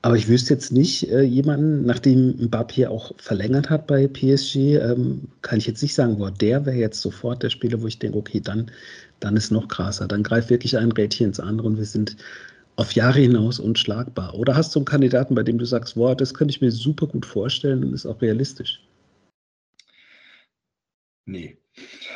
Aber 0.00 0.16
ich 0.16 0.28
wüsste 0.28 0.54
jetzt 0.54 0.70
nicht 0.70 1.10
äh, 1.10 1.22
jemanden, 1.22 1.84
nachdem 1.84 2.36
Mbappé 2.38 2.86
auch 2.86 3.12
verlängert 3.18 3.68
hat 3.68 3.88
bei 3.88 4.06
PSG, 4.06 4.76
ähm, 4.76 5.28
kann 5.42 5.58
ich 5.58 5.66
jetzt 5.66 5.82
nicht 5.82 5.94
sagen, 5.94 6.18
boah, 6.18 6.30
der 6.30 6.66
wäre 6.66 6.76
jetzt 6.76 7.00
sofort 7.00 7.42
der 7.42 7.50
Spieler, 7.50 7.82
wo 7.82 7.88
ich 7.88 7.98
denke, 7.98 8.18
okay, 8.18 8.40
dann, 8.40 8.70
dann 9.18 9.36
ist 9.36 9.50
noch 9.50 9.66
krasser. 9.66 10.06
Dann 10.06 10.22
greift 10.22 10.50
wirklich 10.50 10.78
ein 10.78 10.92
Rädchen 10.92 11.26
ins 11.26 11.40
andere 11.40 11.66
und 11.66 11.78
wir 11.78 11.84
sind 11.84 12.16
auf 12.78 12.92
Jahre 12.92 13.18
hinaus 13.18 13.58
unschlagbar? 13.58 14.34
Oder 14.34 14.54
hast 14.54 14.72
du 14.74 14.78
einen 14.78 14.86
Kandidaten, 14.86 15.34
bei 15.34 15.42
dem 15.42 15.58
du 15.58 15.64
sagst, 15.64 15.96
boah, 15.96 16.14
das 16.14 16.32
könnte 16.32 16.52
ich 16.52 16.60
mir 16.60 16.70
super 16.70 17.08
gut 17.08 17.26
vorstellen 17.26 17.82
und 17.84 17.92
ist 17.92 18.06
auch 18.06 18.22
realistisch? 18.22 18.86
Nee. 21.26 21.58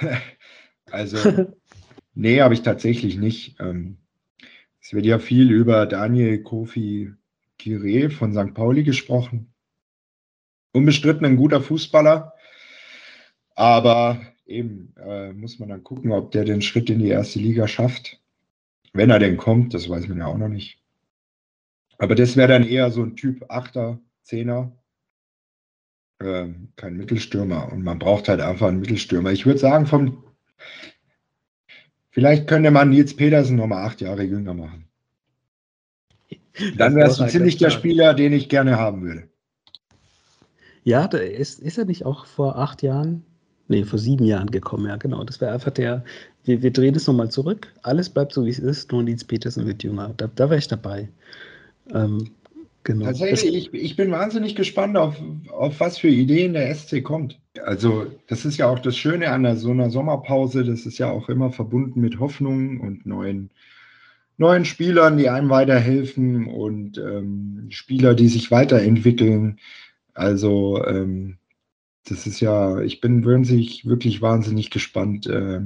also, 0.90 1.56
nee, 2.14 2.40
habe 2.40 2.54
ich 2.54 2.62
tatsächlich 2.62 3.16
nicht. 3.16 3.56
Ähm, 3.58 3.98
es 4.80 4.92
wird 4.92 5.04
ja 5.04 5.18
viel 5.18 5.50
über 5.50 5.84
Daniel 5.86 6.44
Kofi 6.44 7.12
Kire 7.62 8.10
von 8.10 8.32
St. 8.32 8.54
Pauli 8.54 8.82
gesprochen. 8.82 9.54
Unbestritten 10.72 11.24
ein 11.24 11.36
guter 11.36 11.60
Fußballer, 11.60 12.32
aber 13.54 14.20
eben 14.46 14.94
äh, 14.96 15.32
muss 15.32 15.60
man 15.60 15.68
dann 15.68 15.84
gucken, 15.84 16.10
ob 16.10 16.32
der 16.32 16.44
den 16.44 16.62
Schritt 16.62 16.90
in 16.90 16.98
die 16.98 17.08
erste 17.08 17.38
Liga 17.38 17.68
schafft. 17.68 18.20
Wenn 18.92 19.10
er 19.10 19.20
denn 19.20 19.36
kommt, 19.36 19.74
das 19.74 19.88
weiß 19.88 20.08
man 20.08 20.18
ja 20.18 20.26
auch 20.26 20.38
noch 20.38 20.48
nicht. 20.48 20.82
Aber 21.98 22.16
das 22.16 22.36
wäre 22.36 22.48
dann 22.48 22.66
eher 22.66 22.90
so 22.90 23.02
ein 23.04 23.14
Typ 23.14 23.44
8er, 23.44 23.98
10er. 24.26 24.72
Ähm, 26.20 26.72
kein 26.74 26.96
Mittelstürmer. 26.96 27.70
Und 27.70 27.84
man 27.84 28.00
braucht 28.00 28.28
halt 28.28 28.40
einfach 28.40 28.68
einen 28.68 28.80
Mittelstürmer. 28.80 29.30
Ich 29.30 29.46
würde 29.46 29.60
sagen, 29.60 29.86
vom 29.86 30.24
vielleicht 32.10 32.48
könnte 32.48 32.72
man 32.72 32.90
Nils 32.90 33.14
Petersen 33.14 33.56
nochmal 33.56 33.86
acht 33.86 34.00
Jahre 34.00 34.24
jünger 34.24 34.54
machen. 34.54 34.91
Dann 36.76 36.94
wäre 36.96 37.08
es 37.08 37.32
ziemlich 37.32 37.56
der 37.56 37.70
Spieler, 37.70 38.14
den 38.14 38.32
ich 38.32 38.48
gerne 38.48 38.76
haben 38.78 39.02
würde. 39.02 39.28
Ja, 40.84 41.04
ist, 41.06 41.60
ist 41.60 41.78
er 41.78 41.84
nicht 41.84 42.04
auch 42.04 42.26
vor 42.26 42.58
acht 42.58 42.82
Jahren 42.82 43.24
nee, 43.72 43.84
vor 43.84 43.98
sieben 43.98 44.24
Jahren 44.24 44.50
gekommen, 44.50 44.86
ja, 44.86 44.96
genau. 44.96 45.24
Das 45.24 45.40
wäre 45.40 45.52
einfach 45.52 45.72
der, 45.72 46.04
wir, 46.44 46.62
wir 46.62 46.70
drehen 46.70 46.94
es 46.94 47.06
nochmal 47.06 47.30
zurück. 47.30 47.72
Alles 47.82 48.08
bleibt 48.08 48.32
so, 48.32 48.44
wie 48.44 48.50
es 48.50 48.58
ist, 48.58 48.92
nur 48.92 49.02
Nils 49.02 49.24
Petersen 49.24 49.66
wird 49.66 49.82
jünger. 49.82 50.14
Da, 50.16 50.28
da 50.32 50.50
wäre 50.50 50.58
ich 50.58 50.68
dabei. 50.68 51.08
Ähm, 51.92 52.30
genau. 52.84 53.06
Tatsächlich, 53.06 53.72
ich, 53.72 53.82
ich 53.82 53.96
bin 53.96 54.10
wahnsinnig 54.10 54.54
gespannt, 54.54 54.96
auf, 54.96 55.16
auf 55.50 55.80
was 55.80 55.98
für 55.98 56.08
Ideen 56.08 56.52
der 56.52 56.72
SC 56.74 57.02
kommt. 57.02 57.40
Also, 57.64 58.06
das 58.28 58.44
ist 58.44 58.58
ja 58.58 58.68
auch 58.68 58.78
das 58.78 58.96
Schöne 58.96 59.30
an 59.30 59.42
der, 59.42 59.56
so 59.56 59.70
einer 59.70 59.90
Sommerpause. 59.90 60.64
Das 60.64 60.86
ist 60.86 60.98
ja 60.98 61.10
auch 61.10 61.28
immer 61.28 61.50
verbunden 61.50 62.00
mit 62.00 62.20
Hoffnungen 62.20 62.78
und 62.78 63.06
neuen, 63.06 63.50
neuen 64.36 64.64
Spielern, 64.64 65.16
die 65.16 65.28
einem 65.28 65.50
weiterhelfen 65.50 66.46
und 66.46 66.98
ähm, 66.98 67.66
Spieler, 67.70 68.14
die 68.14 68.28
sich 68.28 68.50
weiterentwickeln. 68.50 69.58
Also, 70.14 70.84
ähm, 70.84 71.38
das 72.08 72.26
ist 72.26 72.40
ja, 72.40 72.80
ich 72.80 73.00
bin 73.00 73.24
wirklich, 73.24 73.86
wirklich 73.86 74.20
wahnsinnig 74.20 74.70
gespannt, 74.70 75.26
äh, 75.26 75.60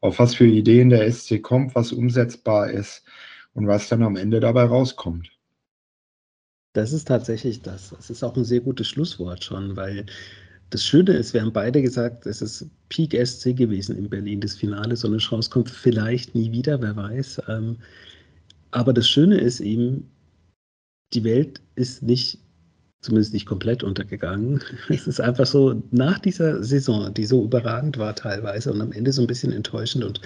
auf 0.00 0.18
was 0.18 0.34
für 0.34 0.46
Ideen 0.46 0.90
der 0.90 1.10
SC 1.10 1.42
kommt, 1.42 1.74
was 1.74 1.92
umsetzbar 1.92 2.70
ist 2.70 3.04
und 3.54 3.66
was 3.66 3.88
dann 3.88 4.02
am 4.02 4.16
Ende 4.16 4.40
dabei 4.40 4.64
rauskommt. 4.64 5.30
Das 6.72 6.92
ist 6.92 7.08
tatsächlich 7.08 7.60
das. 7.60 7.90
Das 7.90 8.08
ist 8.08 8.22
auch 8.22 8.34
ein 8.34 8.44
sehr 8.44 8.60
gutes 8.60 8.88
Schlusswort 8.88 9.44
schon, 9.44 9.76
weil 9.76 10.06
das 10.72 10.84
Schöne 10.84 11.12
ist, 11.12 11.34
wir 11.34 11.42
haben 11.42 11.52
beide 11.52 11.82
gesagt, 11.82 12.26
es 12.26 12.40
ist 12.40 12.66
Peak 12.88 13.14
SC 13.14 13.54
gewesen 13.54 13.96
in 13.96 14.08
Berlin, 14.08 14.40
das 14.40 14.54
Finale. 14.54 14.96
So 14.96 15.06
eine 15.06 15.18
Chance 15.18 15.50
kommt 15.50 15.68
vielleicht 15.68 16.34
nie 16.34 16.50
wieder, 16.50 16.80
wer 16.80 16.96
weiß. 16.96 17.42
Ähm, 17.48 17.76
aber 18.70 18.94
das 18.94 19.06
Schöne 19.06 19.38
ist 19.38 19.60
eben, 19.60 20.08
die 21.12 21.24
Welt 21.24 21.60
ist 21.74 22.02
nicht 22.02 22.38
zumindest 23.02 23.34
nicht 23.34 23.46
komplett 23.46 23.82
untergegangen. 23.82 24.62
Es 24.88 25.06
ist 25.06 25.20
einfach 25.20 25.46
so, 25.46 25.82
nach 25.90 26.18
dieser 26.18 26.62
Saison, 26.62 27.12
die 27.12 27.26
so 27.26 27.44
überragend 27.44 27.98
war 27.98 28.14
teilweise 28.14 28.72
und 28.72 28.80
am 28.80 28.92
Ende 28.92 29.12
so 29.12 29.20
ein 29.20 29.26
bisschen 29.26 29.52
enttäuschend 29.52 30.04
und 30.04 30.20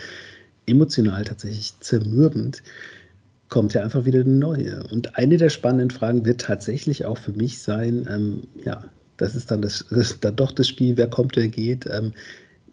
emotional 0.67 1.25
tatsächlich 1.25 1.73
zermürbend, 1.81 2.63
kommt 3.49 3.75
ja 3.75 3.83
einfach 3.83 4.05
wieder 4.05 4.21
eine 4.21 4.31
neue. 4.31 4.85
Und 4.93 5.17
eine 5.17 5.39
der 5.39 5.51
spannenden 5.51 5.91
Fragen 5.91 6.25
wird 6.25 6.43
tatsächlich 6.43 7.05
auch 7.05 7.19
für 7.19 7.33
mich 7.33 7.61
sein, 7.61 8.07
ähm, 8.09 8.43
ja, 8.65 8.85
das 9.17 9.35
ist 9.35 9.51
dann, 9.51 9.63
das, 9.63 9.85
das 9.91 10.13
ist 10.13 10.25
dann 10.25 10.37
doch 10.37 10.53
das 10.53 10.69
Spiel, 10.69 10.97
wer 10.97 11.09
kommt, 11.09 11.37
wer 11.37 11.49
geht. 11.49 11.87
Ähm, 11.87 12.13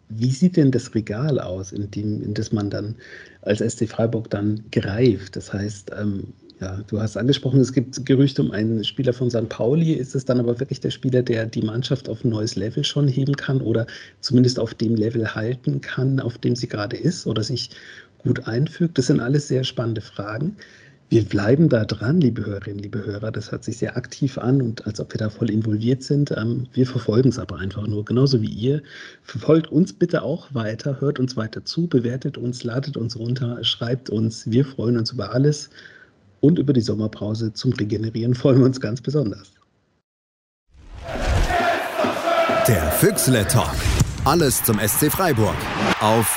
wie 0.10 0.32
sieht 0.32 0.58
denn 0.58 0.72
das 0.72 0.94
Regal 0.94 1.39
aus, 1.39 1.72
in, 1.72 1.89
dem, 1.89 2.22
in 2.22 2.34
das 2.34 2.52
man 2.52 2.70
dann 2.70 2.96
als 3.41 3.60
SC 3.60 3.88
Freiburg 3.88 4.30
dann 4.30 4.64
greift? 4.72 5.36
Das 5.36 5.54
heißt, 5.54 5.91
ähm, 6.00 6.34
ja, 6.60 6.82
du 6.88 7.00
hast 7.00 7.18
angesprochen, 7.18 7.60
es 7.60 7.74
gibt 7.74 8.06
Gerüchte 8.06 8.41
um 8.41 8.52
einen 8.52 8.84
Spieler 8.84 9.14
von 9.14 9.30
St. 9.30 9.50
Pauli. 9.50 9.94
Ist 9.94 10.16
es 10.16 10.26
dann 10.26 10.39
aber 10.39 10.60
wirklich 10.60 10.80
der 10.80 10.91
Spieler, 10.91 11.22
der 11.22 11.46
die 11.46 11.62
Mannschaft 11.62 12.08
auf 12.08 12.24
ein 12.24 12.30
neues 12.30 12.56
Level 12.56 12.84
schon 12.84 13.08
heben 13.08 13.36
kann 13.36 13.62
oder 13.62 13.88
zumindest 14.22 14.60
auf 14.60 14.74
dem 14.74 14.96
Level 14.96 15.36
halten 15.36 15.82
kann, 15.82 16.20
auf 16.20 16.38
dem 16.38 16.56
sie 16.56 16.68
gerade 16.68 16.96
ist 16.96 17.28
oder 17.28 17.44
sich 17.44 17.72
gut 18.20 18.48
einfügt? 18.48 18.98
Das 18.98 19.08
sind 19.08 19.20
alles 19.20 19.48
sehr 19.48 19.64
spannende 19.64 20.02
Fragen. 20.02 20.56
Wir 21.14 21.26
bleiben 21.26 21.70
da 21.70 21.86
dran, 21.86 22.20
liebe 22.22 22.43
Hörerinnen, 22.43 22.80
liebe 22.80 23.05
Hörer. 23.05 23.32
Das 23.32 23.51
hört 23.51 23.64
sich 23.64 23.78
sehr 23.78 23.95
aktiv 23.95 24.39
an 24.39 24.64
und 24.64 24.88
als 24.88 24.99
ob 24.99 25.14
wir 25.14 25.20
da 25.20 25.30
voll 25.30 25.51
involviert 25.51 26.01
sind. 26.01 26.32
Ähm, 26.32 26.66
wir 26.74 26.88
verfolgen 26.88 27.30
es 27.30 27.38
aber 27.38 27.59
einfach 27.59 27.86
nur, 27.86 28.03
genauso 28.03 28.41
wie 28.41 28.49
ihr. 28.49 28.82
Verfolgt 29.22 29.72
uns 29.72 29.93
bitte 29.93 30.24
auch 30.24 30.51
weiter, 30.55 30.99
hört 31.01 31.20
uns 31.20 31.38
weiter 31.38 31.64
zu, 31.66 31.86
bewertet 31.86 32.39
uns, 32.39 32.64
ladet 32.64 32.97
uns 32.97 33.16
runter, 33.16 33.64
schreibt 33.64 34.09
uns. 34.09 34.49
Wir 34.49 34.66
freuen 34.66 34.97
uns 34.97 35.11
über 35.11 35.32
alles 35.32 35.70
und 36.41 36.57
über 36.57 36.74
die 36.74 36.82
Sommerpause 36.82 37.53
zum 37.53 37.74
Regenerieren 37.74 38.34
freuen 38.34 38.57
wir 38.57 38.66
uns 38.66 38.82
ganz 38.82 38.99
besonders. 38.99 39.51
Der 42.68 42.91
Füchsle 42.93 43.45
Talk. 43.47 43.76
Alles 44.26 44.64
zum 44.64 44.80
SC 44.80 45.11
Freiburg 45.11 45.53
auf 46.01 46.34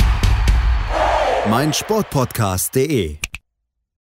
meinsportpodcast.de. 1.48 3.16